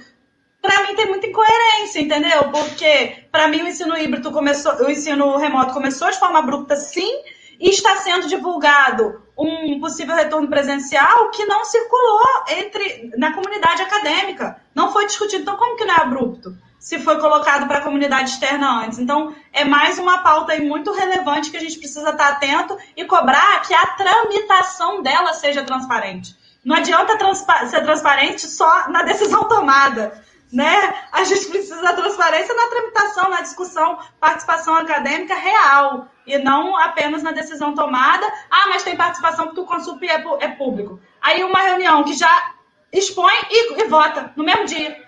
para 0.68 0.86
mim 0.86 0.96
tem 0.96 1.08
muita 1.08 1.28
incoerência, 1.28 2.02
entendeu? 2.02 2.52
Porque 2.52 3.24
para 3.32 3.48
mim 3.48 3.62
o 3.62 3.68
ensino 3.68 3.98
híbrido 3.98 4.32
começou, 4.32 4.74
o 4.84 4.92
ensino 4.92 5.38
remoto 5.38 5.74
começou 5.74 6.12
de 6.12 6.20
forma 6.20 6.40
abrupta, 6.40 6.76
sim, 6.76 7.22
e 7.58 7.70
está 7.70 7.96
sendo 7.96 8.28
divulgado 8.28 9.24
um 9.38 9.80
possível 9.80 10.14
retorno 10.14 10.50
presencial 10.50 11.32
que 11.32 11.46
não 11.46 11.64
circulou 11.64 12.22
entre 12.50 13.12
na 13.18 13.34
comunidade 13.34 13.82
acadêmica, 13.82 14.62
não 14.76 14.92
foi 14.92 15.06
discutido. 15.06 15.44
Então, 15.44 15.56
como 15.56 15.78
que 15.78 15.86
não 15.86 15.96
é 15.96 16.02
abrupto? 16.02 16.54
se 16.80 17.00
foi 17.00 17.20
colocado 17.20 17.68
para 17.68 17.80
a 17.80 17.82
comunidade 17.82 18.30
externa 18.30 18.86
antes. 18.86 19.00
Então, 19.00 19.36
é 19.52 19.66
mais 19.66 19.98
uma 19.98 20.20
pauta 20.20 20.54
aí 20.54 20.62
muito 20.62 20.94
relevante 20.94 21.50
que 21.50 21.58
a 21.58 21.60
gente 21.60 21.78
precisa 21.78 22.12
estar 22.12 22.30
atento 22.30 22.78
e 22.96 23.04
cobrar 23.04 23.62
que 23.64 23.74
a 23.74 23.88
tramitação 23.88 25.02
dela 25.02 25.34
seja 25.34 25.64
transparente. 25.64 26.38
Não 26.64 26.76
adianta 26.76 27.18
transpa 27.18 27.66
ser 27.68 27.82
transparente 27.82 28.46
só 28.48 28.90
na 28.90 29.02
decisão 29.02 29.46
tomada. 29.46 30.22
Né? 30.52 30.94
A 31.12 31.26
gente 31.26 31.46
precisa 31.48 31.82
da 31.82 31.94
transparência 31.94 32.56
na 32.56 32.68
tramitação, 32.68 33.30
na 33.30 33.42
discussão, 33.42 34.00
participação 34.20 34.76
acadêmica 34.76 35.36
real 35.36 36.08
e 36.26 36.38
não 36.38 36.78
apenas 36.78 37.22
na 37.22 37.32
decisão 37.32 37.76
tomada. 37.76 38.26
Ah, 38.50 38.68
mas 38.70 38.84
tem 38.84 38.96
participação 38.96 39.48
porque 39.48 39.60
o 39.60 39.66
Consulp 39.66 40.02
é, 40.04 40.24
é 40.40 40.48
público. 40.50 41.02
Aí 41.22 41.44
uma 41.44 41.60
reunião 41.60 42.04
que 42.04 42.14
já 42.14 42.54
expõe 42.94 43.34
e, 43.50 43.82
e 43.82 43.88
vota 43.88 44.32
no 44.38 44.44
mesmo 44.44 44.66
dia. 44.66 45.06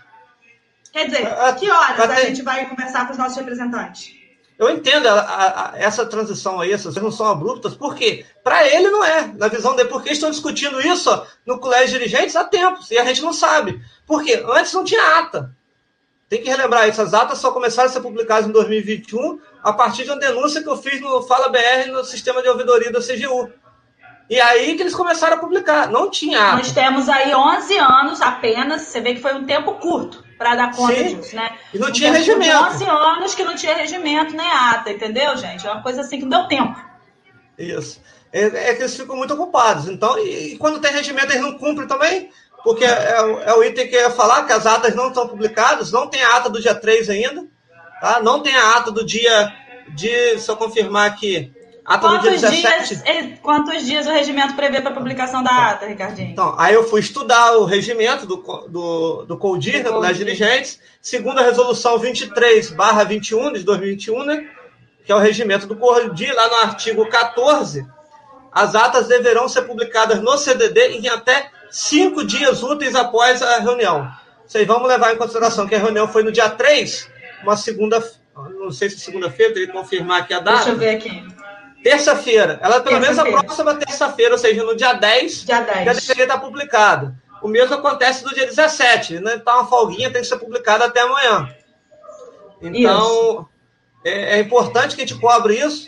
Quer 0.92 1.06
dizer, 1.06 1.26
a, 1.28 1.54
que 1.54 1.70
horas 1.70 2.00
a, 2.00 2.14
a 2.16 2.26
gente 2.26 2.42
vai 2.42 2.68
conversar 2.68 3.06
com 3.06 3.14
os 3.14 3.18
nossos 3.18 3.38
representantes? 3.38 4.19
Eu 4.60 4.70
entendo 4.70 5.08
a, 5.08 5.22
a, 5.22 5.74
essa 5.78 6.06
transição 6.06 6.60
aí, 6.60 6.74
essas 6.74 6.94
não 6.96 7.10
são 7.10 7.28
abruptas, 7.28 7.76
porque 7.76 8.26
para 8.44 8.68
ele 8.68 8.90
não 8.90 9.06
é, 9.06 9.32
na 9.38 9.48
visão 9.48 9.74
dele, 9.74 9.88
porque 9.88 10.12
estão 10.12 10.30
discutindo 10.30 10.82
isso 10.82 11.10
no 11.46 11.60
colégio 11.60 11.98
de 11.98 12.00
dirigentes 12.00 12.36
há 12.36 12.44
tempos, 12.44 12.92
e 12.92 12.98
a 12.98 13.06
gente 13.06 13.22
não 13.22 13.32
sabe. 13.32 13.82
Porque 14.06 14.34
antes 14.46 14.74
não 14.74 14.84
tinha 14.84 15.18
ata. 15.18 15.56
Tem 16.28 16.44
que 16.44 16.50
relembrar, 16.50 16.90
essas 16.90 17.14
atas 17.14 17.38
só 17.38 17.52
começaram 17.52 17.90
a 17.90 17.92
ser 17.92 18.02
publicadas 18.02 18.50
em 18.50 18.52
2021, 18.52 19.40
a 19.64 19.72
partir 19.72 20.04
de 20.04 20.12
uma 20.12 20.20
denúncia 20.20 20.62
que 20.62 20.68
eu 20.68 20.76
fiz 20.76 21.00
no 21.00 21.24
Fala 21.24 21.48
BR 21.48 21.90
no 21.90 22.04
sistema 22.04 22.42
de 22.42 22.50
ouvidoria 22.50 22.92
da 22.92 23.00
CGU. 23.00 23.50
E 24.30 24.42
aí 24.42 24.76
que 24.76 24.84
eles 24.84 24.94
começaram 24.94 25.38
a 25.38 25.40
publicar, 25.40 25.90
não 25.90 26.10
tinha. 26.12 26.58
Nós 26.58 26.74
temos 26.74 27.08
aí 27.08 27.34
11 27.34 27.78
anos 27.78 28.22
apenas, 28.22 28.82
você 28.82 29.00
vê 29.00 29.16
que 29.16 29.22
foi 29.22 29.34
um 29.36 29.46
tempo 29.46 29.76
curto 29.76 30.28
para 30.40 30.56
dar 30.56 30.74
conta 30.74 30.96
Sim. 30.96 31.18
disso, 31.18 31.36
né? 31.36 31.60
E 31.74 31.78
não 31.78 31.92
tinha 31.92 32.14
regimento. 32.14 32.56
11 32.56 32.86
anos 32.86 33.36
que 33.36 33.44
não 33.44 33.56
tinha 33.56 33.76
regimento 33.76 34.34
nem 34.34 34.50
ata, 34.50 34.90
entendeu, 34.90 35.36
gente? 35.36 35.68
É 35.68 35.72
uma 35.72 35.84
coisa 35.84 36.00
assim 36.00 36.18
que 36.18 36.26
não 36.26 36.40
deu 36.40 36.48
tempo. 36.48 36.82
Isso. 37.58 38.02
É, 38.32 38.46
é 38.46 38.74
que 38.74 38.84
eles 38.84 38.96
ficam 38.96 39.18
muito 39.18 39.34
ocupados. 39.34 39.90
Então, 39.90 40.18
e, 40.18 40.54
e, 40.54 40.58
quando 40.58 40.80
tem 40.80 40.94
regimento, 40.94 41.34
eles 41.34 41.42
não 41.42 41.58
cumprem 41.58 41.90
também, 41.90 42.30
porque 42.64 42.86
é, 42.86 42.88
é, 42.88 43.50
é, 43.50 43.54
o 43.54 43.64
item 43.66 43.90
que 43.90 43.96
eu 43.96 44.02
ia 44.02 44.12
falar, 44.12 44.46
que 44.46 44.54
as 44.54 44.66
atas 44.66 44.96
não 44.96 45.10
estão 45.10 45.28
publicadas, 45.28 45.92
não 45.92 46.08
tem 46.08 46.24
a 46.24 46.38
ata 46.38 46.50
do 46.50 46.62
dia 46.62 46.74
3 46.74 47.10
ainda, 47.10 47.46
tá? 48.00 48.22
Não 48.22 48.42
tem 48.42 48.56
a 48.56 48.78
ata 48.78 48.92
do 48.92 49.06
dia 49.06 49.54
de, 49.90 50.40
se 50.40 50.50
eu 50.50 50.56
confirmar 50.56 51.06
aqui, 51.06 51.52
Ata 51.90 52.08
quantos 52.08 52.30
do 52.30 52.38
dia 52.38 52.50
17. 52.52 52.96
Dias, 52.98 53.40
quantos 53.42 53.84
dias 53.84 54.06
o 54.06 54.12
regimento 54.12 54.56
prevê 54.56 54.80
para 54.80 54.92
publicação 54.92 55.42
da 55.42 55.72
ata, 55.72 55.88
Ricardinho? 55.88 56.30
Então, 56.30 56.54
aí 56.56 56.76
eu 56.76 56.88
fui 56.88 57.00
estudar 57.00 57.58
o 57.58 57.66
regimento 57.66 58.28
do, 58.28 58.36
do, 58.68 59.26
do 59.26 59.36
CODIR, 59.36 59.84
né, 59.84 60.00
das 60.00 60.16
dirigentes, 60.16 60.80
segundo 61.02 61.40
a 61.40 61.42
resolução 61.42 61.98
23 61.98 62.70
barra 62.74 63.04
21 63.04 63.54
de 63.54 63.64
2021, 63.64 64.24
né, 64.24 64.48
que 65.04 65.12
é 65.12 65.16
o 65.16 65.18
regimento 65.18 65.66
do 65.66 65.76
CODIR, 65.76 66.36
lá 66.36 66.48
no 66.48 66.56
artigo 66.58 67.10
14, 67.10 67.84
as 68.52 68.76
atas 68.76 69.08
deverão 69.08 69.50
ser 69.50 69.64
publicadas 69.64 70.22
no 70.22 70.38
CDD 70.38 70.90
em 70.90 71.08
até 71.08 71.50
cinco 71.72 72.24
dias 72.24 72.62
úteis 72.62 72.94
após 72.94 73.42
a 73.42 73.62
reunião. 73.62 74.08
Vocês 74.46 74.68
vamos 74.68 74.88
levar 74.88 75.12
em 75.12 75.18
consideração 75.18 75.68
que 75.68 75.74
a 75.74 75.80
reunião 75.80 76.08
foi 76.08 76.22
no 76.22 76.32
dia 76.32 76.52
3, 76.52 77.10
uma 77.42 77.58
segunda, 77.58 78.00
não 78.60 78.72
sei 78.72 78.92
se 78.92 79.00
segunda-feira, 79.00 79.54
teria 79.54 79.68
que 79.68 79.74
confirmar 79.74 80.22
aqui 80.22 80.36
a 80.36 80.40
data. 80.40 80.58
Deixa 80.58 80.70
eu 80.70 80.78
ver 80.78 80.90
aqui. 80.90 81.39
Terça-feira. 81.84 82.60
Ela, 82.62 82.82
pelo 82.82 83.00
menos, 83.00 83.18
a 83.18 83.26
próxima 83.26 83.76
terça-feira, 83.76 84.34
ou 84.34 84.38
seja, 84.38 84.64
no 84.64 84.76
dia 84.76 84.94
10, 84.94 85.46
dia 85.46 85.62
10. 85.62 85.86
já 85.86 85.94
deveria 85.94 86.24
estar 86.24 86.38
publicado. 86.40 87.16
O 87.42 87.48
mesmo 87.48 87.76
acontece 87.76 88.24
no 88.26 88.34
dia 88.34 88.46
17, 88.46 89.20
né? 89.20 89.36
Então, 89.36 89.62
a 89.62 89.66
folguinha 89.66 90.12
tem 90.12 90.22
que 90.22 90.28
ser 90.28 90.38
publicada 90.38 90.86
até 90.86 91.02
amanhã. 91.02 91.50
Então, 92.62 93.48
é, 94.04 94.38
é, 94.38 94.40
importante 94.40 94.96
que 94.96 95.02
a 95.02 95.06
gente 95.06 95.20
cobre 95.20 95.58
isso. 95.58 95.88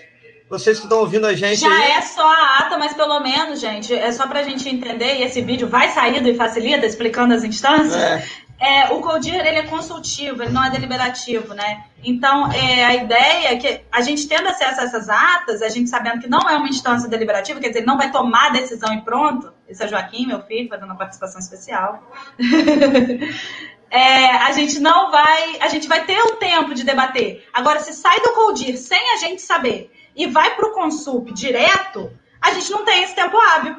Vocês 0.49 0.77
que 0.77 0.83
estão 0.83 0.99
ouvindo 0.99 1.25
a 1.27 1.33
gente. 1.33 1.61
Já 1.61 1.71
aí. 1.71 1.91
é 1.91 2.01
só 2.01 2.27
a 2.27 2.57
ata, 2.59 2.77
mas 2.77 2.93
pelo 2.93 3.21
menos, 3.21 3.59
gente, 3.59 3.93
é 3.93 4.11
só 4.11 4.27
para 4.27 4.41
a 4.41 4.43
gente 4.43 4.67
entender, 4.67 5.15
e 5.15 5.23
esse 5.23 5.41
vídeo 5.41 5.65
vai 5.67 5.89
sair 5.89 6.21
do 6.21 6.27
E 6.27 6.35
Facilita, 6.35 6.85
explicando 6.85 7.33
as 7.33 7.45
instâncias. 7.45 7.95
É 7.95 8.21
é, 8.61 8.93
o 8.93 9.01
CODIR 9.01 9.43
ele 9.43 9.57
é 9.57 9.63
consultivo, 9.63 10.43
ele 10.43 10.51
não 10.51 10.63
é 10.63 10.69
deliberativo, 10.69 11.51
né? 11.55 11.85
Então, 12.03 12.51
é, 12.51 12.85
a 12.85 12.93
ideia 12.93 13.53
é 13.53 13.55
que 13.55 13.81
a 13.91 14.01
gente 14.01 14.27
tendo 14.27 14.47
acesso 14.47 14.81
a 14.81 14.83
essas 14.83 15.09
atas, 15.09 15.63
a 15.63 15.67
gente 15.69 15.89
sabendo 15.89 16.21
que 16.21 16.29
não 16.29 16.47
é 16.47 16.55
uma 16.55 16.69
instância 16.69 17.09
deliberativa, 17.09 17.59
quer 17.59 17.69
dizer, 17.69 17.87
não 17.87 17.97
vai 17.97 18.11
tomar 18.11 18.47
a 18.47 18.49
decisão 18.51 18.93
e 18.93 19.01
pronto. 19.01 19.51
Esse 19.67 19.83
é 19.83 19.87
Joaquim, 19.87 20.27
meu 20.27 20.43
filho, 20.43 20.69
fazendo 20.69 20.85
uma 20.85 20.95
participação 20.95 21.39
especial. 21.39 22.07
é, 23.89 24.29
a 24.29 24.51
gente 24.51 24.79
não 24.79 25.09
vai, 25.09 25.57
a 25.59 25.67
gente 25.67 25.87
vai 25.87 26.05
ter 26.05 26.21
o 26.21 26.35
tempo 26.35 26.75
de 26.75 26.83
debater. 26.83 27.43
Agora, 27.51 27.79
se 27.79 27.93
sai 27.93 28.19
do 28.19 28.33
CODIR 28.33 28.77
sem 28.77 29.01
a 29.15 29.17
gente 29.17 29.41
saber 29.41 29.91
e 30.15 30.27
vai 30.27 30.55
para 30.55 30.67
o 30.67 30.73
Consup 30.73 31.33
direto, 31.33 32.11
a 32.39 32.51
gente 32.51 32.69
não 32.69 32.85
tem 32.85 33.01
esse 33.01 33.15
tempo 33.15 33.37
hábil. 33.39 33.75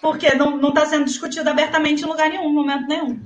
Porque 0.00 0.32
não 0.34 0.68
está 0.68 0.86
sendo 0.86 1.06
discutido 1.06 1.50
abertamente 1.50 2.04
em 2.04 2.06
lugar 2.06 2.28
nenhum, 2.28 2.52
momento 2.52 2.86
nenhum. 2.86 3.20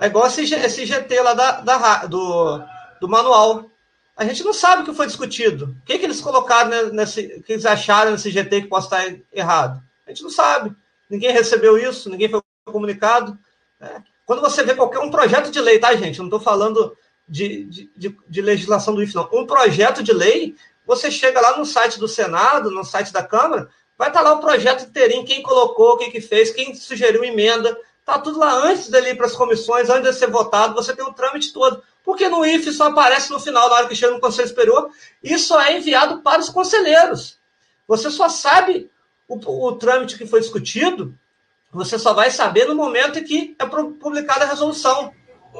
É 0.00 0.06
igual 0.06 0.26
esse, 0.26 0.42
esse 0.54 0.86
GT 0.86 1.20
lá 1.20 1.34
da, 1.34 1.60
da, 1.60 2.06
do, 2.06 2.62
do 3.00 3.08
manual. 3.08 3.70
A 4.16 4.24
gente 4.24 4.42
não 4.42 4.54
sabe 4.54 4.82
o 4.82 4.84
que 4.86 4.94
foi 4.94 5.06
discutido. 5.06 5.76
O 5.82 5.84
que, 5.84 5.98
que 5.98 6.06
eles 6.06 6.22
colocaram 6.22 6.90
nesse. 6.90 7.26
O 7.38 7.42
que 7.42 7.52
eles 7.52 7.66
acharam 7.66 8.12
nesse 8.12 8.30
GT 8.30 8.62
que 8.62 8.68
possa 8.68 9.04
estar 9.04 9.20
errado? 9.30 9.82
A 10.06 10.10
gente 10.10 10.22
não 10.22 10.30
sabe. 10.30 10.74
Ninguém 11.08 11.32
recebeu 11.32 11.76
isso, 11.76 12.08
ninguém 12.08 12.30
foi 12.30 12.40
comunicado. 12.64 13.38
É. 13.78 14.00
Quando 14.24 14.40
você 14.40 14.62
vê 14.62 14.74
qualquer 14.74 15.00
um 15.00 15.10
projeto 15.10 15.50
de 15.50 15.60
lei, 15.60 15.78
tá, 15.78 15.94
gente? 15.94 16.18
Eu 16.18 16.22
não 16.22 16.28
estou 16.28 16.40
falando 16.40 16.96
de, 17.28 17.64
de, 17.64 17.90
de, 17.96 18.16
de, 18.26 18.42
legislação 18.42 18.94
do 18.94 19.02
IF, 19.02 19.14
não. 19.14 19.28
Um 19.32 19.46
projeto 19.46 20.02
de 20.02 20.12
lei, 20.12 20.54
você 20.86 21.10
chega 21.10 21.40
lá 21.40 21.58
no 21.58 21.66
site 21.66 21.98
do 21.98 22.08
Senado, 22.08 22.70
no 22.70 22.84
site 22.84 23.12
da 23.12 23.22
Câmara, 23.22 23.68
vai 23.98 24.08
estar 24.08 24.22
lá 24.22 24.32
o 24.32 24.40
projeto 24.40 24.84
inteirinho, 24.84 25.24
quem 25.24 25.42
colocou, 25.42 25.98
quem 25.98 26.10
que 26.10 26.20
fez, 26.20 26.50
quem 26.50 26.74
sugeriu 26.74 27.22
emenda, 27.22 27.76
Está 28.10 28.22
tudo 28.22 28.40
lá 28.40 28.66
antes 28.66 28.88
dele 28.88 29.10
ir 29.10 29.16
para 29.16 29.26
as 29.26 29.36
comissões, 29.36 29.88
antes 29.88 30.10
de 30.10 30.18
ser 30.18 30.28
votado, 30.28 30.74
você 30.74 30.92
tem 30.92 31.04
o 31.04 31.12
trâmite 31.12 31.52
todo. 31.52 31.80
Porque 32.02 32.28
no 32.28 32.44
IFE 32.44 32.72
só 32.72 32.88
aparece 32.88 33.30
no 33.30 33.38
final, 33.38 33.68
na 33.68 33.76
hora 33.76 33.86
que 33.86 33.94
chega 33.94 34.12
no 34.12 34.20
Conselho 34.20 34.48
Superior, 34.48 34.90
e 35.22 35.38
só 35.38 35.62
é 35.62 35.76
enviado 35.76 36.20
para 36.20 36.40
os 36.40 36.48
conselheiros. 36.48 37.38
Você 37.86 38.10
só 38.10 38.28
sabe 38.28 38.90
o, 39.28 39.36
o 39.36 39.76
trâmite 39.76 40.18
que 40.18 40.26
foi 40.26 40.40
discutido, 40.40 41.16
você 41.72 42.00
só 42.00 42.12
vai 42.12 42.32
saber 42.32 42.66
no 42.66 42.74
momento 42.74 43.20
em 43.20 43.22
que 43.22 43.54
é 43.56 43.64
publicada 43.64 44.44
a 44.44 44.48
resolução. 44.48 45.14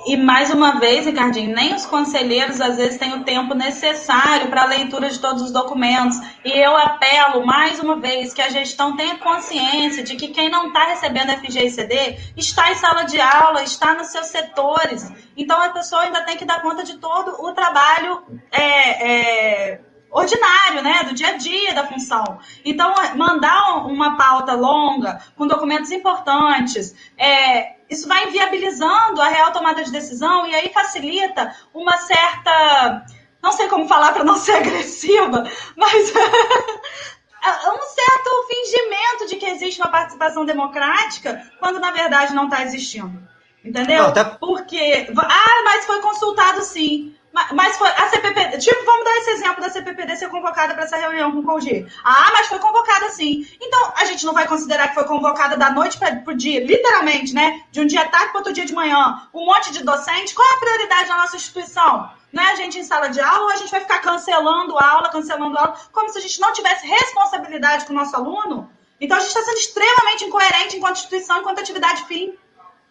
E 0.07 0.16
mais 0.16 0.51
uma 0.51 0.78
vez, 0.78 1.05
Ricardinho, 1.05 1.55
nem 1.55 1.74
os 1.74 1.84
conselheiros 1.84 2.61
às 2.61 2.76
vezes 2.76 2.97
têm 2.97 3.12
o 3.14 3.24
tempo 3.24 3.55
necessário 3.55 4.49
para 4.49 4.62
a 4.62 4.66
leitura 4.66 5.11
de 5.11 5.18
todos 5.18 5.43
os 5.43 5.51
documentos. 5.51 6.16
E 6.45 6.51
eu 6.51 6.76
apelo 6.76 7.45
mais 7.45 7.80
uma 7.80 7.97
vez 7.97 8.32
que 8.32 8.41
a 8.41 8.49
gestão 8.49 8.97
tenha 8.97 9.18
consciência 9.18 10.03
de 10.05 10.14
que 10.14 10.28
quem 10.28 10.49
não 10.49 10.68
está 10.68 10.86
recebendo 10.86 11.32
FG 11.32 11.66
e 11.66 11.70
CD 11.70 12.16
está 12.36 12.70
em 12.70 12.76
sala 12.76 13.03
de 13.03 13.20
aula, 13.20 13.62
está 13.62 13.95
nos 13.95 14.09
seus 14.09 14.26
setores. 14.26 15.11
Então 15.36 15.61
a 15.61 15.70
pessoa 15.70 16.03
ainda 16.03 16.22
tem 16.22 16.36
que 16.36 16.45
dar 16.45 16.62
conta 16.62 16.84
de 16.84 16.97
todo 16.97 17.45
o 17.45 17.53
trabalho 17.53 18.22
é, 18.53 19.72
é, 19.72 19.80
ordinário, 20.11 20.82
né, 20.82 21.04
do 21.04 21.14
dia 21.14 21.28
a 21.28 21.36
dia 21.36 21.72
da 21.72 21.86
função. 21.86 22.38
Então, 22.64 22.92
mandar 23.14 23.86
uma 23.86 24.16
pauta 24.16 24.54
longa, 24.54 25.20
com 25.36 25.46
documentos 25.46 25.90
importantes, 25.90 26.94
é, 27.16 27.76
isso 27.88 28.08
vai 28.08 28.26
inviabilizando 28.26 29.20
a 29.20 29.28
real 29.28 29.52
tomada 29.52 29.82
de 29.82 29.92
decisão 29.92 30.46
e 30.46 30.54
aí 30.54 30.72
facilita 30.72 31.54
uma 31.72 31.96
certa. 31.98 33.06
Não 33.42 33.52
sei 33.52 33.68
como 33.68 33.88
falar 33.88 34.12
para 34.12 34.24
não 34.24 34.36
ser 34.36 34.52
agressiva, 34.58 35.44
mas 35.76 36.12
um 36.12 37.82
certo 37.82 38.46
fingimento 38.48 39.26
de 39.28 39.36
que 39.36 39.46
existe 39.46 39.80
uma 39.80 39.90
participação 39.90 40.44
democrática, 40.44 41.50
quando 41.58 41.80
na 41.80 41.90
verdade 41.90 42.34
não 42.34 42.44
está 42.44 42.62
existindo. 42.62 43.30
Entendeu? 43.64 44.04
Não, 44.04 44.12
tá... 44.12 44.24
Porque. 44.24 45.08
Ah, 45.16 45.62
mas 45.64 45.84
foi 45.84 46.00
consultado 46.00 46.62
sim. 46.62 47.14
Mas 47.32 47.76
foi 47.76 47.88
a 47.88 48.08
CPPD, 48.08 48.58
tipo, 48.58 48.84
vamos 48.84 49.04
dar 49.04 49.16
esse 49.18 49.30
exemplo 49.30 49.60
da 49.60 49.70
CPPD 49.70 50.16
ser 50.16 50.28
convocada 50.28 50.74
para 50.74 50.82
essa 50.82 50.96
reunião 50.96 51.30
com 51.30 51.38
o 51.38 51.42
COGI. 51.44 51.86
Ah, 52.02 52.30
mas 52.32 52.48
foi 52.48 52.58
convocada 52.58 53.08
sim. 53.10 53.46
Então, 53.60 53.92
a 53.96 54.04
gente 54.04 54.26
não 54.26 54.32
vai 54.32 54.48
considerar 54.48 54.88
que 54.88 54.94
foi 54.94 55.04
convocada 55.04 55.56
da 55.56 55.70
noite 55.70 55.96
para 55.96 56.22
o 56.26 56.34
dia, 56.34 56.64
literalmente, 56.64 57.32
né? 57.32 57.62
De 57.70 57.80
um 57.80 57.86
dia 57.86 58.02
à 58.02 58.08
tarde 58.08 58.30
para 58.30 58.38
outro 58.38 58.52
dia 58.52 58.66
de 58.66 58.74
manhã. 58.74 59.28
Um 59.32 59.46
monte 59.46 59.72
de 59.72 59.84
docente. 59.84 60.34
Qual 60.34 60.46
é 60.46 60.54
a 60.54 60.58
prioridade 60.58 61.08
da 61.08 61.16
nossa 61.18 61.36
instituição? 61.36 62.10
Não 62.32 62.42
é 62.42 62.52
a 62.52 62.56
gente 62.56 62.78
em 62.78 62.84
sala 62.84 63.08
de 63.08 63.20
aula 63.20 63.44
ou 63.44 63.50
a 63.50 63.56
gente 63.56 63.70
vai 63.70 63.80
ficar 63.80 64.00
cancelando 64.00 64.76
aula, 64.78 65.08
cancelando 65.08 65.56
aula, 65.56 65.76
como 65.92 66.08
se 66.10 66.18
a 66.18 66.22
gente 66.22 66.40
não 66.40 66.52
tivesse 66.52 66.86
responsabilidade 66.86 67.86
com 67.86 67.92
o 67.92 67.96
nosso 67.96 68.14
aluno? 68.16 68.70
Então, 69.00 69.16
a 69.16 69.20
gente 69.20 69.30
está 69.30 69.42
sendo 69.42 69.58
extremamente 69.58 70.24
incoerente 70.24 70.76
enquanto 70.76 70.96
instituição, 70.96 71.38
enquanto 71.38 71.60
atividade 71.60 72.04
fim. 72.04 72.34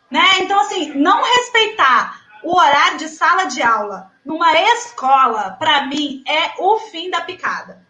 Né? 0.10 0.26
Então, 0.40 0.60
assim, 0.60 0.94
não 0.96 1.22
respeitar 1.22 2.20
o 2.44 2.58
horário 2.58 2.98
de 2.98 3.10
sala 3.10 3.46
de 3.46 3.62
aula 3.62 4.12
numa 4.30 4.54
escola, 4.54 5.58
para 5.58 5.88
mim, 5.88 6.24
é 6.28 6.54
o 6.60 6.80
fim 6.82 7.10
da 7.10 7.22
picada. 7.22 7.82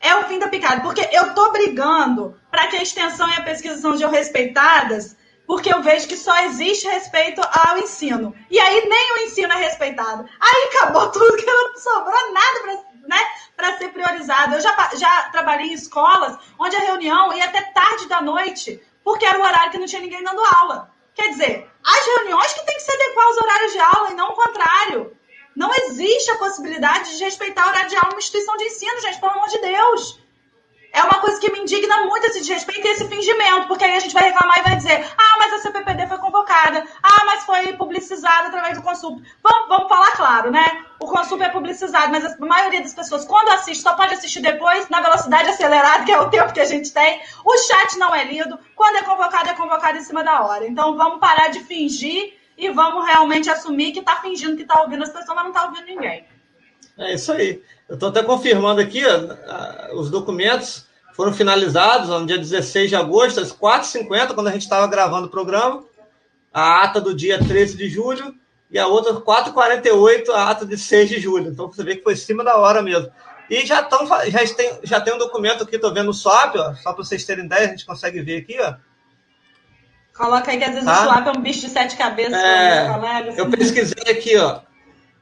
É 0.00 0.16
o 0.16 0.24
fim 0.24 0.38
da 0.38 0.48
picada, 0.48 0.80
porque 0.80 1.06
eu 1.12 1.34
tô 1.34 1.52
brigando 1.52 2.34
para 2.50 2.66
que 2.68 2.76
a 2.76 2.82
extensão 2.82 3.28
e 3.28 3.34
a 3.34 3.42
pesquisa 3.42 3.76
sejam 3.76 4.10
respeitadas, 4.10 5.14
porque 5.46 5.72
eu 5.72 5.82
vejo 5.82 6.08
que 6.08 6.16
só 6.16 6.34
existe 6.44 6.88
respeito 6.88 7.42
ao 7.42 7.76
ensino. 7.76 8.34
E 8.50 8.58
aí 8.58 8.88
nem 8.88 9.12
o 9.12 9.18
ensino 9.26 9.52
é 9.52 9.56
respeitado. 9.56 10.26
Aí 10.40 10.70
acabou 10.70 11.10
tudo, 11.12 11.36
que 11.36 11.44
não 11.44 11.76
sobrou 11.76 12.32
nada 12.32 12.82
para 13.54 13.72
né, 13.72 13.78
ser 13.78 13.88
priorizado. 13.90 14.54
Eu 14.54 14.60
já, 14.62 14.90
já 14.96 15.28
trabalhei 15.30 15.66
em 15.66 15.74
escolas 15.74 16.38
onde 16.58 16.74
a 16.74 16.80
reunião 16.80 17.34
ia 17.34 17.44
até 17.44 17.60
tarde 17.60 18.08
da 18.08 18.22
noite, 18.22 18.82
porque 19.04 19.26
era 19.26 19.38
o 19.38 19.42
horário 19.42 19.70
que 19.70 19.78
não 19.78 19.86
tinha 19.86 20.00
ninguém 20.00 20.24
dando 20.24 20.42
aula. 20.56 20.90
Quer 21.14 21.28
dizer, 21.28 21.70
as 21.84 22.06
reuniões 22.16 22.54
que 22.54 22.64
tem 22.64 22.76
que 22.76 22.82
se 22.82 22.92
adequar 22.92 23.26
aos 23.26 23.36
horários 23.36 23.72
de 23.72 23.78
aula 23.78 24.10
e 24.10 24.14
não 24.14 24.30
o 24.30 24.34
contrário. 24.34 25.21
Não 25.54 25.70
existe 25.74 26.30
a 26.30 26.38
possibilidade 26.38 27.16
de 27.16 27.24
respeitar 27.24 27.66
o 27.66 27.68
horário 27.68 27.88
de 27.88 27.96
aula 27.96 28.08
numa 28.10 28.18
instituição 28.18 28.56
de 28.56 28.64
ensino, 28.64 29.00
gente, 29.00 29.20
pelo 29.20 29.32
amor 29.32 29.48
de 29.48 29.60
Deus. 29.60 30.22
É 30.92 31.02
uma 31.02 31.20
coisa 31.20 31.40
que 31.40 31.50
me 31.50 31.60
indigna 31.60 32.04
muito 32.04 32.26
esse 32.26 32.40
desrespeito 32.40 32.86
e 32.86 32.90
esse 32.90 33.08
fingimento, 33.08 33.66
porque 33.66 33.82
aí 33.82 33.96
a 33.96 34.00
gente 34.00 34.12
vai 34.12 34.24
reclamar 34.24 34.58
e 34.58 34.62
vai 34.62 34.76
dizer: 34.76 35.06
ah, 35.16 35.38
mas 35.38 35.54
a 35.54 35.58
CPPD 35.60 36.06
foi 36.06 36.18
convocada, 36.18 36.84
ah, 37.02 37.24
mas 37.24 37.44
foi 37.44 37.72
publicizada 37.78 38.48
através 38.48 38.76
do 38.76 38.84
Consul. 38.84 39.22
Vamos, 39.42 39.68
vamos 39.68 39.88
falar 39.88 40.12
claro, 40.12 40.50
né? 40.50 40.84
O 41.00 41.06
Consul 41.06 41.42
é 41.42 41.48
publicizado, 41.48 42.12
mas 42.12 42.24
a 42.24 42.36
maioria 42.38 42.82
das 42.82 42.92
pessoas, 42.92 43.24
quando 43.24 43.48
assiste, 43.48 43.82
só 43.82 43.94
pode 43.94 44.12
assistir 44.12 44.40
depois, 44.40 44.86
na 44.90 45.00
velocidade 45.00 45.48
acelerada, 45.48 46.04
que 46.04 46.12
é 46.12 46.20
o 46.20 46.28
tempo 46.28 46.52
que 46.52 46.60
a 46.60 46.66
gente 46.66 46.92
tem. 46.92 47.22
O 47.42 47.56
chat 47.56 47.98
não 47.98 48.14
é 48.14 48.24
lido. 48.24 48.58
Quando 48.76 48.96
é 48.96 49.02
convocado, 49.02 49.48
é 49.48 49.54
convocado 49.54 49.96
em 49.96 50.04
cima 50.04 50.22
da 50.22 50.42
hora. 50.42 50.66
Então 50.66 50.94
vamos 50.96 51.20
parar 51.20 51.48
de 51.48 51.60
fingir 51.60 52.34
e 52.62 52.70
vamos 52.70 53.04
realmente 53.04 53.50
assumir 53.50 53.90
que 53.90 53.98
está 53.98 54.20
fingindo 54.20 54.56
que 54.56 54.62
está 54.62 54.80
ouvindo 54.80 55.02
as 55.02 55.08
pessoas, 55.08 55.34
mas 55.34 55.44
não 55.44 55.50
está 55.50 55.64
ouvindo 55.66 55.84
ninguém. 55.84 56.24
É 56.96 57.14
isso 57.14 57.32
aí. 57.32 57.60
Eu 57.88 57.94
estou 57.94 58.10
até 58.10 58.22
confirmando 58.22 58.80
aqui, 58.80 59.02
ó, 59.04 59.96
os 59.98 60.10
documentos 60.10 60.86
foram 61.14 61.32
finalizados 61.32 62.08
no 62.08 62.24
dia 62.24 62.38
16 62.38 62.88
de 62.88 62.96
agosto, 62.96 63.40
às 63.40 63.52
4h50, 63.52 64.34
quando 64.34 64.46
a 64.46 64.52
gente 64.52 64.62
estava 64.62 64.86
gravando 64.86 65.26
o 65.26 65.30
programa. 65.30 65.84
A 66.54 66.84
ata 66.84 67.00
do 67.00 67.14
dia 67.14 67.38
13 67.38 67.76
de 67.76 67.88
julho 67.88 68.34
e 68.70 68.78
a 68.78 68.86
outra 68.86 69.14
4h48, 69.14 70.28
a 70.30 70.50
ata 70.50 70.64
de 70.64 70.78
6 70.78 71.08
de 71.08 71.20
julho. 71.20 71.50
Então 71.50 71.66
você 71.66 71.82
vê 71.82 71.96
que 71.96 72.02
foi 72.02 72.12
em 72.12 72.16
cima 72.16 72.44
da 72.44 72.56
hora 72.56 72.80
mesmo. 72.80 73.10
E 73.50 73.66
já, 73.66 73.82
tão, 73.82 74.06
já, 74.06 74.54
tem, 74.54 74.78
já 74.84 75.00
tem 75.00 75.14
um 75.14 75.18
documento 75.18 75.64
aqui, 75.64 75.76
estou 75.76 75.92
vendo 75.92 76.10
o 76.10 76.14
SWAP, 76.14 76.56
ó, 76.56 76.74
só 76.74 76.92
para 76.92 77.04
vocês 77.04 77.24
terem 77.24 77.44
ideia, 77.44 77.66
a 77.66 77.70
gente 77.70 77.84
consegue 77.84 78.22
ver 78.22 78.38
aqui, 78.38 78.56
ó. 78.60 78.74
Coloca 80.16 80.50
aí 80.50 80.58
que 80.58 80.64
às 80.64 80.72
vezes 80.72 80.84
tá? 80.84 81.00
o 81.00 81.04
SWAP 81.04 81.26
é 81.26 81.38
um 81.38 81.42
bicho 81.42 81.60
de 81.60 81.70
sete 81.70 81.96
cabeças. 81.96 82.34
É, 82.34 82.86
eu 83.36 83.50
pesquisei 83.50 84.12
aqui, 84.12 84.36
ó, 84.36 84.60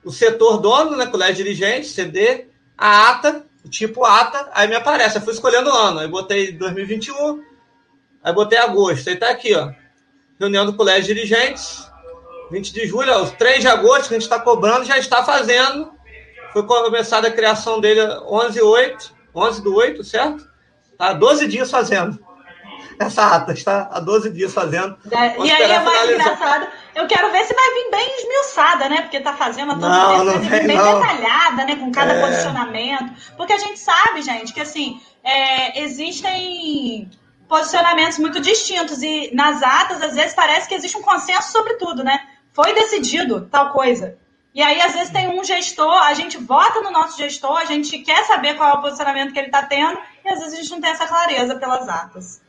o 0.04 0.10
setor 0.10 0.58
dono, 0.58 0.96
né, 0.96 1.06
colégio 1.06 1.44
dirigente, 1.44 1.86
CD, 1.86 2.46
a 2.76 3.10
ata, 3.10 3.46
o 3.64 3.68
tipo 3.68 4.04
ata, 4.04 4.50
aí 4.52 4.66
me 4.66 4.74
aparece. 4.74 5.16
Eu 5.16 5.22
fui 5.22 5.32
escolhendo 5.32 5.70
o 5.70 5.74
ano, 5.74 6.00
aí 6.00 6.08
botei 6.08 6.52
2021, 6.52 7.42
aí 8.22 8.32
botei 8.32 8.58
agosto, 8.58 9.08
aí 9.08 9.16
tá 9.16 9.30
aqui, 9.30 9.54
ó, 9.54 9.70
reunião 10.38 10.66
do 10.66 10.74
colégio 10.74 11.14
dirigentes, 11.14 11.88
20 12.50 12.72
de 12.72 12.86
julho, 12.86 13.12
ó, 13.12 13.22
os 13.22 13.30
3 13.32 13.60
de 13.60 13.68
agosto 13.68 14.08
que 14.08 14.14
a 14.14 14.18
gente 14.18 14.22
está 14.22 14.40
cobrando, 14.40 14.84
já 14.84 14.98
está 14.98 15.22
fazendo. 15.22 15.92
Foi 16.52 16.66
começada 16.66 17.28
a 17.28 17.32
criação 17.32 17.80
dele 17.80 18.00
11 18.26 18.60
8, 18.60 19.14
11 19.32 19.62
do 19.62 19.72
8, 19.72 20.02
certo? 20.02 20.50
Tá 20.98 21.12
12 21.12 21.46
dias 21.46 21.70
fazendo 21.70 22.18
essa 23.00 23.34
ata, 23.34 23.52
está 23.52 23.88
há 23.90 23.98
12 23.98 24.28
dias 24.30 24.52
fazendo. 24.52 24.94
É, 25.10 25.38
e 25.38 25.50
aí 25.50 25.62
é 25.62 25.78
mais 25.80 26.00
finalizar. 26.00 26.34
engraçado. 26.34 26.68
Eu 26.94 27.06
quero 27.06 27.32
ver 27.32 27.44
se 27.46 27.54
vai 27.54 27.70
vir 27.72 27.90
bem 27.90 28.16
esmiuçada, 28.18 28.88
né? 28.90 29.00
Porque 29.00 29.20
tá 29.20 29.32
fazendo 29.32 29.72
a 29.72 29.74
todos 29.74 29.88
não, 29.88 30.24
não 30.24 30.38
vem, 30.40 30.66
bem 30.66 30.76
não. 30.76 31.00
detalhada, 31.00 31.64
né? 31.64 31.76
Com 31.76 31.90
cada 31.90 32.12
é... 32.12 32.20
posicionamento. 32.20 33.10
Porque 33.38 33.54
a 33.54 33.58
gente 33.58 33.78
sabe, 33.78 34.20
gente, 34.20 34.52
que 34.52 34.60
assim, 34.60 35.00
é, 35.24 35.82
existem 35.82 37.10
posicionamentos 37.48 38.18
muito 38.18 38.38
distintos. 38.38 39.02
E 39.02 39.30
nas 39.34 39.62
atas, 39.62 40.02
às 40.02 40.14
vezes, 40.14 40.34
parece 40.34 40.68
que 40.68 40.74
existe 40.74 40.98
um 40.98 41.02
consenso 41.02 41.50
sobre 41.50 41.74
tudo, 41.74 42.04
né? 42.04 42.20
Foi 42.52 42.74
decidido 42.74 43.48
tal 43.50 43.70
coisa. 43.70 44.18
E 44.54 44.60
aí, 44.60 44.78
às 44.82 44.92
vezes, 44.92 45.08
tem 45.08 45.26
um 45.26 45.42
gestor, 45.42 46.02
a 46.02 46.12
gente 46.12 46.36
vota 46.36 46.82
no 46.82 46.90
nosso 46.90 47.16
gestor, 47.16 47.56
a 47.56 47.64
gente 47.64 47.98
quer 48.00 48.24
saber 48.26 48.54
qual 48.58 48.68
é 48.68 48.72
o 48.74 48.82
posicionamento 48.82 49.32
que 49.32 49.38
ele 49.38 49.46
está 49.46 49.62
tendo, 49.62 49.98
e 50.22 50.28
às 50.28 50.38
vezes 50.38 50.52
a 50.52 50.56
gente 50.56 50.70
não 50.70 50.80
tem 50.82 50.90
essa 50.90 51.06
clareza 51.06 51.54
pelas 51.54 51.88
atas. 51.88 52.42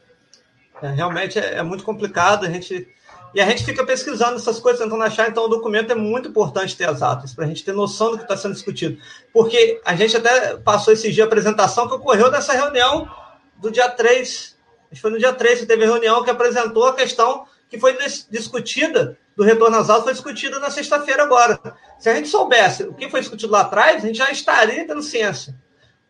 É, 0.81 0.89
realmente 0.89 1.37
é, 1.37 1.55
é, 1.55 1.63
muito 1.63 1.83
complicado. 1.83 2.45
A 2.45 2.49
gente 2.49 2.87
E 3.33 3.39
a 3.39 3.45
gente 3.45 3.63
fica 3.63 3.85
pesquisando 3.85 4.35
essas 4.35 4.59
coisas, 4.59 4.81
tentando 4.81 5.01
achar, 5.03 5.29
então 5.29 5.45
o 5.45 5.47
documento 5.47 5.91
é 5.91 5.95
muito 5.95 6.27
importante 6.27 6.75
ter 6.75 6.89
as 6.89 7.01
atas, 7.01 7.33
para 7.33 7.45
a 7.45 7.47
gente 7.47 7.63
ter 7.63 7.71
noção 7.71 8.11
do 8.11 8.17
que 8.17 8.23
está 8.23 8.35
sendo 8.35 8.53
discutido. 8.53 8.97
Porque 9.31 9.79
a 9.85 9.95
gente 9.95 10.17
até 10.17 10.57
passou 10.57 10.91
esse 10.91 11.09
dia 11.11 11.23
a 11.23 11.27
apresentação 11.27 11.87
que 11.87 11.93
ocorreu 11.93 12.29
nessa 12.29 12.51
reunião 12.51 13.09
do 13.55 13.71
dia 13.71 13.89
3, 13.89 14.57
acho 14.91 14.95
que 14.95 14.99
foi 14.99 15.11
no 15.11 15.19
dia 15.19 15.31
3 15.31 15.61
que 15.61 15.65
teve 15.65 15.85
reunião 15.85 16.23
que 16.23 16.29
apresentou 16.29 16.87
a 16.87 16.95
questão 16.95 17.45
que 17.69 17.79
foi 17.79 17.97
discutida 18.29 19.17
do 19.33 19.43
retorno 19.43 19.77
às 19.77 19.89
aulas, 19.89 20.03
foi 20.03 20.13
discutida 20.13 20.59
na 20.59 20.69
sexta-feira 20.69 21.23
agora. 21.23 21.57
Se 21.97 22.09
a 22.09 22.15
gente 22.15 22.27
soubesse 22.27 22.83
o 22.83 22.93
que 22.93 23.09
foi 23.09 23.21
discutido 23.21 23.53
lá 23.53 23.61
atrás, 23.61 24.03
a 24.03 24.07
gente 24.07 24.17
já 24.17 24.29
estaria 24.29 24.85
tendo 24.85 25.01
ciência. 25.01 25.55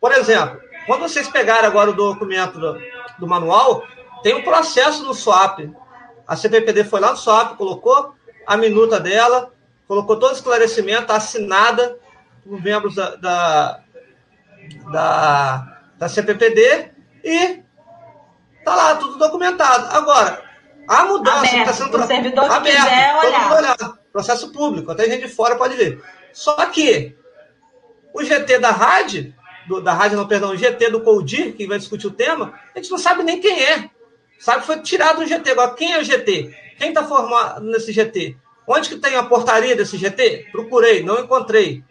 Por 0.00 0.10
exemplo, 0.10 0.60
quando 0.86 1.02
vocês 1.02 1.28
pegarem 1.28 1.66
agora 1.66 1.90
o 1.90 1.94
documento 1.94 2.58
do, 2.58 2.80
do 3.20 3.28
manual, 3.28 3.86
tem 4.22 4.34
um 4.34 4.42
processo 4.42 5.02
no 5.04 5.14
SWAP. 5.14 5.70
A 6.26 6.36
CPPD 6.36 6.84
foi 6.84 7.00
lá 7.00 7.10
no 7.10 7.16
SWAP, 7.16 7.56
colocou 7.56 8.14
a 8.46 8.56
minuta 8.56 8.98
dela, 8.98 9.52
colocou 9.86 10.18
todo 10.18 10.30
o 10.30 10.34
esclarecimento, 10.34 11.12
assinada 11.12 11.98
por 12.44 12.60
membros 12.62 12.94
da, 12.94 13.16
da, 13.16 13.80
da, 14.90 15.78
da 15.98 16.08
CPPD 16.08 16.90
e 17.24 17.62
tá 18.64 18.74
lá 18.74 18.96
tudo 18.96 19.18
documentado. 19.18 19.94
Agora, 19.96 20.42
a 20.88 21.04
mudança 21.04 21.56
está 21.56 21.72
sendo 21.72 21.98
o 21.98 22.06
servidor 22.06 22.48
que 22.48 22.54
aberto, 22.54 22.82
quiser 22.82 23.16
olhar. 23.16 23.52
olhar. 23.52 23.76
Processo 24.12 24.52
público, 24.52 24.90
até 24.90 25.06
gente 25.06 25.26
de 25.26 25.34
fora 25.34 25.56
pode 25.56 25.74
ver. 25.74 26.02
Só 26.32 26.54
que 26.66 27.16
o 28.12 28.22
GT 28.22 28.58
da 28.58 28.70
rádio 28.70 29.34
do, 29.66 29.80
da 29.80 29.92
rádio, 29.92 30.18
não, 30.18 30.26
perdão, 30.26 30.56
GT 30.56 30.90
do 30.90 31.00
Coldir, 31.00 31.54
que 31.54 31.66
vai 31.66 31.78
discutir 31.78 32.06
o 32.06 32.12
tema, 32.12 32.54
a 32.74 32.78
gente 32.78 32.90
não 32.90 32.98
sabe 32.98 33.22
nem 33.22 33.40
quem 33.40 33.62
é. 33.62 33.90
Sabe 34.42 34.62
que 34.62 34.66
foi 34.66 34.80
tirado 34.80 35.20
do 35.20 35.26
GT. 35.26 35.52
Agora, 35.52 35.70
quem 35.70 35.92
é 35.92 36.00
o 36.00 36.04
GT? 36.04 36.52
Quem 36.76 36.88
está 36.88 37.04
formado 37.04 37.64
nesse 37.64 37.92
GT? 37.92 38.36
Onde 38.66 38.88
que 38.88 38.96
tem 38.96 39.14
a 39.14 39.22
portaria 39.22 39.76
desse 39.76 39.96
GT? 39.96 40.48
Procurei, 40.50 41.00
não 41.04 41.20
encontrei. 41.20 41.84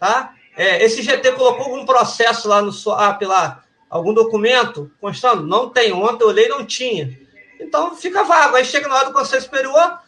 Tá? 0.00 0.32
É, 0.56 0.82
esse 0.82 1.02
GT 1.02 1.32
colocou 1.32 1.66
algum 1.66 1.84
processo 1.84 2.48
lá 2.48 2.62
no 2.62 2.72
SWAP, 2.72 3.26
lá, 3.26 3.62
algum 3.90 4.14
documento 4.14 4.90
constando? 4.98 5.46
Não 5.46 5.68
tem. 5.68 5.92
Ontem 5.92 6.24
eu 6.24 6.28
olhei 6.28 6.48
não 6.48 6.64
tinha. 6.64 7.14
Então 7.60 7.94
fica 7.94 8.24
vago. 8.24 8.56
Aí 8.56 8.64
chega 8.64 8.88
na 8.88 8.96
hora 8.96 9.08
do 9.08 9.12
Conselho 9.12 9.42
Superior, 9.42 9.98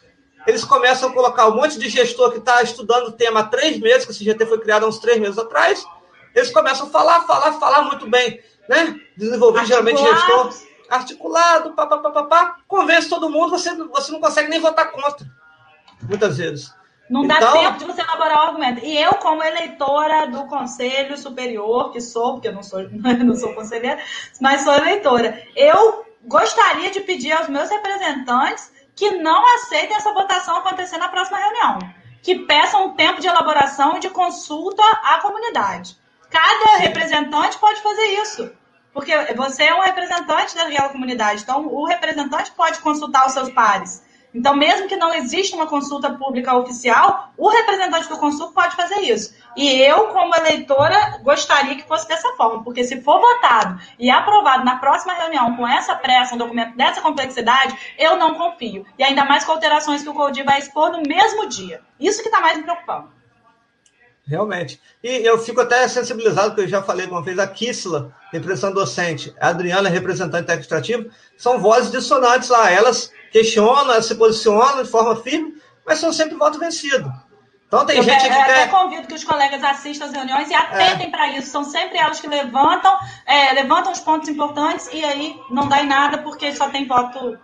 eles 0.46 0.64
começam 0.64 1.11
a 1.11 1.12
colocar 1.12 1.48
um 1.48 1.57
monte 1.57 1.78
de 1.78 1.90
gestor 1.90 2.32
que 2.32 2.38
está 2.38 2.62
estudando 2.62 3.09
o 3.09 3.12
tema 3.12 3.40
há 3.40 3.44
três 3.44 3.78
meses, 3.78 4.07
que 4.07 4.12
esse 4.12 4.24
GT 4.24 4.46
foi 4.46 4.59
criado 4.59 4.86
há 4.86 4.88
uns 4.88 4.98
três 5.01 5.18
meses 5.18 5.36
atrás, 5.36 5.84
eles 6.34 6.51
começam 6.51 6.86
a 6.86 6.90
falar, 6.90 7.26
falar, 7.26 7.53
falar 7.61 7.82
muito 7.82 8.09
bem, 8.09 8.40
né? 8.70 8.98
Desenvolver 9.18 9.66
geralmente 9.66 10.01
gestor 10.01 10.69
articulado, 10.91 11.72
papapá, 11.72 12.57
convence 12.66 13.09
todo 13.09 13.30
mundo, 13.30 13.51
você, 13.51 13.74
você 13.74 14.12
não 14.12 14.20
consegue 14.20 14.51
nem 14.51 14.61
votar 14.61 14.91
contra, 14.91 15.26
muitas 16.03 16.36
vezes. 16.36 16.74
Não 17.09 17.24
então, 17.24 17.41
dá 17.41 17.53
tempo 17.53 17.78
de 17.78 17.84
você 17.86 18.01
elaborar 18.03 18.38
o 18.38 18.49
argumento. 18.49 18.84
E 18.84 18.97
eu, 18.97 19.14
como 19.14 19.43
eleitora 19.43 20.28
do 20.28 20.47
Conselho 20.47 21.18
Superior, 21.18 21.91
que 21.91 22.01
sou, 22.01 22.34
porque 22.34 22.49
eu 22.49 22.53
não 22.53 22.62
sou, 22.62 22.80
não 22.91 23.34
sou 23.34 23.53
conselheira, 23.53 24.01
mas 24.41 24.62
sou 24.62 24.74
eleitora, 24.74 25.43
eu 25.57 26.07
gostaria 26.24 26.91
de 26.91 27.01
pedir 27.01 27.32
aos 27.32 27.49
meus 27.49 27.68
representantes 27.68 28.72
que 28.95 29.11
não 29.12 29.55
aceitem 29.57 29.97
essa 29.97 30.12
votação 30.12 30.59
acontecer 30.59 30.99
na 30.99 31.09
próxima 31.09 31.38
reunião. 31.38 31.78
Que 32.22 32.41
peçam 32.41 32.86
um 32.86 32.95
tempo 32.95 33.20
de 33.20 33.26
elaboração 33.26 33.97
e 33.97 34.01
de 34.01 34.11
consulta 34.11 34.82
à 34.82 35.18
comunidade. 35.20 35.99
Cada 36.28 36.76
representante 36.76 37.59
pode 37.59 37.80
fazer 37.80 38.07
isso. 38.22 38.53
Porque 38.93 39.12
você 39.34 39.64
é 39.64 39.74
um 39.74 39.80
representante 39.80 40.55
daquela 40.55 40.88
comunidade. 40.88 41.43
Então, 41.43 41.66
o 41.66 41.84
representante 41.84 42.51
pode 42.53 42.80
consultar 42.80 43.26
os 43.26 43.32
seus 43.32 43.49
pares. 43.51 44.03
Então, 44.32 44.55
mesmo 44.55 44.86
que 44.86 44.97
não 44.97 45.12
exista 45.12 45.57
uma 45.57 45.66
consulta 45.66 46.11
pública 46.11 46.55
oficial, 46.55 47.32
o 47.36 47.49
representante 47.49 48.09
do 48.09 48.16
consulto 48.16 48.53
pode 48.53 48.76
fazer 48.76 49.01
isso. 49.01 49.34
E 49.57 49.68
eu, 49.82 50.09
como 50.09 50.34
eleitora, 50.36 51.18
gostaria 51.22 51.74
que 51.74 51.86
fosse 51.86 52.07
dessa 52.07 52.32
forma, 52.36 52.62
porque 52.62 52.84
se 52.84 53.01
for 53.03 53.20
votado 53.20 53.80
e 53.99 54.09
aprovado 54.09 54.64
na 54.64 54.76
próxima 54.76 55.14
reunião 55.14 55.57
com 55.57 55.66
essa 55.66 55.97
pressa, 55.97 56.34
um 56.34 56.38
documento 56.38 56.76
dessa 56.76 57.01
complexidade, 57.01 57.76
eu 57.99 58.16
não 58.16 58.34
confio. 58.34 58.86
E 58.97 59.03
ainda 59.03 59.24
mais 59.24 59.45
com 59.45 59.53
alterações 59.53 60.03
que 60.03 60.09
o 60.09 60.14
CODI 60.14 60.45
vai 60.45 60.59
expor 60.61 60.93
no 60.93 61.03
mesmo 61.03 61.49
dia. 61.49 61.82
Isso 61.99 62.22
que 62.22 62.28
está 62.28 62.41
mais 62.41 62.57
me 62.57 62.62
preocupando. 62.62 63.19
Realmente. 64.30 64.80
E 65.02 65.26
eu 65.26 65.36
fico 65.38 65.60
até 65.60 65.88
sensibilizado, 65.88 66.50
porque 66.50 66.60
eu 66.60 66.68
já 66.68 66.80
falei 66.80 67.04
uma 67.04 67.20
vez, 67.20 67.36
a 67.36 67.48
Kissla, 67.48 68.14
representante 68.32 68.74
docente, 68.74 69.34
a 69.40 69.48
Adriana, 69.48 69.88
representante 69.88 70.44
administrativo, 70.44 71.10
são 71.36 71.58
vozes 71.58 71.90
dissonantes 71.90 72.48
lá. 72.48 72.70
Elas 72.70 73.10
questionam, 73.32 73.90
elas 73.90 74.06
se 74.06 74.14
posicionam 74.14 74.84
de 74.84 74.88
forma 74.88 75.16
firme, 75.16 75.60
mas 75.84 75.98
são 75.98 76.12
sempre 76.12 76.36
voto 76.36 76.60
vencido. 76.60 77.12
Então 77.66 77.84
tem 77.84 77.96
eu 77.96 78.04
gente 78.04 78.20
que. 78.20 78.28
Eu 78.28 78.40
até 78.40 78.68
convido 78.68 79.08
que 79.08 79.14
os 79.14 79.24
colegas 79.24 79.64
assistam 79.64 80.04
as 80.04 80.12
reuniões 80.12 80.48
e 80.48 80.54
atentem 80.54 81.08
é. 81.08 81.10
para 81.10 81.36
isso. 81.36 81.50
São 81.50 81.64
sempre 81.64 81.98
elas 81.98 82.20
que 82.20 82.28
levantam, 82.28 82.96
é, 83.26 83.52
levantam 83.52 83.90
os 83.90 84.00
pontos 84.00 84.28
importantes 84.28 84.88
e 84.92 85.04
aí 85.04 85.40
não 85.50 85.68
dá 85.68 85.82
em 85.82 85.88
nada 85.88 86.18
porque 86.18 86.54
só 86.54 86.68
tem 86.68 86.86
voto 86.86 87.36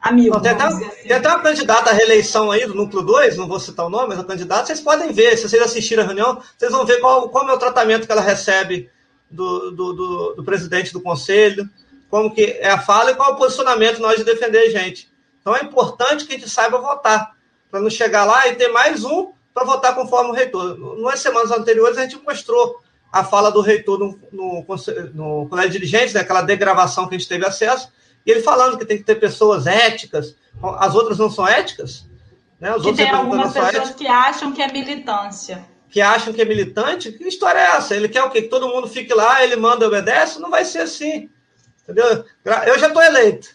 amigo. 0.00 0.40
Tem, 0.40 0.52
até, 0.52 0.64
assim. 0.64 0.88
tem 0.88 1.12
até 1.12 1.28
uma 1.28 1.40
candidata 1.40 1.90
à 1.90 1.92
reeleição 1.92 2.50
aí 2.50 2.66
do 2.66 2.74
núcleo 2.74 3.02
2, 3.02 3.36
não 3.36 3.46
vou 3.46 3.60
citar 3.60 3.86
o 3.86 3.90
nome, 3.90 4.08
mas 4.08 4.18
a 4.18 4.24
candidata, 4.24 4.66
vocês 4.66 4.80
podem 4.80 5.12
ver, 5.12 5.36
se 5.36 5.48
vocês 5.48 5.62
assistirem 5.62 6.04
a 6.04 6.06
reunião, 6.06 6.42
vocês 6.56 6.72
vão 6.72 6.86
ver 6.86 7.00
qual, 7.00 7.28
qual 7.28 7.48
é 7.48 7.52
o 7.52 7.58
tratamento 7.58 8.06
que 8.06 8.12
ela 8.12 8.22
recebe 8.22 8.90
do, 9.30 9.70
do, 9.70 9.92
do, 9.92 10.34
do, 10.34 10.44
presidente 10.44 10.92
do 10.92 11.00
conselho, 11.00 11.68
como 12.08 12.34
que 12.34 12.44
é 12.60 12.70
a 12.70 12.80
fala 12.80 13.10
e 13.10 13.14
qual 13.14 13.30
é 13.30 13.32
o 13.34 13.36
posicionamento 13.36 14.00
nós 14.00 14.16
de 14.16 14.24
defender 14.24 14.58
a 14.58 14.70
gente. 14.70 15.10
Então 15.40 15.54
é 15.54 15.62
importante 15.62 16.24
que 16.24 16.34
a 16.34 16.38
gente 16.38 16.50
saiba 16.50 16.78
votar, 16.78 17.36
para 17.70 17.80
não 17.80 17.90
chegar 17.90 18.24
lá 18.24 18.48
e 18.48 18.56
ter 18.56 18.68
mais 18.68 19.04
um 19.04 19.32
para 19.54 19.64
votar 19.64 19.94
conforme 19.94 20.30
o 20.30 20.34
reitor. 20.34 20.76
Nas 20.98 21.20
semanas 21.20 21.50
anteriores 21.50 21.98
a 21.98 22.02
gente 22.02 22.18
mostrou 22.18 22.80
a 23.12 23.24
fala 23.24 23.50
do 23.50 23.60
reitor 23.60 23.98
no, 23.98 24.18
no, 24.32 24.64
no 25.14 25.48
colégio 25.48 25.72
de 25.72 25.78
dirigentes, 25.78 26.14
né, 26.14 26.20
aquela 26.20 26.42
degravação 26.42 27.08
que 27.08 27.14
a 27.14 27.18
gente 27.18 27.28
teve 27.28 27.44
acesso, 27.44 27.88
e 28.24 28.30
ele 28.30 28.42
falando 28.42 28.78
que 28.78 28.84
tem 28.84 28.98
que 28.98 29.04
ter 29.04 29.16
pessoas 29.16 29.66
éticas, 29.66 30.36
as 30.78 30.94
outras 30.94 31.18
não 31.18 31.30
são 31.30 31.46
éticas. 31.46 32.06
Né? 32.60 32.74
Os 32.74 32.82
que 32.82 32.94
tem 32.94 33.10
algumas 33.10 33.52
pessoas 33.52 33.90
que 33.90 34.06
acham 34.06 34.52
que 34.52 34.60
é 34.60 34.70
militância. 34.70 35.64
Que 35.88 36.00
acham 36.00 36.32
que 36.32 36.42
é 36.42 36.44
militante? 36.44 37.10
Que 37.10 37.24
história 37.26 37.58
é 37.58 37.76
essa? 37.76 37.96
Ele 37.96 38.08
quer 38.08 38.22
o 38.22 38.30
quê? 38.30 38.42
Que 38.42 38.48
todo 38.48 38.68
mundo 38.68 38.86
fique 38.86 39.12
lá, 39.12 39.42
ele 39.42 39.56
manda 39.56 39.84
e 39.84 39.88
obedece? 39.88 40.38
Não 40.38 40.50
vai 40.50 40.64
ser 40.64 40.80
assim. 40.80 41.28
Entendeu? 41.82 42.24
Eu 42.66 42.78
já 42.78 42.88
estou 42.88 43.02
eleito. 43.02 43.48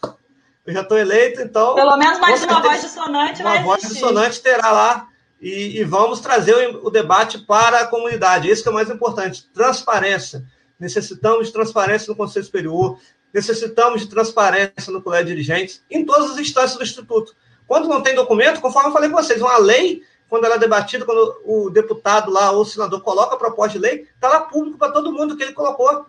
Eu 0.65 0.73
já 0.73 0.81
estou 0.81 0.97
eleito, 0.97 1.41
então. 1.41 1.75
Pelo 1.75 1.95
menos 1.95 2.19
mais 2.19 2.43
uma 2.43 2.61
voz 2.61 2.81
dissonante 2.81 3.41
uma 3.41 3.51
vai 3.51 3.59
Uma 3.59 3.65
voz 3.65 3.83
dissonante 3.83 4.41
terá 4.41 4.71
lá. 4.71 5.07
E, 5.39 5.79
e, 5.79 5.83
vamos 5.83 6.19
trazer 6.21 6.53
o, 6.75 6.87
o 6.87 6.89
debate 6.89 7.37
para 7.37 7.81
a 7.81 7.87
comunidade. 7.87 8.49
Isso 8.49 8.63
que 8.63 8.69
é 8.69 8.71
o 8.71 8.75
mais 8.75 8.89
importante. 8.89 9.45
Transparência. 9.53 10.43
Necessitamos 10.79 11.47
de 11.47 11.53
transparência 11.53 12.09
no 12.09 12.17
Conselho 12.17 12.45
Superior, 12.45 12.99
necessitamos 13.35 14.01
de 14.01 14.07
transparência 14.07 14.93
no 14.93 15.01
colégio 15.01 15.27
de 15.27 15.33
dirigentes, 15.33 15.83
em 15.91 16.05
todas 16.05 16.31
as 16.31 16.37
instâncias 16.37 16.77
do 16.77 16.83
Instituto. 16.83 17.35
Quando 17.67 17.89
não 17.89 18.01
tem 18.01 18.15
documento, 18.15 18.61
conforme 18.61 18.89
eu 18.89 18.93
falei 18.93 19.09
com 19.09 19.17
vocês, 19.17 19.41
uma 19.41 19.57
lei, 19.57 20.03
quando 20.29 20.45
ela 20.45 20.55
é 20.55 20.59
debatida, 20.59 21.03
quando 21.03 21.41
o 21.43 21.69
deputado 21.69 22.31
lá, 22.31 22.51
ou 22.51 22.61
o 22.61 22.65
senador, 22.65 23.01
coloca 23.01 23.35
a 23.35 23.37
proposta 23.37 23.77
de 23.77 23.79
lei, 23.79 24.07
está 24.15 24.29
lá 24.29 24.39
público 24.41 24.77
para 24.77 24.91
todo 24.91 25.11
mundo 25.11 25.35
que 25.35 25.43
ele 25.43 25.51
colocou. 25.51 26.05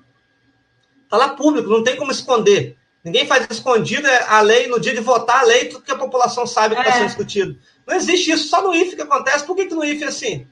Está 1.03 1.17
lá 1.17 1.31
público, 1.31 1.69
não 1.69 1.83
tem 1.83 1.97
como 1.97 2.13
esconder. 2.13 2.77
Ninguém 3.03 3.27
faz 3.27 3.47
escondido 3.51 4.07
é 4.07 4.25
a 4.29 4.41
lei 4.41 4.69
no 4.69 4.79
dia 4.79 4.95
de 4.95 5.01
votar 5.01 5.41
a 5.41 5.45
lei, 5.45 5.67
tudo 5.67 5.85
que 5.85 5.93
a 5.93 5.97
população 5.97 6.47
sabe 6.47 6.77
que 6.77 6.81
está 6.81 6.93
é. 6.93 6.99
sendo 6.99 7.07
discutido. 7.07 7.59
Não 7.85 7.97
existe 7.97 8.31
isso, 8.31 8.47
só 8.49 8.63
no 8.63 8.75
IFE 8.75 8.95
que 8.95 9.03
acontece. 9.03 9.45
Por 9.45 9.57
que, 9.57 9.67
que 9.67 9.75
no 9.75 9.85
IFE 9.85 10.05
é 10.05 10.09
assim? 10.09 10.47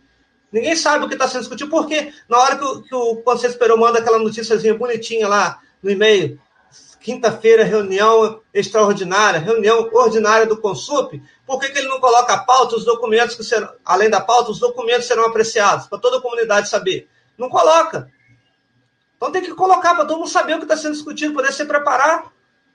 Ninguém 0.50 0.74
sabe 0.74 1.04
o 1.04 1.08
que 1.08 1.14
está 1.14 1.28
sendo 1.28 1.40
discutido, 1.40 1.70
porque 1.70 2.12
na 2.28 2.38
hora 2.38 2.56
que 2.56 2.64
o, 2.64 2.82
que 2.82 2.94
o 2.94 3.16
Conselho 3.16 3.52
Superior 3.52 3.78
manda 3.78 4.00
aquela 4.00 4.18
notíciazinha 4.18 4.74
bonitinha 4.74 5.28
lá 5.28 5.60
no 5.82 5.90
e-mail, 5.90 6.40
Quinta-feira, 7.04 7.64
reunião 7.64 8.40
extraordinária, 8.54 9.38
reunião 9.38 9.90
ordinária 9.92 10.46
do 10.46 10.56
Consup. 10.56 11.22
Por 11.46 11.60
que, 11.60 11.68
que 11.68 11.78
ele 11.78 11.88
não 11.88 12.00
coloca 12.00 12.32
a 12.32 12.38
pauta, 12.38 12.76
os 12.76 12.84
documentos 12.86 13.36
que 13.36 13.44
serão, 13.44 13.68
além 13.84 14.08
da 14.08 14.22
pauta, 14.22 14.50
os 14.50 14.58
documentos 14.58 15.06
serão 15.06 15.26
apreciados, 15.26 15.86
para 15.86 15.98
toda 15.98 16.16
a 16.16 16.22
comunidade 16.22 16.70
saber? 16.70 17.06
Não 17.36 17.50
coloca. 17.50 18.10
Então 19.18 19.30
tem 19.30 19.42
que 19.42 19.52
colocar 19.52 19.94
para 19.94 20.06
todo 20.06 20.16
mundo 20.16 20.30
saber 20.30 20.54
o 20.54 20.56
que 20.56 20.64
está 20.64 20.78
sendo 20.78 20.94
discutido, 20.94 21.34
poder 21.34 21.52
se 21.52 21.66
preparar. 21.66 22.32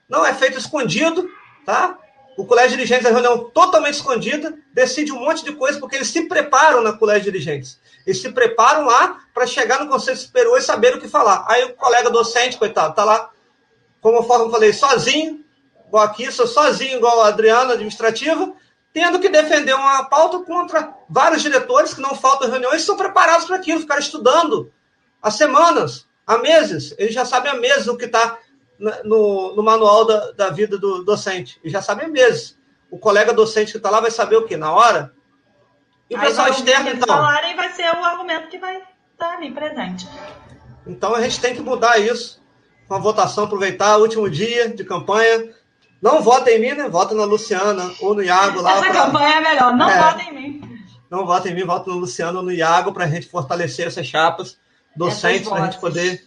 Não 0.07 0.23
é 0.23 0.32
feito 0.32 0.59
escondido, 0.59 1.27
tá? 1.65 1.97
O 2.38 2.45
colégio 2.45 2.77
de 2.77 2.84
dirigentes 2.84 3.07
é 3.07 3.11
reunião 3.11 3.49
totalmente 3.49 3.95
escondida, 3.95 4.53
decide 4.71 5.11
um 5.11 5.21
monte 5.21 5.43
de 5.43 5.53
coisa, 5.53 5.80
porque 5.80 5.95
eles 5.95 6.07
se 6.07 6.27
preparam 6.27 6.84
na 6.84 6.93
colégio 6.93 7.23
de 7.23 7.32
dirigentes. 7.32 7.80
Eles 8.05 8.21
se 8.21 8.32
preparam 8.32 8.86
lá 8.86 9.21
para 9.34 9.47
chegar 9.47 9.84
no 9.84 9.89
Conselho 9.89 10.17
Superior 10.17 10.55
e 10.59 10.61
saber 10.61 10.95
o 10.95 11.01
que 11.01 11.07
falar. 11.07 11.45
Aí 11.47 11.63
o 11.63 11.73
colega 11.73 12.11
docente, 12.11 12.57
coitado, 12.59 12.91
está 12.91 13.03
lá 13.03 13.32
como 14.02 14.18
eu 14.18 14.24
falei, 14.24 14.74
sozinho, 14.74 15.43
igual 15.88 16.04
aqui, 16.04 16.32
sou 16.32 16.47
sozinho, 16.47 16.97
igual 16.97 17.22
a 17.22 17.28
Adriana, 17.28 17.74
administrativa, 17.74 18.54
tendo 18.93 19.20
que 19.20 19.30
defender 19.30 19.74
uma 19.74 20.06
pauta 20.06 20.39
contra 20.39 20.93
vários 21.10 21.41
diretores 21.41 21.93
que 21.93 22.02
não 22.02 22.16
faltam 22.16 22.50
reuniões, 22.50 22.84
são 22.84 22.97
preparados 22.97 23.45
para 23.45 23.58
aquilo, 23.58 23.82
ficar 23.82 24.00
estudando 24.00 24.72
há 25.22 25.30
semanas, 25.30 26.08
há 26.26 26.38
meses. 26.38 26.95
Eles 26.97 27.14
já 27.14 27.26
sabem 27.26 27.52
há 27.52 27.56
meses 27.56 27.88
o 27.88 27.97
que 27.97 28.06
está 28.06 28.38
no, 29.04 29.56
no, 29.56 29.64
manual 29.64 30.06
da, 30.06 30.32
da, 30.32 30.50
vida 30.50 30.78
do 30.78 31.04
docente. 31.04 31.60
Eles 31.62 31.74
já 31.74 31.82
sabem 31.82 32.06
há 32.06 32.10
meses. 32.10 32.58
o 32.89 32.97
colega 32.97 33.34
docente 33.34 33.72
que 33.72 33.78
está 33.78 33.89
lá 33.89 34.00
vai 34.00 34.12
saber 34.12 34.38
o 34.38 34.45
quê? 34.45 34.56
Na 34.56 34.72
hora? 34.72 35.14
E 36.10 36.16
o 36.16 36.20
pessoal 36.20 36.47
externo, 36.47 36.89
então? 36.89 37.08
falarem 37.08 37.56
vai 37.56 37.72
ser 37.74 37.93
o 37.93 38.04
argumento 38.04 38.47
que 38.47 38.58
vai 38.58 38.78
estar 38.78 38.88
tá 39.18 39.34
ali 39.34 39.52
presente. 39.52 40.08
Então 40.88 41.14
a 41.14 41.22
gente 41.22 41.39
tem 41.39 41.54
que 41.54 41.62
mudar 41.62 42.00
isso 42.00 42.38
com 42.89 42.95
a 42.95 42.99
votação, 42.99 43.43
aproveitar 43.43 43.97
o 43.97 44.01
último 44.01 44.27
dia 44.27 44.67
de 44.67 44.83
campanha. 44.83 45.53
Não 46.01 46.23
votem 46.23 46.57
em 46.57 46.59
mim, 46.59 46.73
né? 46.73 46.89
Vota 46.89 47.13
na 47.13 47.23
Luciana 47.23 47.93
ou 48.01 48.15
no 48.15 48.23
Iago 48.23 48.61
lá. 48.61 48.71
Essa 48.71 48.81
pra... 48.81 49.05
campanha 49.05 49.35
é 49.35 49.41
melhor, 49.41 49.75
não 49.75 49.89
é, 49.89 50.01
votem 50.01 50.29
em 50.29 50.33
mim. 50.33 50.79
Não 51.09 51.25
votem 51.25 51.51
em 51.51 51.55
mim, 51.55 51.65
votem 51.65 51.93
no 51.93 51.99
Luciano 51.99 52.39
ou 52.39 52.43
no 52.43 52.51
Iago 52.51 52.91
para 52.91 53.05
a 53.05 53.07
gente 53.07 53.29
fortalecer 53.29 53.85
essas 53.85 54.07
chapas 54.07 54.57
docentes, 54.95 55.47
para 55.47 55.61
a 55.61 55.65
gente 55.65 55.79
poder. 55.79 56.25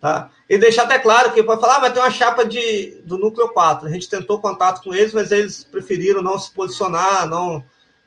Tá? 0.00 0.30
E 0.50 0.58
deixar 0.58 0.82
até 0.82 0.98
claro 0.98 1.32
que 1.32 1.42
pode 1.42 1.60
falar, 1.60 1.76
ah, 1.76 1.80
vai 1.80 1.92
ter 1.92 2.00
uma 2.00 2.10
chapa 2.10 2.44
de, 2.44 3.00
do 3.04 3.16
núcleo 3.16 3.48
4. 3.48 3.88
A 3.88 3.90
gente 3.90 4.08
tentou 4.08 4.38
contato 4.38 4.82
com 4.82 4.92
eles, 4.92 5.14
mas 5.14 5.32
eles 5.32 5.64
preferiram 5.64 6.20
não 6.20 6.38
se 6.38 6.50
posicionar, 6.50 7.26
não, 7.26 7.64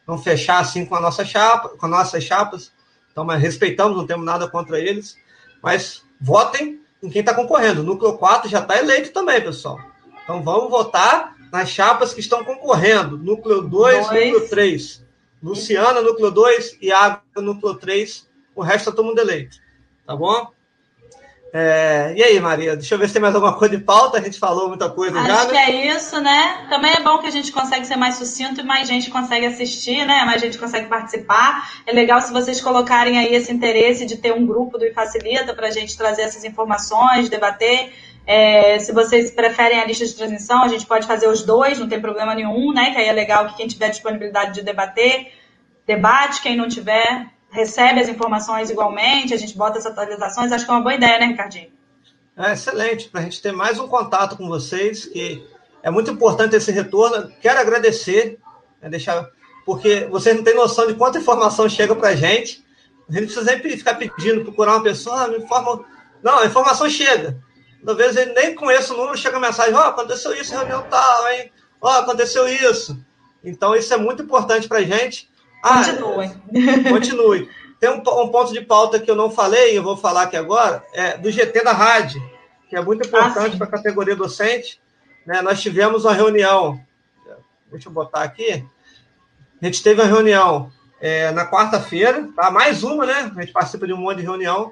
não 0.07 0.17
fechar 0.17 0.59
assim 0.59 0.85
com 0.85 0.95
a 0.95 1.01
nossa 1.01 1.25
chapa, 1.25 1.69
com 1.69 1.85
as 1.87 1.91
nossas 1.91 2.23
chapas. 2.23 2.71
Então, 3.11 3.23
mas 3.23 3.41
respeitamos, 3.41 3.97
não 3.97 4.05
temos 4.05 4.25
nada 4.25 4.47
contra 4.47 4.79
eles. 4.79 5.17
Mas 5.63 6.03
votem 6.21 6.84
em 7.05 7.09
quem 7.09 7.19
está 7.19 7.33
concorrendo. 7.33 7.81
O 7.81 7.85
núcleo 7.85 8.17
4 8.17 8.49
já 8.49 8.59
está 8.59 8.77
eleito 8.77 9.11
também, 9.11 9.41
pessoal. 9.41 9.79
Então 10.23 10.43
vamos 10.43 10.69
votar 10.69 11.35
nas 11.51 11.69
chapas 11.69 12.13
que 12.13 12.19
estão 12.19 12.43
concorrendo. 12.43 13.17
Núcleo 13.17 13.61
2, 13.61 14.05
núcleo 14.07 14.49
3. 14.49 15.05
Luciana, 15.41 16.01
núcleo 16.01 16.31
2, 16.31 16.77
Iago, 16.81 17.21
núcleo 17.37 17.75
3. 17.75 18.27
O 18.55 18.61
resto 18.63 18.89
está 18.89 18.91
todo 18.91 19.05
mundo 19.05 19.19
eleito. 19.19 19.57
Tá 20.05 20.15
bom? 20.15 20.51
É, 21.57 22.13
e 22.17 22.21
aí, 22.21 22.37
Maria? 22.41 22.75
Deixa 22.75 22.95
eu 22.95 22.99
ver 22.99 23.07
se 23.07 23.13
tem 23.13 23.21
mais 23.21 23.33
alguma 23.33 23.53
coisa 23.53 23.77
de 23.77 23.81
pauta. 23.81 24.17
A 24.17 24.21
gente 24.21 24.37
falou 24.37 24.67
muita 24.67 24.89
coisa 24.89 25.17
Acho 25.17 25.27
já. 25.27 25.35
Acho 25.35 25.47
né? 25.47 25.53
que 25.53 25.71
é 25.71 25.95
isso, 25.95 26.19
né? 26.19 26.67
Também 26.69 26.91
é 26.91 26.99
bom 26.99 27.17
que 27.19 27.27
a 27.27 27.31
gente 27.31 27.49
consegue 27.49 27.87
ser 27.87 27.95
mais 27.95 28.15
sucinto 28.15 28.59
e 28.59 28.63
mais 28.63 28.89
gente 28.89 29.09
consegue 29.09 29.45
assistir, 29.45 30.05
né? 30.05 30.25
Mais 30.25 30.41
gente 30.41 30.57
consegue 30.57 30.89
participar. 30.89 31.71
É 31.87 31.93
legal 31.93 32.19
se 32.19 32.33
vocês 32.33 32.59
colocarem 32.59 33.17
aí 33.17 33.33
esse 33.33 33.53
interesse 33.53 34.05
de 34.05 34.17
ter 34.17 34.33
um 34.33 34.45
grupo 34.45 34.77
do 34.77 34.91
Facilita 34.91 35.53
para 35.53 35.67
a 35.67 35.71
gente 35.71 35.97
trazer 35.97 36.23
essas 36.23 36.43
informações, 36.43 37.29
debater. 37.29 37.93
É, 38.27 38.77
se 38.79 38.91
vocês 38.91 39.31
preferem 39.31 39.79
a 39.79 39.85
lista 39.85 40.05
de 40.05 40.13
transmissão, 40.13 40.61
a 40.61 40.67
gente 40.67 40.85
pode 40.85 41.07
fazer 41.07 41.29
os 41.29 41.41
dois, 41.41 41.79
não 41.79 41.87
tem 41.87 42.01
problema 42.01 42.35
nenhum, 42.35 42.73
né? 42.73 42.91
Que 42.91 42.97
aí 42.97 43.07
é 43.07 43.13
legal 43.13 43.47
que 43.47 43.55
quem 43.55 43.67
tiver 43.67 43.87
disponibilidade 43.87 44.55
de 44.55 44.61
debater, 44.61 45.31
debate, 45.87 46.41
quem 46.41 46.57
não 46.57 46.67
tiver, 46.67 47.27
recebe 47.55 48.01
as 48.01 48.09
informações 48.09 48.69
igualmente, 48.69 49.33
a 49.33 49.37
gente 49.37 49.57
bota 49.57 49.79
as 49.79 49.85
atualizações, 49.85 50.51
acho 50.51 50.65
que 50.65 50.71
é 50.71 50.73
uma 50.73 50.83
boa 50.83 50.93
ideia, 50.93 51.17
né, 51.17 51.27
Ricardinho? 51.27 51.71
É 52.37 52.51
excelente, 52.51 53.07
para 53.07 53.21
a 53.21 53.23
gente 53.23 53.41
ter 53.41 53.53
mais 53.53 53.79
um 53.79 53.87
contato 53.87 54.35
com 54.35 54.47
vocês, 54.47 55.05
que 55.05 55.47
é 55.81 55.89
muito 55.89 56.11
importante 56.11 56.55
esse 56.55 56.69
retorno. 56.69 57.31
Quero 57.41 57.57
agradecer, 57.57 58.37
né, 58.81 58.89
deixar, 58.89 59.29
porque 59.65 60.05
vocês 60.11 60.35
não 60.35 60.43
têm 60.43 60.53
noção 60.53 60.85
de 60.85 60.95
quanta 60.95 61.17
informação 61.17 61.69
chega 61.69 61.95
para 61.95 62.09
a 62.09 62.15
gente. 62.15 62.63
A 63.09 63.13
gente 63.13 63.27
precisa 63.27 63.45
sempre 63.45 63.77
ficar 63.77 63.95
pedindo, 63.95 64.43
procurar 64.43 64.73
uma 64.73 64.83
pessoa, 64.83 65.29
me 65.29 65.37
informa. 65.37 65.85
Não, 66.21 66.39
a 66.39 66.45
informação 66.45 66.89
chega. 66.89 67.37
Às 67.87 67.95
vezes 67.95 68.17
ele 68.17 68.33
nem 68.33 68.53
conhece 68.53 68.91
o 68.91 68.97
número, 68.97 69.17
chega 69.17 69.37
a 69.37 69.39
mensagem, 69.39 69.73
ó, 69.73 69.77
oh, 69.77 69.89
aconteceu 69.89 70.33
isso, 70.33 70.53
reunião 70.53 70.83
tal, 70.89 71.29
hein? 71.29 71.51
Ó, 71.79 71.87
oh, 71.87 71.99
aconteceu 71.99 72.47
isso. 72.47 72.99
Então, 73.41 73.75
isso 73.75 73.93
é 73.93 73.97
muito 73.97 74.23
importante 74.23 74.67
para 74.67 74.79
a 74.79 74.83
gente. 74.83 75.29
Ah, 75.67 75.83
continue. 75.83 76.29
continue. 76.87 77.49
Tem 77.79 77.89
um, 77.89 77.97
um, 77.97 78.29
ponto 78.29 78.53
de 78.53 78.61
pauta 78.61 78.99
que 78.99 79.09
eu 79.09 79.15
não 79.15 79.31
falei, 79.31 79.75
eu 79.75 79.81
vou 79.81 79.97
falar 79.97 80.23
aqui 80.23 80.37
agora, 80.37 80.85
é 80.93 81.17
do 81.17 81.31
GT 81.31 81.63
da 81.63 81.73
rádio, 81.73 82.21
que 82.69 82.75
é 82.75 82.81
muito 82.81 83.07
importante 83.07 83.55
ah, 83.55 83.57
para 83.57 83.65
a 83.65 83.71
categoria 83.71 84.15
docente. 84.15 84.79
Né? 85.25 85.41
Nós 85.41 85.59
tivemos 85.59 86.05
uma 86.05 86.13
reunião, 86.13 86.79
deixa 87.71 87.89
eu 87.89 87.91
botar 87.93 88.21
aqui, 88.21 88.63
a 89.59 89.65
gente 89.65 89.81
teve 89.81 89.99
uma 89.99 90.07
reunião 90.07 90.71
é, 91.01 91.31
na 91.31 91.49
quarta-feira, 91.49 92.29
tá? 92.35 92.51
mais 92.51 92.83
uma, 92.83 93.03
né? 93.03 93.31
A 93.35 93.41
gente 93.41 93.51
participa 93.51 93.87
de 93.87 93.93
um 93.93 93.97
monte 93.97 94.17
de 94.17 94.23
reunião 94.23 94.71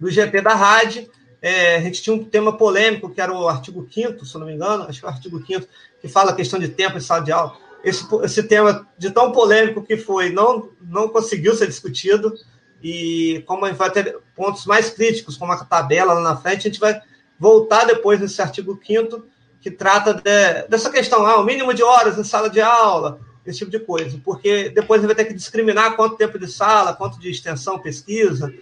do 0.00 0.10
GT 0.10 0.40
da 0.40 0.54
rádio. 0.54 1.10
É, 1.42 1.76
a 1.76 1.80
gente 1.80 2.02
tinha 2.02 2.16
um 2.16 2.24
tema 2.24 2.56
polêmico, 2.56 3.10
que 3.10 3.20
era 3.20 3.32
o 3.32 3.46
artigo 3.46 3.86
5 3.92 4.24
se 4.24 4.38
não 4.38 4.46
me 4.46 4.54
engano, 4.54 4.84
acho 4.84 4.98
que 4.98 5.04
é 5.04 5.08
o 5.08 5.12
artigo 5.12 5.44
5 5.44 5.66
que 6.00 6.08
fala 6.08 6.30
a 6.30 6.34
questão 6.34 6.58
de 6.58 6.68
tempo 6.68 6.96
em 6.96 7.00
sala 7.00 7.22
de 7.22 7.30
aula 7.30 7.67
esse, 7.88 8.06
esse 8.22 8.42
tema 8.42 8.86
de 8.96 9.10
tão 9.10 9.32
polêmico 9.32 9.82
que 9.82 9.96
foi 9.96 10.30
não, 10.30 10.70
não 10.80 11.08
conseguiu 11.08 11.54
ser 11.54 11.66
discutido 11.66 12.34
e 12.82 13.42
como 13.46 13.64
a 13.64 13.68
gente 13.68 13.78
vai 13.78 13.90
ter 13.90 14.18
pontos 14.36 14.66
mais 14.66 14.90
críticos, 14.90 15.36
como 15.36 15.52
a 15.52 15.64
tabela 15.64 16.14
lá 16.14 16.20
na 16.20 16.36
frente, 16.36 16.60
a 16.60 16.70
gente 16.70 16.80
vai 16.80 17.00
voltar 17.38 17.84
depois 17.84 18.20
nesse 18.20 18.40
artigo 18.40 18.78
5 18.84 19.24
que 19.60 19.70
trata 19.70 20.14
de, 20.14 20.68
dessa 20.68 20.90
questão, 20.90 21.26
ah, 21.26 21.40
o 21.40 21.44
mínimo 21.44 21.74
de 21.74 21.82
horas 21.82 22.16
em 22.16 22.24
sala 22.24 22.48
de 22.48 22.60
aula, 22.60 23.20
esse 23.44 23.58
tipo 23.58 23.70
de 23.70 23.80
coisa, 23.80 24.20
porque 24.24 24.68
depois 24.68 25.00
a 25.00 25.02
gente 25.02 25.14
vai 25.14 25.24
ter 25.24 25.30
que 25.30 25.36
discriminar 25.36 25.96
quanto 25.96 26.16
tempo 26.16 26.38
de 26.38 26.46
sala, 26.46 26.94
quanto 26.94 27.18
de 27.18 27.30
extensão, 27.30 27.78
pesquisa, 27.78 28.52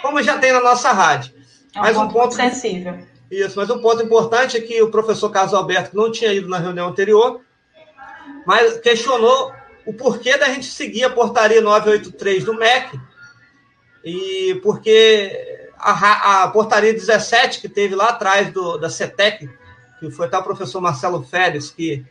como 0.00 0.22
já 0.22 0.38
tem 0.38 0.52
na 0.52 0.60
nossa 0.60 0.92
rádio. 0.92 1.34
É 1.74 1.78
um 1.78 1.82
mas 1.82 1.96
ponto, 1.96 2.10
um 2.10 2.12
ponto 2.12 2.34
sensível. 2.34 2.98
Isso, 3.30 3.56
mas 3.56 3.68
um 3.70 3.80
ponto 3.80 4.02
importante 4.02 4.56
é 4.56 4.60
que 4.60 4.80
o 4.82 4.90
professor 4.90 5.30
Carlos 5.30 5.54
Alberto, 5.54 5.90
que 5.90 5.96
não 5.96 6.10
tinha 6.10 6.32
ido 6.32 6.48
na 6.48 6.58
reunião 6.58 6.88
anterior, 6.88 7.40
mas 8.46 8.78
questionou 8.78 9.52
o 9.86 9.92
porquê 9.92 10.36
da 10.36 10.46
gente 10.46 10.66
seguir 10.66 11.04
a 11.04 11.10
portaria 11.10 11.60
983 11.60 12.44
do 12.44 12.54
MEC, 12.54 13.00
e 14.04 14.58
porque 14.62 15.68
a, 15.78 16.44
a 16.44 16.48
portaria 16.48 16.92
17 16.92 17.60
que 17.60 17.68
teve 17.68 17.94
lá 17.94 18.10
atrás 18.10 18.52
do, 18.52 18.76
da 18.78 18.90
CETEC, 18.90 19.48
que 19.98 20.10
foi 20.10 20.26
até 20.26 20.38
o 20.38 20.42
professor 20.42 20.80
Marcelo 20.80 21.22
Férez, 21.22 21.70
que, 21.70 22.04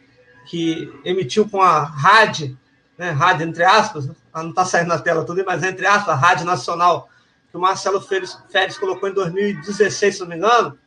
que 0.46 0.92
emitiu 1.04 1.48
com 1.48 1.62
a 1.62 1.84
RAD, 1.84 2.56
né, 2.98 3.12
RAD 3.12 3.42
entre 3.44 3.64
aspas, 3.64 4.10
não 4.34 4.50
está 4.50 4.66
saindo 4.66 4.90
na 4.90 5.00
tela 5.00 5.26
tudo, 5.26 5.44
mas 5.46 5.64
entre 5.64 5.86
aspas, 5.86 6.10
a 6.10 6.18
Rádio 6.18 6.46
Nacional, 6.46 7.10
que 7.50 7.58
o 7.58 7.60
Marcelo 7.62 8.02
Férez, 8.02 8.38
Férez 8.50 8.78
colocou 8.78 9.10
em 9.10 9.14
2016, 9.14 10.16
se 10.16 10.22
não 10.22 10.28
me 10.28 10.36
engano, 10.36 10.78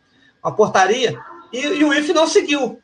a 0.43 0.51
portaria, 0.51 1.19
e, 1.53 1.59
e 1.59 1.85
o 1.85 1.93
IFE 1.93 2.13
não 2.13 2.27
seguiu. 2.27 2.81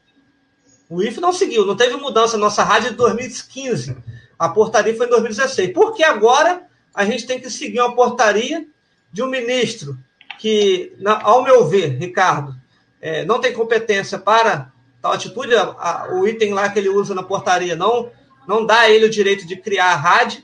O 0.89 1.03
IFE 1.03 1.20
não 1.20 1.32
seguiu, 1.32 1.66
não 1.66 1.76
teve 1.76 1.97
mudança 1.97 2.39
na 2.39 2.45
nossa 2.45 2.62
rádio 2.62 2.91
de 2.91 2.97
2015. 2.97 3.97
A 4.39 4.49
portaria 4.49 4.97
foi 4.97 5.07
em 5.07 5.11
2016. 5.11 5.72
Por 5.72 5.95
que 5.95 6.03
agora 6.03 6.62
a 6.95 7.05
gente 7.05 7.26
tem 7.26 7.39
que 7.39 7.51
seguir 7.51 7.80
uma 7.80 7.95
portaria 7.95 8.66
de 9.12 9.22
um 9.22 9.26
ministro 9.26 9.99
que, 10.39 10.93
ao 11.22 11.43
meu 11.43 11.66
ver, 11.66 11.99
Ricardo, 11.99 12.55
é, 13.01 13.24
não 13.24 13.41
tem 13.41 13.53
competência 13.53 14.18
para 14.18 14.72
tal 15.03 15.12
atitude? 15.12 15.55
A, 15.55 15.62
a, 15.62 16.09
o 16.14 16.26
item 16.26 16.55
lá 16.55 16.70
que 16.70 16.78
ele 16.78 16.89
usa 16.89 17.14
na 17.14 17.22
portaria 17.22 17.76
não, 17.76 18.11
não 18.47 18.64
dá 18.64 18.80
a 18.80 18.91
ele 18.91 19.05
o 19.05 19.11
direito 19.11 19.47
de 19.47 19.57
criar 19.57 19.93
a 19.93 19.97
rádio. 19.97 20.43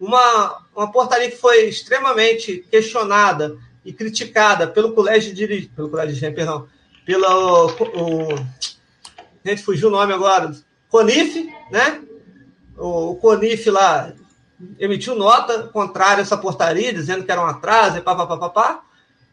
Uma, 0.00 0.64
uma 0.74 0.90
portaria 0.90 1.30
que 1.30 1.36
foi 1.36 1.68
extremamente 1.68 2.64
questionada 2.70 3.58
e 3.84 3.92
criticada 3.92 4.66
pelo 4.66 4.94
colégio 4.94 5.34
de 5.34 5.70
pelo 5.74 5.90
colégio 5.90 6.14
de 6.14 6.30
perdão, 6.30 6.68
pelo 7.04 7.66
o, 7.66 8.34
gente 9.50 9.64
fugiu 9.64 9.88
o 9.88 9.92
nome 9.92 10.12
agora, 10.12 10.52
Conif, 10.88 11.48
né? 11.70 12.00
O, 12.76 13.10
o 13.10 13.16
Conif 13.16 13.68
lá 13.70 14.12
emitiu 14.78 15.14
nota 15.14 15.64
contrária 15.64 16.20
a 16.20 16.22
essa 16.22 16.36
portaria, 16.36 16.92
dizendo 16.92 17.24
que 17.24 17.30
era 17.30 17.40
um 17.40 17.46
atraso 17.46 17.98
e 17.98 18.00
papapá. 18.00 18.82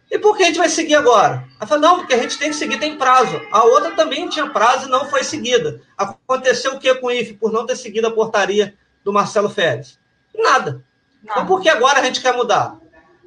E 0.09 0.19
por 0.19 0.37
que 0.37 0.43
a 0.43 0.45
gente 0.47 0.59
vai 0.59 0.69
seguir 0.69 0.95
agora? 0.95 1.47
Ela 1.59 1.67
falou, 1.67 1.81
não, 1.81 1.97
porque 1.97 2.13
a 2.13 2.17
gente 2.17 2.37
tem 2.37 2.49
que 2.49 2.55
seguir, 2.55 2.79
tem 2.79 2.97
prazo. 2.97 3.41
A 3.51 3.63
outra 3.63 3.91
também 3.91 4.29
tinha 4.29 4.49
prazo 4.49 4.87
e 4.87 4.91
não 4.91 5.09
foi 5.09 5.23
seguida. 5.23 5.81
Aconteceu 5.97 6.75
o 6.75 6.79
que 6.79 6.93
com 6.95 7.07
o 7.07 7.11
IFE 7.11 7.33
por 7.33 7.51
não 7.51 7.65
ter 7.65 7.75
seguido 7.75 8.07
a 8.07 8.11
portaria 8.11 8.75
do 9.03 9.11
Marcelo 9.11 9.49
Férez? 9.49 9.97
Nada. 10.35 10.83
Não. 11.23 11.31
Então 11.31 11.45
por 11.47 11.61
que 11.61 11.69
agora 11.69 11.99
a 11.99 12.03
gente 12.03 12.21
quer 12.21 12.35
mudar? 12.35 12.77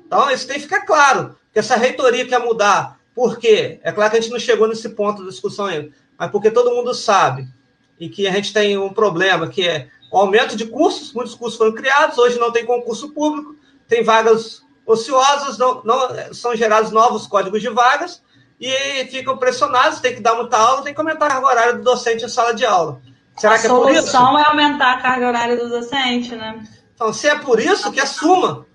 Então 0.06 0.30
isso 0.30 0.46
tem 0.46 0.56
que 0.56 0.62
ficar 0.62 0.82
claro, 0.82 1.36
que 1.52 1.58
essa 1.58 1.76
reitoria 1.76 2.26
quer 2.26 2.38
mudar. 2.38 2.98
Por 3.12 3.38
quê? 3.38 3.80
É 3.82 3.90
claro 3.90 4.12
que 4.12 4.16
a 4.16 4.20
gente 4.20 4.30
não 4.30 4.38
chegou 4.38 4.68
nesse 4.68 4.88
ponto 4.90 5.24
da 5.24 5.30
discussão 5.30 5.66
ainda 5.66 5.90
mas 6.18 6.30
porque 6.30 6.50
todo 6.50 6.74
mundo 6.74 6.92
sabe 6.92 7.46
e 7.98 8.08
que 8.08 8.26
a 8.26 8.32
gente 8.32 8.52
tem 8.52 8.76
um 8.76 8.92
problema 8.92 9.48
que 9.48 9.66
é 9.66 9.88
o 10.10 10.18
aumento 10.18 10.56
de 10.56 10.66
cursos, 10.66 11.12
muitos 11.12 11.34
cursos 11.34 11.58
foram 11.58 11.72
criados, 11.72 12.18
hoje 12.18 12.38
não 12.38 12.50
tem 12.50 12.64
concurso 12.64 13.10
público, 13.10 13.54
tem 13.86 14.02
vagas 14.02 14.62
ociosas, 14.86 15.58
não, 15.58 15.82
não 15.84 16.32
são 16.32 16.56
gerados 16.56 16.90
novos 16.90 17.26
códigos 17.26 17.60
de 17.60 17.68
vagas 17.68 18.22
e 18.60 19.04
ficam 19.06 19.36
pressionados, 19.36 20.00
tem 20.00 20.14
que 20.14 20.20
dar 20.20 20.34
muita 20.34 20.56
aula, 20.56 20.82
tem 20.82 20.94
que 20.94 21.00
aumentar 21.00 21.26
a 21.26 21.30
carga 21.30 21.46
horária 21.46 21.72
do 21.74 21.84
docente 21.84 22.24
em 22.24 22.28
sala 22.28 22.54
de 22.54 22.64
aula. 22.64 23.00
Será 23.36 23.54
a 23.54 23.58
que 23.58 23.66
é 23.66 23.68
por 23.68 23.90
isso? 23.90 23.98
A 23.98 24.02
solução 24.02 24.38
é 24.38 24.44
aumentar 24.44 24.94
a 24.94 25.00
carga 25.00 25.28
horária 25.28 25.56
do 25.56 25.68
docente, 25.68 26.34
né? 26.34 26.64
Então, 26.94 27.12
se 27.12 27.28
é 27.28 27.38
por 27.38 27.60
isso, 27.60 27.92
que 27.92 28.00
assuma 28.00 28.66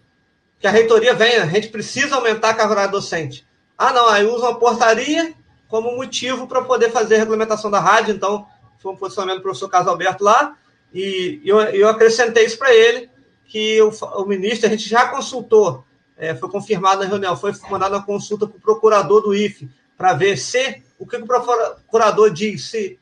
que 0.60 0.68
a 0.68 0.72
reitoria 0.72 1.14
venha, 1.14 1.44
a 1.44 1.48
gente 1.48 1.68
precisa 1.68 2.16
aumentar 2.16 2.52
a 2.52 2.54
carga 2.54 2.72
horária 2.72 2.89
do 2.89 2.98
docente. 2.98 3.46
Ah, 3.78 3.91
não, 3.91 4.08
aí 4.08 4.24
usa 4.24 4.50
uma 4.50 4.60
portaria 4.60 5.34
como 5.74 5.96
motivo 5.96 6.46
para 6.46 6.62
poder 6.62 6.92
fazer 6.92 7.16
a 7.16 7.18
regulamentação 7.18 7.72
da 7.72 7.80
rádio. 7.80 8.14
Então, 8.14 8.46
foi 8.78 8.92
um 8.92 8.96
posicionamento 8.96 9.38
do 9.38 9.42
professor 9.42 9.68
Carlos 9.68 9.90
Alberto 9.90 10.24
lá, 10.24 10.56
e 10.94 11.42
eu, 11.44 11.60
eu 11.62 11.90
acrescentei 11.90 12.46
isso 12.46 12.60
para 12.60 12.72
ele, 12.72 13.10
que 13.48 13.82
o, 13.82 13.90
o, 13.90 14.26
ministro, 14.28 14.68
a 14.68 14.70
gente 14.70 14.88
já 14.88 15.08
consultou, 15.08 15.84
é, 16.16 16.36
foi 16.36 16.48
confirmado 16.48 17.02
na 17.02 17.10
reunião, 17.10 17.36
foi 17.36 17.52
mandada 17.72 17.96
uma 17.96 18.06
consulta 18.06 18.46
para 18.46 18.56
o 18.56 18.62
procurador 18.62 19.24
do 19.24 19.34
IFE, 19.34 19.68
para 19.98 20.14
ver 20.14 20.38
se, 20.38 20.84
o 21.00 21.08
que 21.08 21.16
o 21.16 21.26
procurador 21.26 22.30
diz, 22.30 22.70
se 22.70 23.00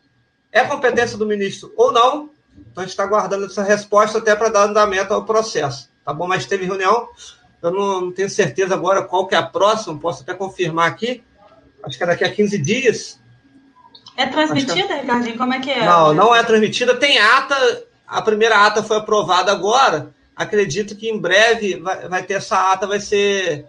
é 0.50 0.64
competência 0.64 1.18
do 1.18 1.26
ministro 1.26 1.74
ou 1.76 1.92
não. 1.92 2.30
Então, 2.58 2.78
a 2.78 2.82
gente 2.84 2.92
está 2.92 3.06
guardando 3.06 3.48
essa 3.48 3.64
resposta 3.64 4.18
até 4.18 4.34
para 4.34 4.48
dar 4.48 4.70
andamento 4.70 5.14
ao 5.14 5.26
processo. 5.26 5.90
Tá 6.06 6.14
bom? 6.14 6.26
Mas 6.26 6.46
teve 6.46 6.64
reunião, 6.64 7.10
eu 7.62 7.70
não, 7.70 8.02
não 8.02 8.12
tenho 8.14 8.30
certeza 8.30 8.76
agora 8.76 9.04
qual 9.04 9.28
que 9.28 9.36
é 9.36 9.38
a 9.38 9.44
próxima, 9.44 10.00
posso 10.00 10.24
até 10.24 10.34
confirmar 10.34 10.88
aqui. 10.88 11.22
Acho 11.84 11.98
que 11.98 12.04
é 12.04 12.08
daqui 12.08 12.24
a 12.24 12.32
15 12.32 12.58
dias. 12.58 13.20
É 14.18 14.26
transmitida, 14.28 14.88
que... 14.88 15.02
Ricardinho? 15.02 15.38
Como 15.38 15.54
é 15.54 15.60
que 15.60 15.72
é? 15.72 15.86
Não, 15.86 16.14
não 16.14 16.36
é 16.36 16.44
transmitida. 16.44 16.96
Tem 16.96 17.18
ata, 17.18 17.84
a 18.08 18.22
primeira 18.22 18.66
ata 18.66 18.84
foi 18.84 18.98
aprovada 18.98 19.52
agora. 19.52 20.14
Acredito 20.36 20.96
que 20.96 21.10
em 21.10 21.20
breve 21.20 21.78
vai, 21.78 22.08
vai 22.08 22.24
ter 22.24 22.36
essa 22.36 22.72
ata, 22.72 22.88
vai 22.88 23.00
ser, 23.00 23.66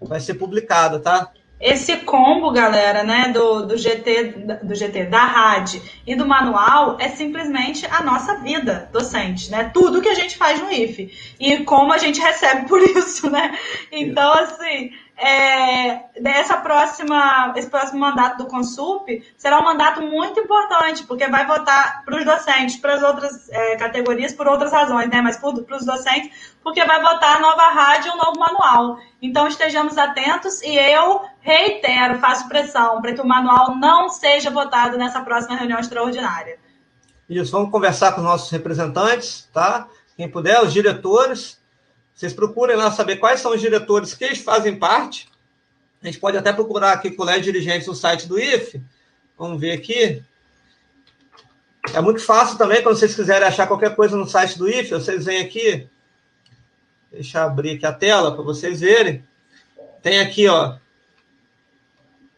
vai 0.00 0.20
ser 0.20 0.34
publicada, 0.34 0.98
tá? 0.98 1.30
Esse 1.62 1.98
combo, 1.98 2.50
galera, 2.50 3.04
né, 3.04 3.28
do, 3.28 3.64
do 3.64 3.78
GT, 3.78 4.58
do 4.64 4.74
GT, 4.74 5.04
da 5.04 5.24
RAD 5.24 5.80
e 6.04 6.16
do 6.16 6.26
manual 6.26 6.96
é 6.98 7.08
simplesmente 7.08 7.86
a 7.86 8.02
nossa 8.02 8.40
vida 8.40 8.90
docente, 8.92 9.48
né? 9.48 9.70
Tudo 9.72 10.02
que 10.02 10.08
a 10.08 10.14
gente 10.14 10.36
faz 10.36 10.60
no 10.60 10.72
IFE. 10.72 11.12
E 11.38 11.58
como 11.58 11.92
a 11.92 11.98
gente 11.98 12.20
recebe 12.20 12.66
por 12.66 12.82
isso, 12.98 13.30
né? 13.30 13.56
Então, 13.92 14.32
assim, 14.32 14.90
é, 15.24 16.20
dessa 16.20 16.56
próxima, 16.56 17.52
esse 17.54 17.70
próximo 17.70 18.00
mandato 18.00 18.38
do 18.38 18.46
Consup 18.46 19.06
será 19.38 19.60
um 19.60 19.64
mandato 19.64 20.02
muito 20.02 20.40
importante, 20.40 21.04
porque 21.04 21.28
vai 21.28 21.46
votar 21.46 22.04
para 22.04 22.18
os 22.18 22.24
docentes, 22.24 22.76
para 22.76 22.94
as 22.94 23.02
outras 23.04 23.48
é, 23.50 23.76
categorias, 23.76 24.32
por 24.32 24.48
outras 24.48 24.72
razões, 24.72 25.08
né? 25.08 25.20
Mas 25.20 25.36
para 25.36 25.76
os 25.76 25.86
docentes, 25.86 26.56
porque 26.60 26.84
vai 26.84 27.00
votar 27.00 27.40
nova 27.40 27.68
rádio 27.68 28.10
e 28.10 28.14
o 28.14 28.16
novo 28.16 28.36
manual. 28.36 28.98
Então 29.22 29.46
estejamos 29.46 29.96
atentos 29.96 30.60
e 30.60 30.76
eu 30.76 31.20
reitero, 31.40 32.18
faço 32.18 32.48
pressão 32.48 33.00
para 33.00 33.12
que 33.12 33.20
o 33.20 33.26
manual 33.26 33.76
não 33.76 34.08
seja 34.08 34.50
votado 34.50 34.98
nessa 34.98 35.20
próxima 35.20 35.54
reunião 35.56 35.78
extraordinária. 35.78 36.58
Isso, 37.30 37.52
vamos 37.52 37.70
conversar 37.70 38.10
com 38.10 38.22
os 38.22 38.26
nossos 38.26 38.50
representantes, 38.50 39.48
tá? 39.54 39.86
Quem 40.16 40.28
puder, 40.28 40.60
os 40.60 40.72
diretores 40.72 41.61
vocês 42.14 42.32
procurem 42.32 42.76
lá 42.76 42.90
saber 42.90 43.16
quais 43.16 43.40
são 43.40 43.52
os 43.52 43.60
diretores 43.60 44.14
que 44.14 44.34
fazem 44.36 44.78
parte. 44.78 45.28
A 46.02 46.06
gente 46.06 46.18
pode 46.18 46.36
até 46.36 46.52
procurar 46.52 46.92
aqui 46.92 47.10
colégio 47.10 47.52
dirigentes 47.52 47.86
no 47.86 47.94
site 47.94 48.28
do 48.28 48.38
IFE. 48.38 48.82
Vamos 49.38 49.60
ver 49.60 49.72
aqui. 49.72 50.22
É 51.94 52.00
muito 52.00 52.20
fácil 52.20 52.56
também, 52.56 52.82
quando 52.82 52.96
vocês 52.96 53.14
quiserem 53.14 53.46
achar 53.46 53.66
qualquer 53.66 53.94
coisa 53.96 54.16
no 54.16 54.26
site 54.26 54.58
do 54.58 54.68
IFE, 54.68 54.90
vocês 54.90 55.24
vêm 55.24 55.40
aqui. 55.40 55.88
Deixa 57.10 57.38
eu 57.38 57.42
abrir 57.42 57.76
aqui 57.76 57.86
a 57.86 57.92
tela 57.92 58.34
para 58.34 58.42
vocês 58.42 58.80
verem. 58.80 59.24
Tem 60.02 60.20
aqui, 60.20 60.48
ó. 60.48 60.76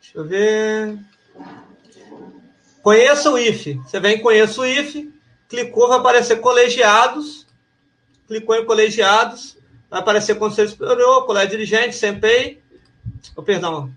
Deixa 0.01 0.19
eu 0.19 0.25
ver. 0.25 0.99
Conheça 2.83 3.31
o 3.31 3.39
IFE. 3.39 3.75
Você 3.75 3.99
vem 3.99 4.21
Conheça 4.21 4.61
o 4.61 4.67
IFE, 4.67 5.13
clicou, 5.49 5.89
vai 5.89 5.99
aparecer 5.99 6.41
colegiados. 6.41 7.47
Clicou 8.27 8.55
em 8.57 8.65
colegiados 8.65 9.57
vai 9.95 10.01
aparecer 10.01 10.37
Conselho 10.37 10.69
Superior, 10.69 11.25
Colégio 11.25 11.51
Dirigente, 11.51 11.95
SEMPEI. 11.95 12.61
Oh, 13.37 13.45
perdão, 13.45 13.95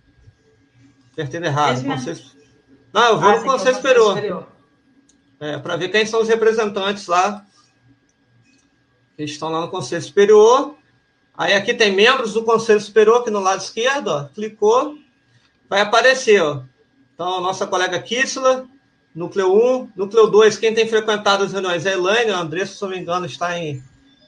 apertando 1.11 1.45
errado. 1.45 1.83
Conselho... 1.83 2.19
Não, 2.93 3.07
eu 3.07 3.19
vou 3.19 3.29
ah, 3.31 3.39
no 3.39 3.43
Conselho 3.43 3.75
Superior. 3.77 4.13
superior. 4.13 4.47
É, 5.39 5.57
para 5.57 5.75
ver 5.75 5.89
quem 5.89 6.05
são 6.05 6.21
os 6.21 6.27
representantes 6.27 7.07
lá. 7.07 7.43
Que 9.15 9.23
estão 9.23 9.49
lá 9.49 9.61
no 9.61 9.69
Conselho 9.69 10.03
Superior. 10.03 10.75
Aí 11.35 11.53
aqui 11.55 11.73
tem 11.73 11.91
membros 11.91 12.33
do 12.33 12.43
Conselho 12.43 12.79
Superior, 12.79 13.21
aqui 13.21 13.31
no 13.31 13.39
lado 13.39 13.61
esquerdo, 13.61 14.09
ó, 14.09 14.25
clicou, 14.25 14.99
vai 15.67 15.81
aparecer, 15.81 16.41
ó. 16.43 16.61
Então, 17.15 17.41
nossa 17.41 17.65
colega 17.65 17.99
Kissler, 17.99 18.65
núcleo 19.15 19.51
1, 19.51 19.91
núcleo 19.95 20.27
2, 20.27 20.57
quem 20.57 20.75
tem 20.75 20.87
frequentado 20.87 21.43
as 21.43 21.53
reuniões 21.53 21.87
é 21.87 21.89
a 21.89 21.93
Elaine, 21.93 22.31
a 22.31 22.39
Andressa, 22.39 22.75
se 22.75 22.81
não 22.83 22.89
me 22.89 22.99
engano, 22.99 23.25
está 23.25 23.57
em 23.57 23.83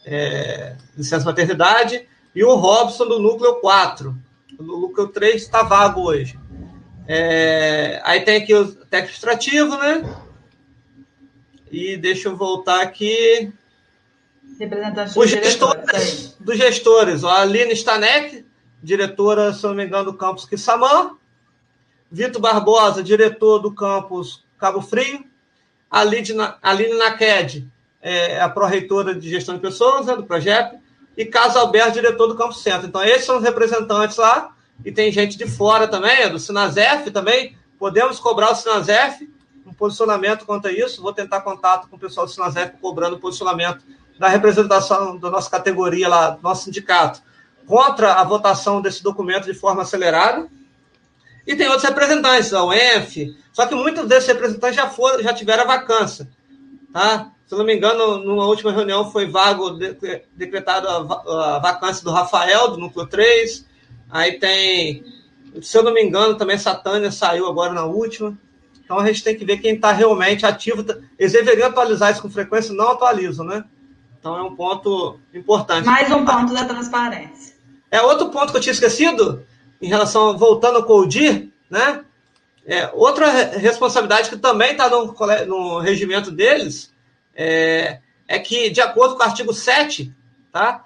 é, 0.09 0.75
licença 0.97 1.25
maternidade, 1.25 2.07
e 2.33 2.43
o 2.43 2.55
Robson 2.55 3.07
do 3.07 3.19
núcleo 3.19 3.55
4. 3.55 4.15
O 4.57 4.63
núcleo 4.63 5.07
3 5.07 5.41
está 5.41 5.61
vago 5.61 6.01
hoje. 6.01 6.37
É, 7.07 8.01
aí 8.03 8.21
tem 8.21 8.37
aqui 8.37 8.53
o 8.53 8.65
técnico 8.65 8.95
administrativo, 8.95 9.77
né? 9.77 10.21
E 11.71 11.95
deixa 11.95 12.27
eu 12.27 12.35
voltar 12.35 12.81
aqui. 12.81 13.53
Os 15.15 15.29
gestores, 15.29 16.35
dos 16.39 16.57
gestores, 16.57 17.23
ó, 17.23 17.29
a 17.29 17.41
Aline 17.41 17.73
Stanek, 17.73 18.45
diretora, 18.81 19.53
se 19.53 19.63
não 19.63 19.75
me 19.75 19.85
engano, 19.85 20.11
do 20.11 20.17
campus 20.17 20.45
Quissamã. 20.45 21.15
Vitor 22.11 22.41
Barbosa, 22.41 23.03
diretor 23.03 23.59
do 23.59 23.71
campus 23.71 24.43
Cabo 24.57 24.81
Frio. 24.81 25.23
A 25.89 26.01
Aline 26.01 26.97
Naked, 26.97 27.67
é 28.01 28.39
a 28.39 28.49
pró-reitora 28.49 29.13
de 29.13 29.29
gestão 29.29 29.55
de 29.55 29.61
pessoas 29.61 30.05
né, 30.05 30.15
do 30.15 30.23
projeto, 30.23 30.77
e 31.17 31.25
Carlos 31.25 31.55
Alberto, 31.55 31.93
diretor 31.93 32.27
do 32.27 32.35
Campo 32.35 32.53
Centro. 32.53 32.87
Então, 32.87 33.03
esses 33.03 33.25
são 33.25 33.37
os 33.37 33.43
representantes 33.43 34.17
lá, 34.17 34.53
e 34.85 34.91
tem 34.91 35.11
gente 35.11 35.37
de 35.37 35.45
fora 35.47 35.87
também, 35.87 36.21
é 36.21 36.29
do 36.29 36.39
Sinazef 36.39 37.11
também. 37.11 37.57
Podemos 37.77 38.19
cobrar 38.19 38.51
o 38.51 38.55
Sinazef 38.55 39.29
um 39.69 39.73
posicionamento 39.73 40.45
quanto 40.45 40.67
a 40.67 40.71
isso. 40.71 41.01
Vou 41.01 41.13
tentar 41.13 41.41
contato 41.41 41.87
com 41.87 41.95
o 41.95 41.99
pessoal 41.99 42.25
do 42.25 42.31
Sinazef 42.31 42.73
cobrando 42.81 43.19
posicionamento 43.19 43.83
da 44.17 44.27
representação 44.27 45.17
da 45.17 45.29
nossa 45.29 45.49
categoria 45.49 46.09
lá, 46.09 46.31
do 46.31 46.41
nosso 46.41 46.65
sindicato, 46.65 47.21
contra 47.65 48.13
a 48.13 48.23
votação 48.23 48.81
desse 48.81 49.01
documento 49.01 49.45
de 49.45 49.53
forma 49.53 49.83
acelerada. 49.83 50.47
E 51.47 51.55
tem 51.55 51.67
outros 51.67 51.87
representantes, 51.87 52.53
a 52.53 52.63
UENF, 52.63 53.35
só 53.53 53.65
que 53.65 53.73
muitos 53.73 54.07
desses 54.07 54.27
representantes 54.27 54.75
já 54.75 54.89
foram, 54.89 55.23
já 55.23 55.33
tiveram 55.33 55.63
a 55.63 55.67
vacância, 55.67 56.29
tá? 56.91 57.31
Se 57.49 57.55
não 57.55 57.65
me 57.65 57.75
engano, 57.75 58.19
numa 58.19 58.45
última 58.45 58.71
reunião 58.71 59.11
foi 59.11 59.25
vago, 59.25 59.71
decretada 60.35 60.87
a 60.97 61.57
vacância 61.57 62.03
do 62.03 62.11
Rafael, 62.11 62.67
do 62.67 62.77
núcleo 62.77 63.07
3. 63.07 63.65
Aí 64.07 64.33
tem, 64.33 65.03
se 65.59 65.75
eu 65.75 65.81
não 65.81 65.91
me 65.91 66.03
engano, 66.03 66.35
também 66.35 66.59
Satânia 66.59 67.11
saiu 67.11 67.47
agora 67.47 67.73
na 67.73 67.85
última. 67.85 68.37
Então 68.83 68.99
a 68.99 69.07
gente 69.07 69.23
tem 69.23 69.35
que 69.35 69.43
ver 69.43 69.57
quem 69.57 69.73
está 69.73 69.91
realmente 69.91 70.45
ativo. 70.45 70.85
Eles 71.17 71.33
deveriam 71.33 71.69
atualizar 71.69 72.11
isso 72.11 72.21
com 72.21 72.29
frequência, 72.29 72.71
não 72.71 72.91
atualizam, 72.91 73.43
né? 73.43 73.65
Então 74.19 74.37
é 74.37 74.43
um 74.43 74.55
ponto 74.55 75.19
importante. 75.33 75.85
Mais 75.85 76.11
um 76.11 76.23
ponto 76.23 76.53
da 76.53 76.65
transparência. 76.65 77.55
É 77.89 77.99
outro 77.99 78.29
ponto 78.29 78.51
que 78.51 78.57
eu 78.57 78.61
tinha 78.61 78.73
esquecido, 78.73 79.43
em 79.81 79.87
relação, 79.87 80.37
voltando 80.37 80.75
ao 80.75 80.83
CODIR, 80.83 81.49
né? 81.67 82.05
É, 82.63 82.91
outra 82.93 83.27
responsabilidade 83.57 84.29
que 84.29 84.37
também 84.37 84.73
está 84.73 84.87
no, 84.87 85.15
no 85.47 85.79
regimento 85.79 86.29
deles 86.29 86.93
é, 87.41 88.01
é 88.27 88.37
que, 88.37 88.69
de 88.69 88.81
acordo 88.81 89.15
com 89.15 89.21
o 89.21 89.25
artigo 89.25 89.53
7, 89.53 90.13
tá? 90.51 90.83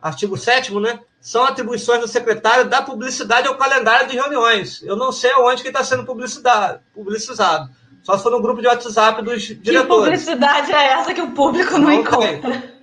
Artigo 0.00 0.36
7 0.36 0.74
né? 0.80 0.98
São 1.20 1.44
atribuições 1.44 2.00
do 2.00 2.08
secretário 2.08 2.68
da 2.68 2.82
publicidade 2.82 3.46
ao 3.46 3.56
calendário 3.56 4.08
de 4.08 4.16
reuniões. 4.16 4.82
Eu 4.82 4.96
não 4.96 5.12
sei 5.12 5.32
onde 5.36 5.62
que 5.62 5.68
está 5.68 5.84
sendo 5.84 6.04
publicizado. 6.04 7.70
Só 8.02 8.16
se 8.16 8.22
for 8.24 8.32
no 8.32 8.42
grupo 8.42 8.60
de 8.60 8.66
WhatsApp 8.66 9.22
dos 9.22 9.42
diretores. 9.42 9.80
Que 9.80 9.86
publicidade 9.86 10.72
é 10.72 10.86
essa 10.94 11.14
que 11.14 11.22
o 11.22 11.30
público 11.30 11.74
não, 11.74 11.82
não 11.82 11.92
encontra? 11.92 12.74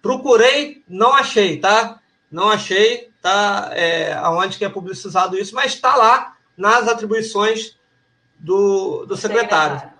Procurei, 0.00 0.82
não 0.88 1.12
achei, 1.12 1.60
tá? 1.60 2.00
Não 2.32 2.50
achei, 2.50 3.10
tá? 3.20 3.68
É, 3.72 4.14
aonde 4.14 4.56
que 4.56 4.64
é 4.64 4.70
publicizado 4.70 5.36
isso, 5.36 5.54
mas 5.54 5.74
está 5.74 5.94
lá 5.96 6.34
nas 6.56 6.88
atribuições 6.88 7.76
do, 8.38 9.04
do 9.04 9.16
secretário. 9.18 9.76
secretário. 9.76 9.98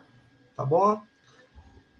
Tá 0.56 0.64
bom? 0.64 1.02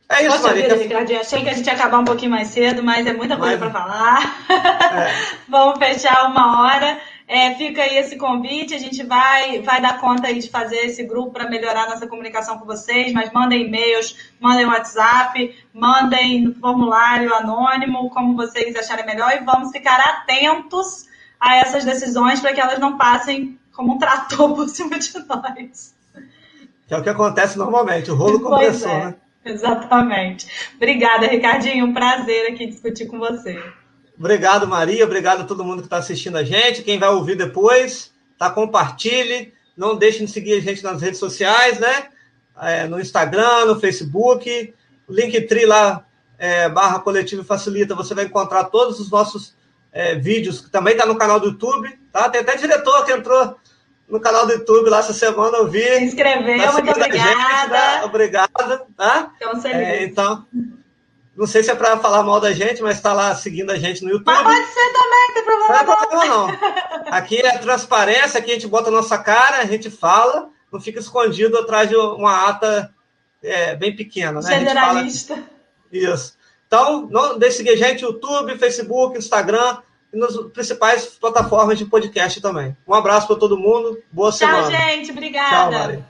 É 0.09 0.27
isso. 0.27 0.49
Vida, 0.53 0.75
Ricardinho, 0.75 1.21
achei 1.21 1.43
que 1.43 1.49
a 1.49 1.55
gente 1.55 1.67
ia 1.67 1.73
acabar 1.73 1.99
um 1.99 2.05
pouquinho 2.05 2.31
mais 2.31 2.49
cedo, 2.49 2.83
mas 2.83 3.07
é 3.07 3.13
muita 3.13 3.37
coisa 3.37 3.57
para 3.57 3.71
falar. 3.71 4.45
É. 4.51 5.37
Vamos 5.49 5.79
fechar 5.79 6.31
uma 6.31 6.63
hora. 6.63 7.01
É, 7.27 7.55
fica 7.55 7.83
aí 7.83 7.97
esse 7.97 8.19
convite, 8.19 8.75
a 8.75 8.79
gente 8.79 9.03
vai, 9.03 9.59
vai 9.63 9.81
dar 9.81 9.99
conta 9.99 10.29
aí 10.29 10.39
de 10.39 10.51
fazer 10.51 10.77
esse 10.77 11.05
grupo 11.05 11.33
para 11.33 11.49
melhorar 11.49 11.89
nossa 11.89 12.07
comunicação 12.07 12.59
com 12.59 12.67
vocês, 12.67 13.15
mas 13.15 13.33
mandem 13.33 13.67
e-mails, 13.67 14.15
mandem 14.39 14.67
WhatsApp, 14.67 15.57
mandem 15.73 16.43
no 16.43 16.55
formulário 16.55 17.35
anônimo, 17.35 18.11
como 18.11 18.37
vocês 18.37 18.77
acharem 18.77 19.07
melhor, 19.07 19.33
e 19.33 19.43
vamos 19.43 19.71
ficar 19.71 19.99
atentos 20.01 21.07
a 21.41 21.57
essas 21.57 21.83
decisões 21.85 22.41
para 22.41 22.53
que 22.53 22.61
elas 22.61 22.79
não 22.79 22.99
passem 22.99 23.59
como 23.73 23.95
um 23.95 23.99
trator 23.99 24.53
por 24.55 24.69
cima 24.69 24.99
de 24.99 25.19
nós. 25.27 25.95
Que 26.87 26.93
é 26.93 26.99
o 26.99 27.03
que 27.03 27.09
acontece 27.09 27.57
normalmente, 27.57 28.11
o 28.11 28.15
rolo 28.15 28.39
compressor, 28.39 28.91
é. 28.91 29.05
né? 29.07 29.15
Exatamente. 29.47 30.47
Obrigada, 30.77 31.27
Ricardinho. 31.27 31.87
Um 31.87 31.95
prazer 31.95 32.51
aqui 32.51 32.67
discutir 32.67 33.07
com 33.07 33.19
você. 33.19 33.63
Obrigado, 34.19 34.67
Maria. 34.67 35.05
Obrigado 35.05 35.43
a 35.43 35.45
todo 35.45 35.65
mundo 35.65 35.81
que 35.81 35.87
está 35.87 35.99
assistindo 35.99 36.39
a 36.39 36.45
gente. 36.45 36.83
Quem 36.83 36.99
vai 36.99 37.11
ouvir 37.11 37.37
depois, 37.37 38.13
tá? 38.39 38.49
Compartilhe. 38.49 39.53
Não 39.77 39.97
deixem 39.97 40.25
de 40.25 40.33
seguir 40.33 40.55
a 40.55 40.61
gente 40.61 40.83
nas 40.83 41.03
redes 41.03 41.19
sociais, 41.19 41.79
né? 41.79 42.09
É, 42.63 42.87
no 42.87 43.01
Instagram, 43.01 43.67
no 43.67 43.81
Facebook. 43.81 44.73
Linktree 45.09 45.67
lá, 45.67 46.07
é, 46.39 46.69
barra 46.69 47.01
coletivo 47.01 47.45
facilita. 47.45 47.95
Você 47.95 48.15
vai 48.15 48.25
encontrar 48.25 48.65
todos 48.65 49.01
os 49.01 49.11
nossos 49.11 49.55
é, 49.93 50.15
vídeos, 50.15 50.61
que 50.61 50.71
também 50.71 50.95
está 50.95 51.05
no 51.05 51.17
canal 51.17 51.39
do 51.39 51.49
YouTube, 51.49 51.89
tá? 52.13 52.29
Tem 52.29 52.41
até 52.41 52.57
diretor 52.57 53.05
que 53.05 53.13
entrou 53.13 53.57
no 54.09 54.21
canal 54.21 54.47
do 54.47 54.53
YouTube 54.53 54.89
lá 54.91 54.99
essa 54.99 55.13
semana, 55.13 55.59
eu 55.59 55.69
vi. 55.69 55.83
Se 55.83 56.05
inscreveu, 56.05 56.59
tá 56.63 56.73
muito 56.73 56.91
obrigada. 56.91 57.21
Gente, 57.21 57.71
né? 57.71 58.05
Obrigado. 58.05 58.87
Tá? 58.97 59.33
Então, 59.37 59.67
é, 59.67 60.05
então, 60.05 60.47
não 61.37 61.47
sei 61.47 61.63
se 61.63 61.71
é 61.71 61.75
para 61.75 61.99
falar 61.99 62.23
mal 62.23 62.41
da 62.41 62.53
gente, 62.53 62.83
mas 62.83 62.97
está 62.97 63.13
lá 63.13 63.35
seguindo 63.35 63.71
a 63.71 63.77
gente 63.77 64.05
no 64.05 64.11
YouTube. 64.11 64.27
Mas 64.27 64.43
pode 64.43 64.73
ser 64.73 64.93
também, 64.93 65.27
não 65.29 65.35
tem 65.35 65.45
problema 65.45 65.69
não. 65.69 65.87
Tem 65.87 65.97
problema 65.97 66.25
não. 66.27 67.13
Aqui 67.13 67.39
é 67.39 67.59
transparência, 67.59 68.39
aqui 68.39 68.51
a 68.51 68.55
gente 68.55 68.69
bota 68.69 68.89
a 68.89 68.93
nossa 68.93 69.19
cara, 69.19 69.59
a 69.59 69.67
gente 69.67 69.91
fala, 69.91 70.49
não 70.71 70.81
fica 70.81 71.01
escondido 71.01 71.59
atrás 71.59 71.89
de 71.89 71.97
uma 71.97 72.49
ata 72.49 72.95
é, 73.43 73.75
bem 73.75 73.97
pequena. 73.97 74.41
Né? 74.41 74.59
Generalista. 74.59 75.35
Fala... 75.35 75.47
Isso. 75.91 76.37
Então, 76.67 77.09
não 77.11 77.39
deixe 77.39 77.59
seguir 77.59 77.71
a 77.71 77.77
gente 77.77 78.03
YouTube, 78.03 78.59
Facebook, 78.59 79.17
Instagram 79.19 79.79
e 80.15 80.19
nas 80.19 80.37
principais 80.53 81.07
plataformas 81.07 81.77
de 81.77 81.85
podcast 81.85 82.41
também. 82.41 82.77
Um 82.87 82.95
abraço 82.95 83.27
para 83.27 83.37
todo 83.37 83.59
mundo. 83.59 84.01
Boa 84.13 84.31
Tchau, 84.31 84.39
semana. 84.39 84.71
Tchau, 84.71 84.71
gente. 84.71 85.11
Obrigada. 85.11 85.49
Tchau, 85.51 85.73
Mari. 85.73 86.05